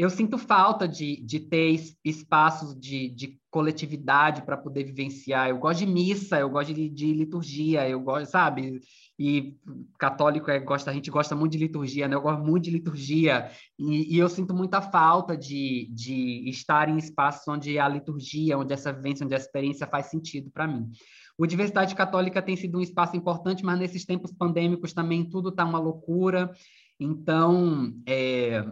[0.01, 5.51] eu sinto falta de, de ter espaços de, de coletividade para poder vivenciar.
[5.51, 8.81] Eu gosto de missa, eu gosto de, de, liturgia, eu gosto, sabe?
[9.19, 9.59] E
[9.99, 12.17] católico é, gosta, a gente gosta muito de liturgia, né?
[12.17, 16.97] Eu gosto muito de liturgia e, e eu sinto muita falta de, de estar em
[16.97, 20.91] espaços onde a liturgia, onde essa vivência, onde a experiência faz sentido para mim.
[21.37, 25.63] O Diversidade Católica tem sido um espaço importante, mas nesses tempos pandêmicos também tudo está
[25.63, 26.51] uma loucura.
[26.99, 28.65] Então, é,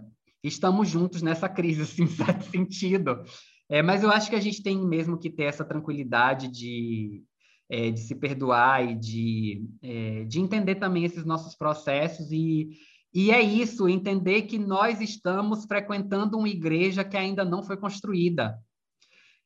[0.48, 3.22] estamos juntos nessa crise, assim, certo sentido.
[3.68, 7.22] É, mas eu acho que a gente tem mesmo que ter essa tranquilidade de,
[7.70, 12.70] é, de se perdoar e de, é, de entender também esses nossos processos e,
[13.12, 18.58] e é isso, entender que nós estamos frequentando uma igreja que ainda não foi construída.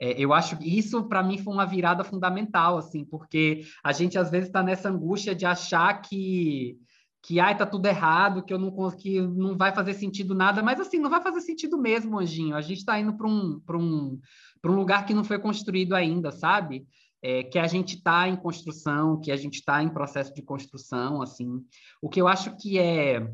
[0.00, 4.18] É, eu acho que isso, para mim, foi uma virada fundamental, assim, porque a gente,
[4.18, 6.76] às vezes, está nessa angústia de achar que
[7.22, 10.80] que ai, tá tudo errado, que eu não que não vai fazer sentido nada, mas
[10.80, 12.56] assim, não vai fazer sentido mesmo, Anjinho.
[12.56, 14.20] A gente está indo para um, um,
[14.64, 16.86] um lugar que não foi construído ainda, sabe?
[17.22, 21.22] É, que a gente está em construção, que a gente está em processo de construção,
[21.22, 21.64] assim.
[22.00, 23.32] O que eu acho que é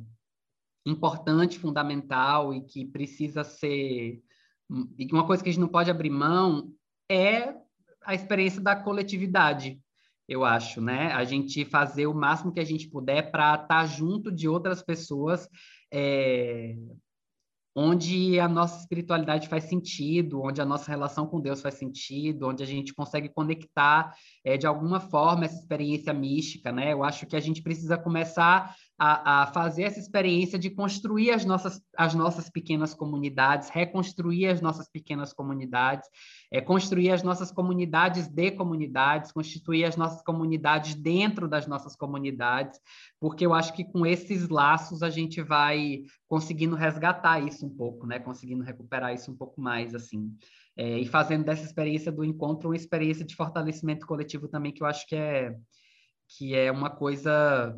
[0.84, 4.22] importante, fundamental e que precisa ser
[4.98, 6.70] e uma coisa que a gente não pode abrir mão
[7.10, 7.54] é
[8.02, 9.80] a experiência da coletividade,
[10.28, 11.10] eu acho, né?
[11.12, 14.82] A gente fazer o máximo que a gente puder para estar tá junto de outras
[14.82, 15.48] pessoas,
[15.90, 16.76] é,
[17.74, 22.62] onde a nossa espiritualidade faz sentido, onde a nossa relação com Deus faz sentido, onde
[22.62, 24.14] a gente consegue conectar
[24.44, 26.92] é, de alguma forma essa experiência mística, né?
[26.92, 31.44] Eu acho que a gente precisa começar a, a, fazer essa experiência de construir as
[31.44, 36.08] nossas, as nossas pequenas comunidades, reconstruir as nossas pequenas comunidades,
[36.50, 42.80] é, construir as nossas comunidades de comunidades, constituir as nossas comunidades dentro das nossas comunidades,
[43.20, 48.04] porque eu acho que com esses laços a gente vai conseguindo resgatar isso um pouco,
[48.04, 48.18] né?
[48.18, 50.36] Conseguindo recuperar isso um pouco mais, assim.
[50.76, 54.86] É, e fazendo dessa experiência do encontro uma experiência de fortalecimento coletivo também, que eu
[54.86, 55.56] acho que é,
[56.36, 57.76] que é uma coisa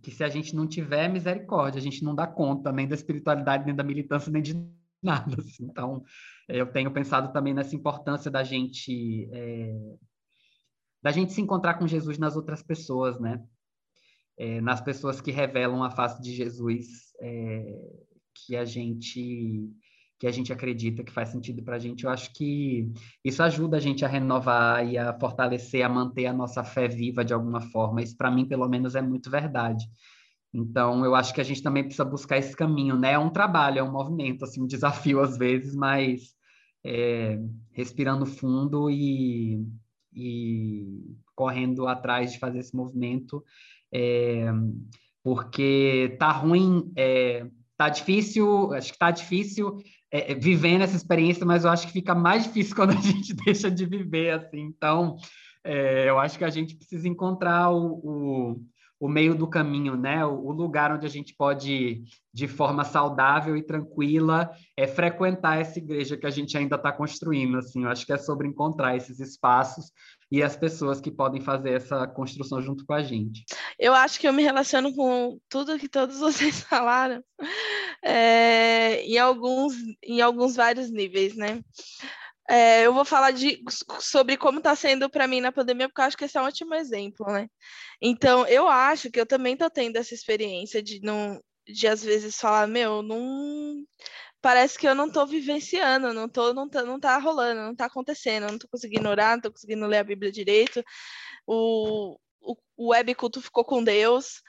[0.00, 3.66] que se a gente não tiver misericórdia, a gente não dá conta nem da espiritualidade,
[3.66, 4.54] nem da militância, nem de
[5.02, 5.36] nada.
[5.38, 5.64] Assim.
[5.64, 6.02] Então,
[6.48, 9.96] eu tenho pensado também nessa importância da gente é,
[11.02, 13.42] da gente se encontrar com Jesus nas outras pessoas, né?
[14.38, 17.78] É, nas pessoas que revelam a face de Jesus, é,
[18.34, 19.68] que a gente
[20.22, 22.88] que a gente acredita que faz sentido para a gente, eu acho que
[23.24, 27.24] isso ajuda a gente a renovar e a fortalecer, a manter a nossa fé viva
[27.24, 28.00] de alguma forma.
[28.00, 29.84] Isso, para mim, pelo menos, é muito verdade.
[30.54, 33.14] Então, eu acho que a gente também precisa buscar esse caminho, né?
[33.14, 36.36] É um trabalho, é um movimento, assim, um desafio às vezes, mas
[36.84, 37.40] é,
[37.72, 39.60] respirando fundo e,
[40.14, 40.86] e
[41.34, 43.44] correndo atrás de fazer esse movimento,
[43.92, 44.52] é,
[45.24, 47.44] porque tá ruim, é,
[47.82, 49.78] tá difícil, acho que tá difícil
[50.10, 53.34] é, é, vivendo essa experiência, mas eu acho que fica mais difícil quando a gente
[53.34, 54.60] deixa de viver, assim.
[54.60, 55.16] Então,
[55.64, 58.62] é, eu acho que a gente precisa encontrar o, o,
[59.00, 60.24] o meio do caminho, né?
[60.24, 65.78] O, o, lugar onde a gente pode, de forma saudável e tranquila, é frequentar essa
[65.78, 67.82] igreja que a gente ainda está construindo, assim.
[67.82, 69.90] Eu acho que é sobre encontrar esses espaços
[70.32, 73.44] e as pessoas que podem fazer essa construção junto com a gente.
[73.78, 77.22] Eu acho que eu me relaciono com tudo que todos vocês falaram,
[78.02, 81.60] é, em, alguns, em alguns vários níveis, né?
[82.48, 83.62] É, eu vou falar de,
[84.00, 86.46] sobre como está sendo para mim na pandemia, porque eu acho que esse é um
[86.46, 87.46] ótimo exemplo, né?
[88.00, 91.38] Então, eu acho que eu também estou tendo essa experiência de não,
[91.68, 93.84] de às vezes falar, meu, não
[94.42, 97.86] parece que eu não estou vivenciando, não tô, não tá, não tá rolando, não está
[97.86, 100.84] acontecendo, não estou conseguindo orar, não estou conseguindo ler a Bíblia direito.
[101.46, 104.42] O, o, o web culto ficou com Deus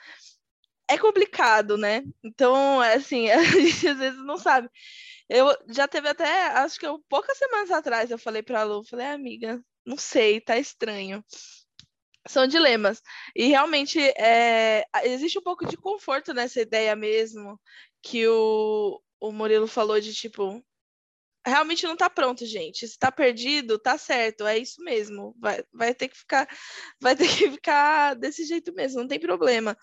[0.87, 2.03] é complicado, né?
[2.23, 4.69] Então, assim, a gente às vezes não sabe.
[5.29, 8.83] Eu já teve até, acho que eu, poucas semanas atrás, eu falei para a Lu,
[8.83, 11.23] falei, amiga, não sei, tá estranho.
[12.27, 13.01] São dilemas.
[13.35, 17.59] E realmente é, existe um pouco de conforto nessa ideia mesmo,
[18.01, 20.61] que o, o Murilo falou de tipo,
[21.45, 22.85] realmente não tá pronto, gente.
[22.85, 25.33] Se tá perdido, tá certo, é isso mesmo.
[25.39, 26.45] Vai, vai ter que ficar,
[26.99, 29.77] vai ter que ficar desse jeito mesmo, não tem problema.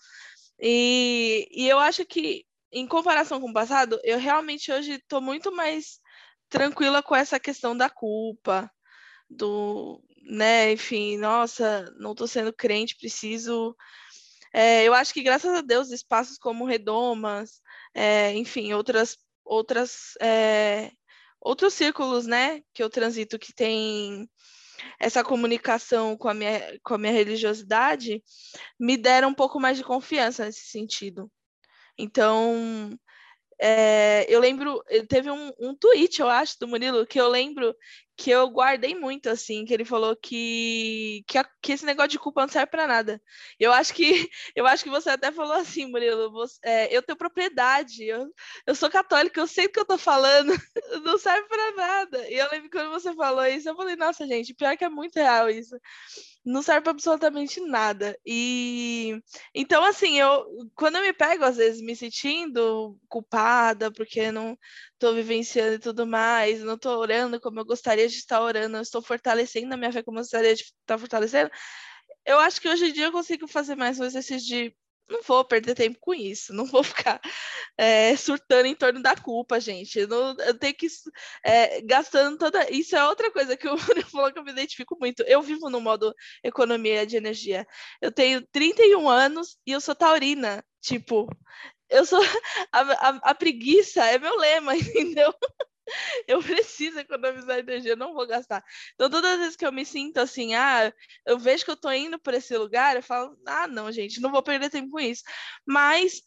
[0.59, 5.51] E, e eu acho que, em comparação com o passado, eu realmente hoje estou muito
[5.51, 5.99] mais
[6.47, 8.71] tranquila com essa questão da culpa,
[9.27, 13.75] do, né, enfim, nossa, não estou sendo crente, preciso.
[14.53, 17.61] É, eu acho que, graças a Deus, espaços como Redomas,
[17.93, 19.17] é, enfim, outras,
[19.51, 20.91] outras, é,
[21.41, 24.29] outros círculos, né, que eu transito que tem
[24.97, 28.23] essa comunicação com a minha, com a minha religiosidade
[28.79, 31.29] me deram um pouco mais de confiança nesse sentido.
[31.97, 32.97] Então,
[33.59, 37.75] é, eu lembro, teve um, um tweet, eu acho, do Murilo, que eu lembro
[38.21, 42.41] que eu guardei muito, assim, que ele falou que, que, que esse negócio de culpa
[42.41, 43.19] não serve para nada.
[43.59, 47.17] Eu acho que eu acho que você até falou assim, Murilo, você, é, eu tenho
[47.17, 48.31] propriedade, eu,
[48.67, 50.53] eu sou católica, eu sei do que eu tô falando,
[51.03, 52.29] não serve para nada.
[52.29, 55.15] E eu lembro quando você falou isso, eu falei, nossa, gente, pior que é muito
[55.15, 55.75] real isso
[56.43, 58.17] não serve para absolutamente nada.
[58.25, 59.21] E
[59.53, 60.45] então, assim, eu
[60.75, 64.57] quando eu me pego, às vezes, me sentindo culpada porque não
[65.01, 68.81] estou vivenciando e tudo mais, não estou orando como eu gostaria de estar orando, não
[68.81, 71.49] estou fortalecendo a minha fé como eu gostaria de estar fortalecendo.
[72.25, 74.75] Eu acho que hoje em dia eu consigo fazer mais um exercício de
[75.09, 77.19] não vou perder tempo com isso, não vou ficar
[77.77, 79.99] é, surtando em torno da culpa, gente.
[79.99, 80.87] Eu, não, eu tenho que
[81.43, 82.69] é, gastando toda.
[82.71, 83.75] Isso é outra coisa que eu
[84.07, 85.23] falou que eu me identifico muito.
[85.23, 86.13] Eu vivo no modo
[86.43, 87.67] economia de energia.
[87.99, 90.63] Eu tenho 31 anos e eu sou taurina.
[90.79, 91.27] Tipo,
[91.91, 92.19] eu sou.
[92.73, 95.33] A, a, a preguiça é meu lema, entendeu?
[96.27, 98.63] eu preciso economizar energia, não vou gastar.
[98.93, 100.93] Então, todas as vezes que eu me sinto assim, ah,
[101.25, 104.31] eu vejo que eu tô indo para esse lugar, eu falo, ah, não, gente, não
[104.31, 105.23] vou perder tempo com isso.
[105.65, 106.21] Mas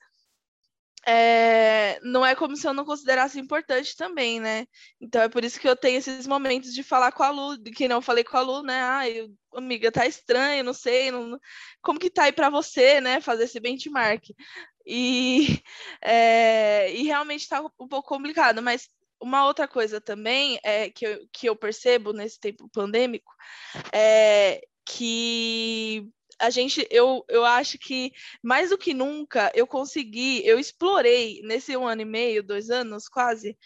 [1.06, 4.66] é, não é como se eu não considerasse importante também, né?
[5.00, 7.86] Então é por isso que eu tenho esses momentos de falar com a Lu, que
[7.86, 8.80] não falei com a Lu, né?
[8.82, 11.38] Ah, eu, amiga, tá estranho, não sei, não,
[11.82, 13.20] como que tá aí para você, né?
[13.20, 14.24] Fazer esse benchmark.
[14.86, 15.62] E,
[16.02, 18.88] é, e realmente tá um pouco complicado, mas
[19.20, 23.32] uma outra coisa também é que eu, que eu percebo nesse tempo pandêmico
[23.92, 26.06] é que
[26.38, 28.12] a gente, eu, eu acho que
[28.42, 33.08] mais do que nunca eu consegui, eu explorei nesse um ano e meio, dois anos
[33.08, 33.56] quase,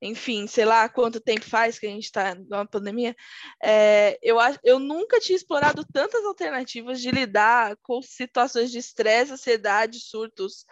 [0.00, 3.16] enfim, sei lá quanto tempo faz que a gente está na pandemia,
[3.62, 10.00] é, eu, eu nunca tinha explorado tantas alternativas de lidar com situações de estresse, ansiedade,
[10.00, 10.64] surtos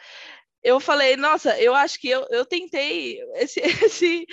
[0.67, 4.27] eu falei, nossa, eu acho que eu, eu tentei esse, esse,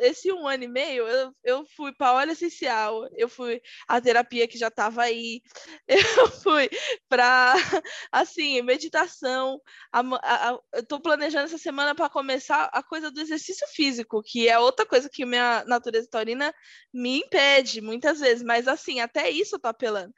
[0.00, 4.48] esse um ano e meio, eu, eu fui para óleo essencial, eu fui a terapia
[4.48, 5.40] que já estava aí,
[5.86, 6.68] eu fui
[7.08, 7.54] para,
[8.10, 9.60] assim, meditação,
[9.92, 14.24] a, a, a, eu estou planejando essa semana para começar a coisa do exercício físico,
[14.24, 16.52] que é outra coisa que minha natureza taurina
[16.92, 20.12] me impede muitas vezes, mas assim, até isso eu tô apelando.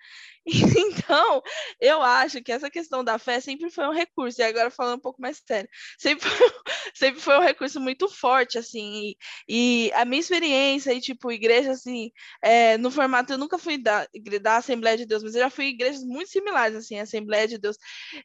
[1.09, 1.43] Então,
[1.81, 5.03] eu acho que essa questão da fé sempre foi um recurso, e agora falando um
[5.03, 5.69] pouco mais sério,
[5.99, 6.49] sempre foi,
[6.95, 9.15] sempre foi um recurso muito forte, assim,
[9.49, 12.11] e, e a minha experiência, e tipo, igreja, assim,
[12.43, 14.07] é, no formato, eu nunca fui da,
[14.41, 17.59] da Assembleia de Deus, mas eu já fui em igrejas muito similares, assim, Assembleia de
[17.59, 17.77] Deus,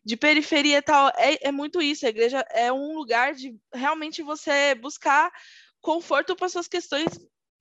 [0.04, 4.22] de periferia e tal, é, é muito isso, a igreja é um lugar de realmente
[4.22, 5.32] você buscar
[5.82, 7.08] conforto para suas questões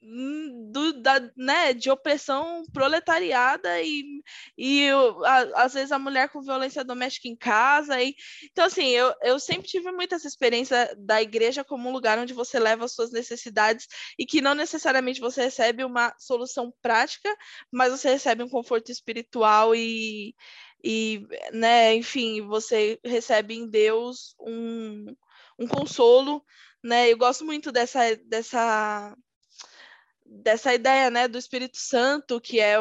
[0.02, 4.02] do, da, né, de opressão proletariada e,
[4.58, 4.88] e
[5.24, 8.02] a, às vezes a mulher com violência doméstica em casa.
[8.02, 8.14] E,
[8.50, 12.34] então, assim, eu, eu sempre tive muita essa experiência da igreja como um lugar onde
[12.34, 13.86] você leva as suas necessidades
[14.18, 17.34] e que não necessariamente você recebe uma solução prática,
[17.70, 20.34] mas você recebe um conforto espiritual e,
[20.82, 25.14] e né, enfim, você recebe em Deus um,
[25.58, 26.44] um consolo.
[26.82, 27.12] Né?
[27.12, 29.16] Eu gosto muito dessa, dessa
[30.40, 32.76] dessa ideia, né, do Espírito Santo, que é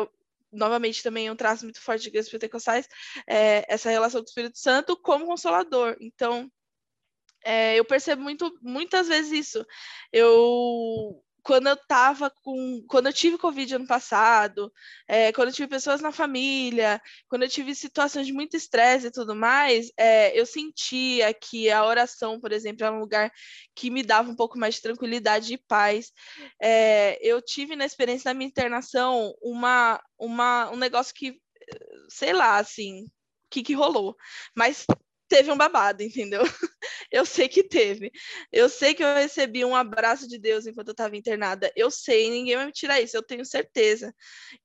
[0.51, 2.87] novamente também um traço muito forte de igrejas pentecostais,
[3.27, 5.95] é, essa relação do Espírito Santo como consolador.
[5.99, 6.51] Então,
[7.43, 9.65] é, eu percebo muito, muitas vezes isso.
[10.11, 12.83] Eu quando eu tava com.
[12.87, 14.71] Quando eu tive Covid ano passado,
[15.07, 19.11] é, quando eu tive pessoas na família, quando eu tive situações de muito estresse e
[19.11, 23.31] tudo mais, é, eu sentia que a oração, por exemplo, era um lugar
[23.75, 26.11] que me dava um pouco mais de tranquilidade e paz.
[26.61, 31.39] É, eu tive na experiência da minha internação uma, uma, um negócio que,
[32.09, 33.09] sei lá, assim, o
[33.49, 34.15] que, que rolou.
[34.55, 34.85] Mas
[35.27, 36.41] teve um babado, entendeu?
[37.11, 38.11] Eu sei que teve.
[38.51, 41.71] Eu sei que eu recebi um abraço de Deus enquanto eu estava internada.
[41.75, 44.15] Eu sei, ninguém vai me tirar isso, eu tenho certeza.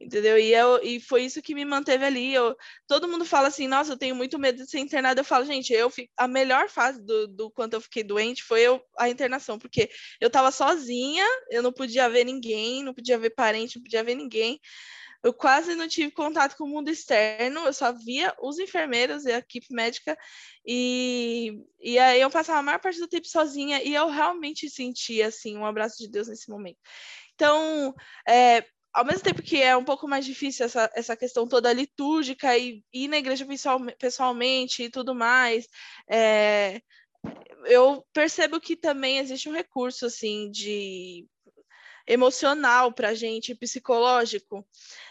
[0.01, 0.39] Entendeu?
[0.39, 2.33] E, eu, e foi isso que me manteve ali.
[2.33, 2.57] Eu,
[2.87, 5.21] todo mundo fala assim, nossa, eu tenho muito medo de ser internada.
[5.21, 8.81] Eu falo, gente, eu a melhor fase do, do quanto eu fiquei doente foi eu,
[8.99, 9.91] a internação, porque
[10.21, 14.15] eu estava sozinha, eu não podia ver ninguém, não podia ver parente, não podia ver
[14.15, 14.61] ninguém.
[15.27, 19.33] Eu quase não tive contato com o mundo externo, eu só via os enfermeiros e
[19.33, 20.17] a equipe médica,
[20.65, 25.27] e, e aí eu passava a maior parte do tempo sozinha, e eu realmente sentia,
[25.27, 26.79] assim, um abraço de Deus nesse momento.
[27.35, 27.93] Então,
[28.29, 32.57] é, ao mesmo tempo que é um pouco mais difícil essa, essa questão toda litúrgica
[32.57, 35.67] e ir na igreja pessoal, pessoalmente e tudo mais,
[36.09, 36.81] é,
[37.65, 41.27] eu percebo que também existe um recurso assim de
[42.07, 44.67] emocional para a gente, psicológico,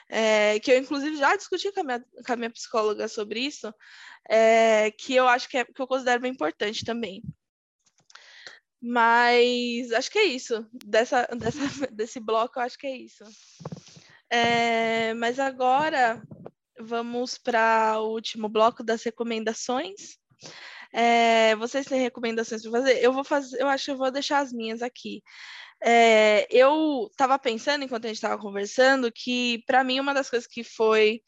[0.10, 3.74] é, que eu inclusive já discuti com a minha, com a minha psicóloga sobre isso,
[4.30, 7.22] é, que eu acho que, é, que eu considero bem importante também.
[8.82, 10.68] Mas acho que é isso.
[10.86, 13.24] Dessa, dessa, desse bloco, eu acho que é isso.
[14.30, 16.22] É, mas agora
[16.80, 20.18] vamos para o último bloco das recomendações.
[20.94, 23.04] É, vocês têm recomendações para fazer?
[23.04, 25.22] Eu vou fazer, eu acho que eu vou deixar as minhas aqui.
[25.84, 30.48] É, eu estava pensando, enquanto a gente estava conversando, que para mim uma das coisas
[30.48, 31.22] que foi.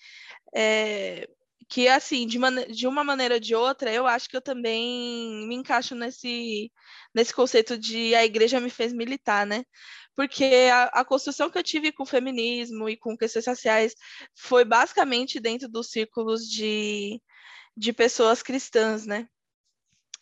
[0.55, 1.27] É,
[1.69, 2.39] que, assim, de,
[2.73, 6.71] de uma maneira ou de outra, eu acho que eu também me encaixo nesse,
[7.13, 9.65] nesse conceito de a igreja me fez militar, né?
[10.15, 13.93] Porque a, a construção que eu tive com o feminismo e com questões sociais
[14.35, 17.21] foi basicamente dentro dos círculos de,
[17.75, 19.27] de pessoas cristãs, né?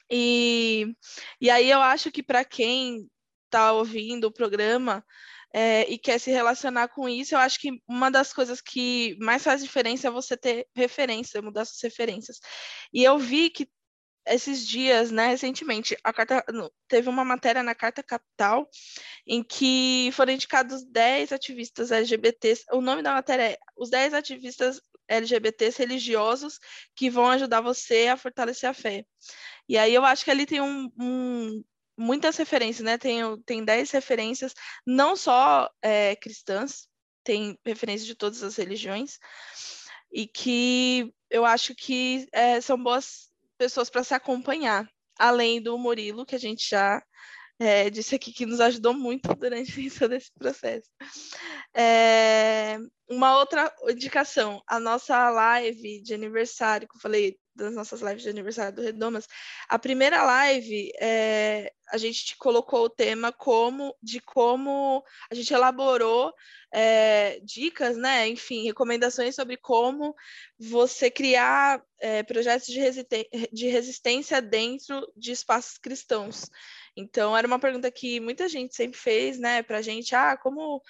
[0.09, 0.95] E,
[1.39, 3.07] e aí eu acho que para quem
[3.55, 5.03] está ouvindo o programa
[5.53, 9.41] é, e quer se relacionar com isso, eu acho que uma das coisas que mais
[9.41, 12.39] faz diferença é você ter referência, mudar suas referências.
[12.93, 13.69] E eu vi que
[14.27, 16.43] esses dias, né, recentemente, a carta
[16.87, 18.67] teve uma matéria na Carta Capital
[19.25, 22.65] em que foram indicados 10 ativistas LGBTs.
[22.71, 26.59] O nome da matéria é Os 10 ativistas LGBTs religiosos
[26.95, 29.05] que vão ajudar você a fortalecer a fé.
[29.69, 31.63] E aí eu acho que ali tem um, um
[31.97, 32.97] muitas referências, né?
[32.97, 34.53] Tem, tem 10 referências,
[34.85, 36.87] não só é, cristãs,
[37.23, 39.17] tem referências de todas as religiões,
[40.11, 46.25] e que eu acho que é, são boas pessoas para se acompanhar, além do Murilo,
[46.25, 47.01] que a gente já
[47.59, 50.89] é, disse aqui que nos ajudou muito durante todo esse processo.
[51.73, 52.77] É,
[53.09, 58.29] uma outra indicação, a nossa live de aniversário, que eu falei das nossas lives de
[58.29, 59.27] aniversário do Redomas,
[59.69, 66.33] a primeira live é, a gente colocou o tema como de como a gente elaborou
[66.71, 68.27] é, dicas, né?
[68.27, 70.13] Enfim, recomendações sobre como
[70.59, 72.81] você criar é, projetos de,
[73.51, 76.49] de resistência dentro de espaços cristãos.
[76.97, 80.81] Então, era uma pergunta que muita gente sempre fez, né, para a gente, ah, como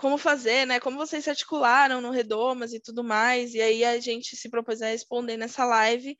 [0.00, 0.80] como fazer, né?
[0.80, 3.52] Como vocês se articularam no Redomas e tudo mais.
[3.52, 6.16] E aí a gente se propôs a responder nessa live.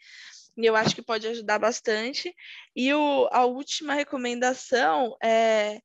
[0.58, 2.34] E eu acho que pode ajudar bastante.
[2.76, 5.80] E o, a última recomendação é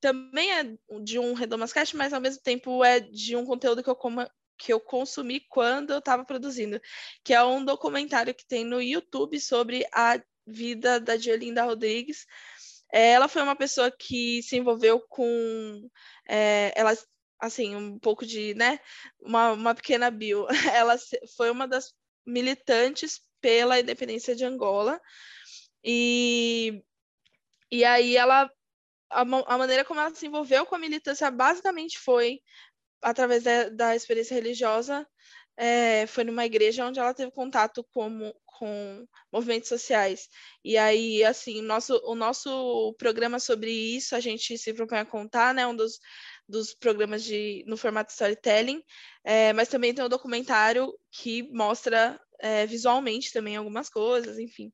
[0.00, 0.64] também é
[1.02, 4.72] de um Redomascast, mas ao mesmo tempo é de um conteúdo que eu, coma, que
[4.72, 6.80] eu consumi quando eu estava produzindo,
[7.22, 12.24] que é um documentário que tem no YouTube sobre a vida da Diolinda Rodrigues.
[12.90, 15.90] É, ela foi uma pessoa que se envolveu com.
[16.26, 16.96] É, ela
[17.40, 18.80] assim, um pouco de, né,
[19.20, 20.46] uma, uma pequena bio.
[20.74, 20.96] Ela
[21.36, 21.92] foi uma das
[22.26, 25.00] militantes pela independência de Angola.
[25.84, 26.82] E,
[27.70, 28.50] e aí ela
[29.10, 32.40] a, a maneira como ela se envolveu com a militância basicamente foi
[33.02, 35.06] através da, da experiência religiosa,
[35.56, 40.28] é, foi numa igreja onde ela teve contato com, com movimentos sociais.
[40.64, 45.54] E aí, assim, nosso, o nosso programa sobre isso, a gente se propõe a contar,
[45.54, 45.66] né?
[45.66, 45.98] Um dos,
[46.48, 48.82] dos programas de, no formato storytelling,
[49.24, 54.72] é, mas também tem um documentário que mostra é, visualmente também algumas coisas, enfim.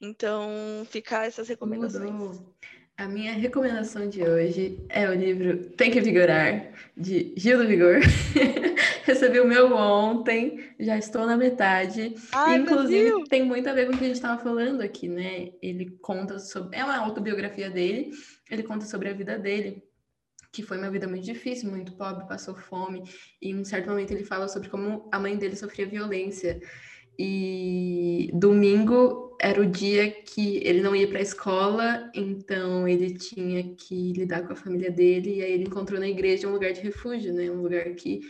[0.00, 2.10] Então, fica essas recomendações.
[2.10, 2.54] Mudou.
[2.96, 8.00] A minha recomendação de hoje é o livro Tem que Vigorar, de Gil do Vigor.
[9.04, 12.14] Recebi o meu ontem, já estou na metade.
[12.32, 15.50] Ai, Inclusive, tem muito a ver com o que a gente estava falando aqui, né?
[15.60, 16.78] Ele conta sobre.
[16.78, 18.10] É uma autobiografia dele,
[18.50, 19.82] ele conta sobre a vida dele
[20.52, 23.02] que foi uma vida muito difícil, muito pobre, passou fome,
[23.40, 26.60] e em um certo momento ele fala sobre como a mãe dele sofria violência.
[27.18, 33.74] E domingo era o dia que ele não ia para a escola, então ele tinha
[33.74, 36.80] que lidar com a família dele, e aí ele encontrou na igreja um lugar de
[36.80, 37.50] refúgio, né?
[37.50, 38.20] Um lugar que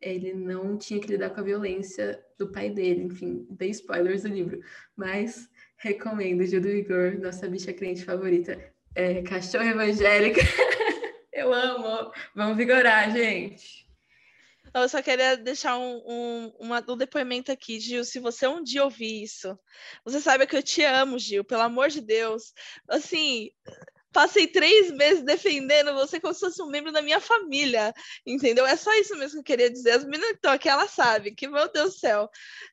[0.00, 3.04] ele não tinha que lidar com a violência do pai dele.
[3.04, 4.60] Enfim, dei spoilers do livro,
[4.96, 8.58] mas recomendo Gil do Vigor, nossa bicha crente favorita,
[8.94, 10.40] é Cachorro Evangélica.
[11.50, 12.12] Eu amo.
[12.32, 13.84] Vamos vigorar, gente.
[14.72, 18.04] Eu só queria deixar um, um, uma, um depoimento aqui, Gil.
[18.04, 19.58] Se você um dia ouvir isso,
[20.04, 22.54] você sabe que eu te amo, Gil, pelo amor de Deus.
[22.88, 23.50] Assim,
[24.12, 27.94] Passei três meses defendendo você como se fosse um membro da minha família,
[28.26, 28.66] entendeu?
[28.66, 29.92] É só isso mesmo que eu queria dizer.
[29.92, 32.28] As meninas que estão aqui, elas sabem que, meu Deus do céu,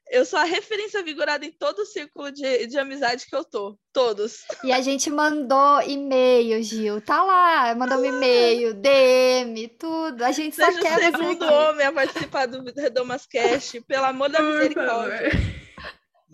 [0.10, 3.78] eu sou a referência vigorada em todo o círculo de, de amizade que eu tô.
[3.94, 4.44] Todos.
[4.64, 7.02] E a gente mandou e-mail, Gil.
[7.02, 10.24] Tá lá, mandou um e-mail, DM, tudo.
[10.24, 14.30] A gente Seja só quer o segundo homem a participar do Redomas Cast, pelo amor
[14.30, 15.32] da misericórdia.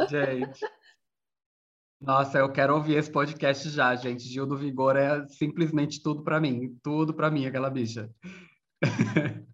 [0.10, 0.60] Gente.
[2.06, 4.28] Nossa, eu quero ouvir esse podcast já, gente.
[4.28, 8.10] Gil do Vigor é simplesmente tudo para mim, tudo para mim, aquela bicha.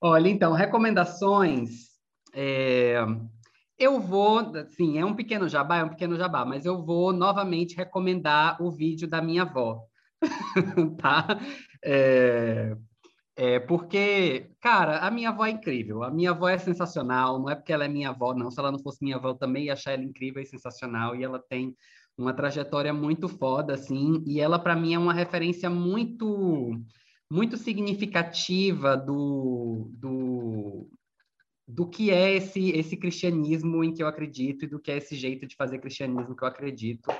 [0.00, 1.70] Olha, então, recomendações.
[2.32, 2.98] É...
[3.76, 7.74] Eu vou, sim, é um pequeno jabá, é um pequeno jabá, mas eu vou novamente
[7.74, 9.82] recomendar o vídeo da minha avó,
[11.02, 11.26] tá?
[11.84, 12.76] É...
[13.44, 17.56] É porque, cara, a minha avó é incrível, a minha avó é sensacional, não é
[17.56, 18.52] porque ela é minha avó, não.
[18.52, 21.24] Se ela não fosse minha avó, eu também ia achar ela incrível e sensacional, e
[21.24, 21.76] ela tem
[22.16, 26.80] uma trajetória muito foda, assim, e ela, para mim, é uma referência muito,
[27.28, 30.88] muito significativa do, do,
[31.66, 35.16] do que é esse, esse cristianismo em que eu acredito e do que é esse
[35.16, 37.10] jeito de fazer cristianismo que eu acredito.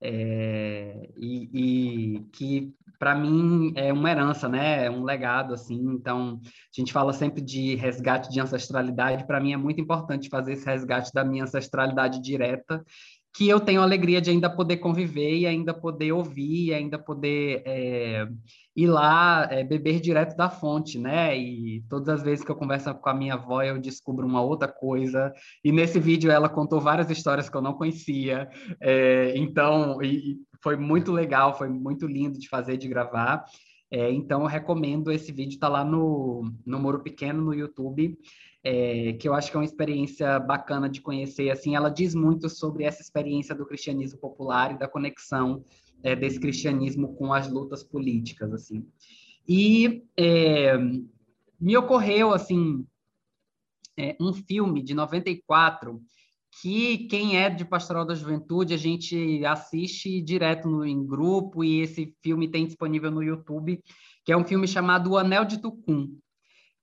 [0.00, 4.86] É, e, e, que para mim é uma herança, né?
[4.86, 5.80] É um legado assim.
[5.92, 9.26] Então a gente fala sempre de resgate de ancestralidade.
[9.26, 12.84] Para mim é muito importante fazer esse resgate da minha ancestralidade direta
[13.34, 16.96] que eu tenho a alegria de ainda poder conviver e ainda poder ouvir, e ainda
[16.96, 18.28] poder é,
[18.76, 21.36] ir lá é, beber direto da fonte, né?
[21.36, 24.68] E todas as vezes que eu converso com a minha avó, eu descubro uma outra
[24.68, 25.34] coisa.
[25.64, 28.48] E nesse vídeo ela contou várias histórias que eu não conhecia.
[28.80, 33.44] É, então, e, foi muito legal, foi muito lindo de fazer, de gravar.
[33.90, 38.16] É, então, eu recomendo esse vídeo, tá lá no, no Muro Pequeno, no YouTube
[38.64, 41.50] é, que eu acho que é uma experiência bacana de conhecer.
[41.50, 45.62] Assim, ela diz muito sobre essa experiência do cristianismo popular e da conexão
[46.02, 48.86] é, desse cristianismo com as lutas políticas, assim.
[49.46, 50.78] E é,
[51.60, 52.86] me ocorreu assim
[53.96, 56.00] é, um filme de 94
[56.62, 61.80] que quem é de Pastoral da Juventude a gente assiste direto no, em grupo e
[61.80, 63.82] esse filme tem disponível no YouTube,
[64.24, 66.16] que é um filme chamado O Anel de Tucum.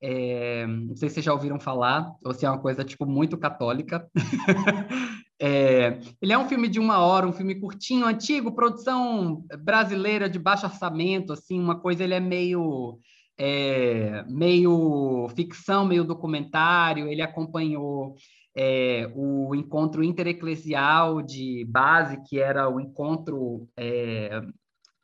[0.02, 3.38] É, não sei se vocês já ouviram falar, ou se é uma coisa, tipo, muito
[3.38, 4.10] católica.
[5.40, 10.40] é, ele é um filme de uma hora, um filme curtinho, antigo, produção brasileira de
[10.40, 13.00] baixo orçamento, assim, uma coisa, ele é meio...
[13.44, 18.14] É, meio ficção, meio documentário, ele acompanhou
[18.56, 24.42] é, o encontro intereclesial de base, que era o encontro é,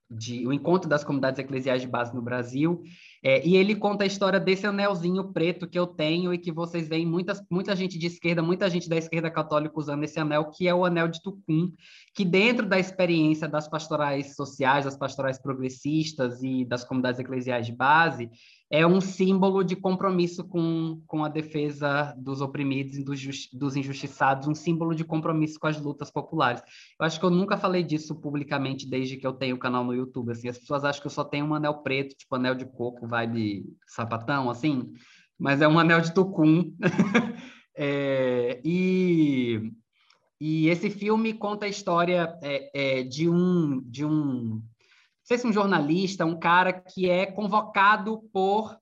[0.10, 2.82] de, o encontro das comunidades eclesiais de base no Brasil,
[3.24, 6.88] é, e ele conta a história desse anelzinho preto que eu tenho e que vocês
[6.88, 10.68] veem muitas, muita gente de esquerda, muita gente da esquerda católica usando esse anel, que
[10.68, 11.72] é o anel de Tucum,
[12.14, 17.72] que dentro da experiência das pastorais sociais, das pastorais progressistas e das comunidades eclesiais de
[17.72, 18.30] base,
[18.70, 24.48] é um símbolo de compromisso com, com a defesa dos oprimidos e dos, dos injustiçados,
[24.48, 26.62] um símbolo de compromisso com as lutas populares.
[27.00, 29.94] Eu acho que eu nunca falei disso publicamente desde que eu tenho o canal no
[29.94, 30.32] YouTube.
[30.32, 33.08] Assim, as pessoas acham que eu só tenho um anel preto, tipo anel de coco,
[33.08, 34.92] vibe sapatão, assim,
[35.40, 36.74] mas é um anel de tucum.
[37.74, 39.72] é, e,
[40.42, 44.62] e esse filme conta a história é, é, de um de um
[45.28, 48.78] sei se um jornalista, um cara que é convocado por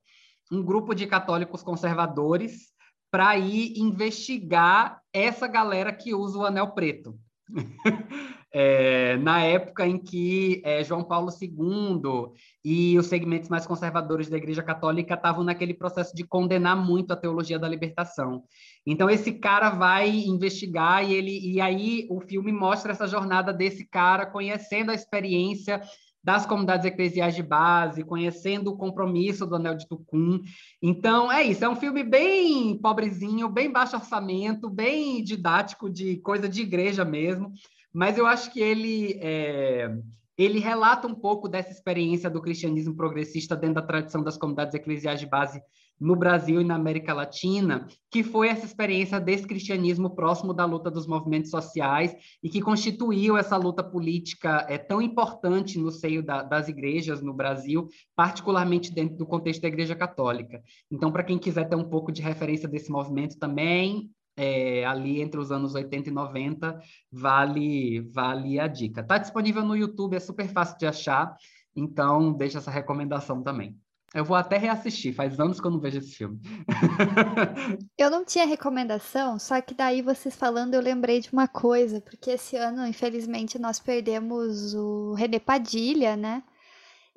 [0.51, 2.71] um grupo de católicos conservadores
[3.09, 7.17] para ir investigar essa galera que usa o anel preto.
[8.53, 12.31] é, na época em que é, João Paulo II
[12.63, 17.15] e os segmentos mais conservadores da Igreja Católica estavam naquele processo de condenar muito a
[17.15, 18.43] teologia da libertação.
[18.85, 23.87] Então esse cara vai investigar e ele e aí o filme mostra essa jornada desse
[23.87, 25.81] cara conhecendo a experiência
[26.25, 30.41] das comunidades eclesiais de base, conhecendo o compromisso do Anel de Tucum.
[30.81, 36.49] Então, é isso, é um filme bem pobrezinho, bem baixo orçamento, bem didático, de coisa
[36.49, 37.53] de igreja mesmo,
[37.93, 39.19] mas eu acho que ele.
[39.21, 39.95] É
[40.37, 45.17] ele relata um pouco dessa experiência do cristianismo progressista dentro da tradição das comunidades eclesiais
[45.17, 45.61] de base
[45.99, 50.91] no Brasil e na América Latina, que foi essa experiência desse cristianismo próximo da luta
[50.91, 56.43] dos movimentos sociais e que constituiu essa luta política é, tão importante no seio da,
[56.43, 60.61] das igrejas no Brasil, particularmente dentro do contexto da Igreja Católica.
[60.91, 65.39] Então, para quem quiser ter um pouco de referência desse movimento também, é, ali entre
[65.39, 66.79] os anos 80 e 90,
[67.11, 69.01] vale, vale a dica.
[69.01, 71.35] Está disponível no YouTube, é super fácil de achar,
[71.75, 73.77] então deixa essa recomendação também.
[74.15, 76.39] Eu vou até reassistir, faz anos que eu não vejo esse filme.
[77.99, 82.31] eu não tinha recomendação, só que daí vocês falando eu lembrei de uma coisa, porque
[82.31, 86.43] esse ano, infelizmente, nós perdemos o René Padilha, né?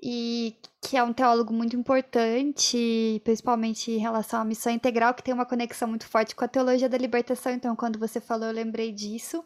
[0.03, 5.33] E que é um teólogo muito importante, principalmente em relação à missão integral, que tem
[5.33, 7.53] uma conexão muito forte com a teologia da libertação.
[7.53, 9.45] Então, quando você falou, eu lembrei disso.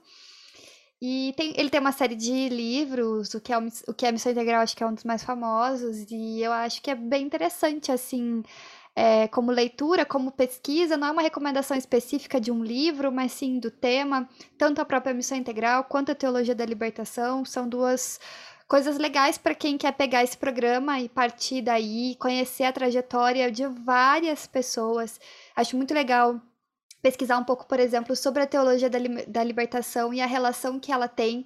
[1.04, 4.12] E tem, ele tem uma série de livros, o que, é o, que é a
[4.12, 7.24] Missão Integral, acho que é um dos mais famosos, e eu acho que é bem
[7.26, 8.40] interessante, assim,
[8.94, 13.58] é, como leitura, como pesquisa, não é uma recomendação específica de um livro, mas sim
[13.58, 18.20] do tema, tanto a própria Missão Integral quanto a Teologia da Libertação, são duas
[18.68, 23.66] coisas legais para quem quer pegar esse programa e partir daí, conhecer a trajetória de
[23.66, 25.18] várias pessoas.
[25.56, 26.40] Acho muito legal
[27.02, 30.78] pesquisar um pouco, por exemplo, sobre a teologia da, li da libertação e a relação
[30.78, 31.44] que ela tem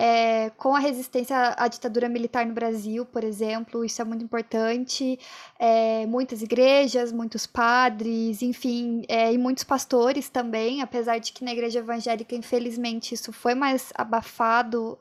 [0.00, 5.18] é, com a resistência à ditadura militar no Brasil, por exemplo, isso é muito importante.
[5.58, 11.50] É, muitas igrejas, muitos padres, enfim, é, e muitos pastores também, apesar de que na
[11.50, 14.96] igreja evangélica, infelizmente, isso foi mais abafado.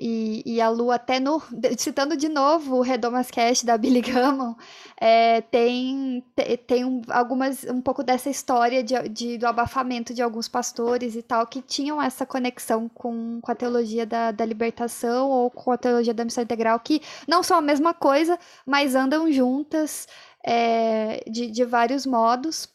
[0.00, 1.42] E, e, a Lu até no
[1.76, 4.54] citando de novo o Redomas Cast da Billy Gammon
[4.96, 6.24] é, tem
[6.68, 11.22] tem um, algumas um pouco dessa história de, de, do abafamento de alguns pastores e
[11.22, 15.76] tal que tinham essa conexão com, com a teologia da, da libertação ou com a
[15.76, 20.06] teologia da missão integral que não são a mesma coisa mas andam juntas
[20.46, 22.68] é, de, de vários modos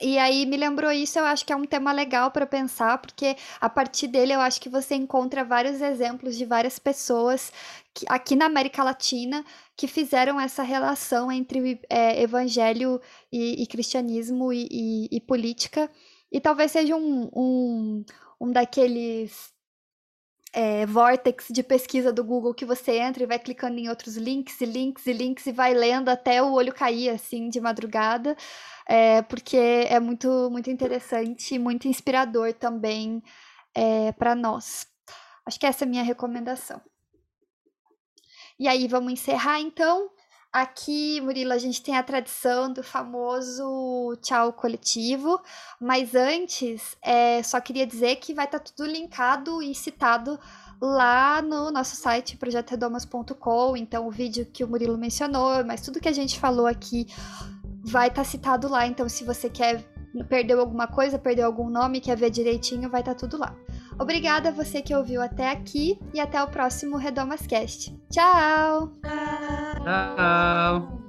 [0.00, 3.36] e aí me lembrou isso, eu acho que é um tema legal para pensar, porque
[3.60, 7.52] a partir dele eu acho que você encontra vários exemplos de várias pessoas
[7.94, 9.44] que, aqui na América Latina
[9.76, 13.00] que fizeram essa relação entre é, evangelho
[13.32, 15.90] e, e cristianismo e, e, e, política.
[16.32, 18.04] E talvez seja um, um,
[18.40, 19.52] um daqueles
[20.52, 24.60] é, vortex de pesquisa do Google que você entra e vai clicando em outros links
[24.60, 28.36] e links e links e vai lendo até o olho cair assim de madrugada,
[28.86, 33.22] é, porque é muito muito interessante e muito inspirador também
[33.74, 34.86] é, para nós.
[35.46, 36.80] Acho que essa é a minha recomendação.
[38.58, 40.10] E aí vamos encerrar então.
[40.52, 45.40] Aqui, Murilo, a gente tem a tradição do famoso tchau coletivo,
[45.80, 50.40] mas antes, é, só queria dizer que vai estar tá tudo linkado e citado
[50.80, 53.76] lá no nosso site projetoredomas.com.
[53.76, 57.06] Então, o vídeo que o Murilo mencionou, mas tudo que a gente falou aqui
[57.84, 58.84] vai estar tá citado lá.
[58.88, 59.84] Então, se você quer
[60.28, 63.54] perdeu alguma coisa, perdeu algum nome, quer ver direitinho, vai estar tá tudo lá.
[64.00, 67.94] Obrigada a você que ouviu até aqui e até o próximo Redomas Cast.
[68.10, 68.92] Tchau!
[69.84, 70.99] Tchau!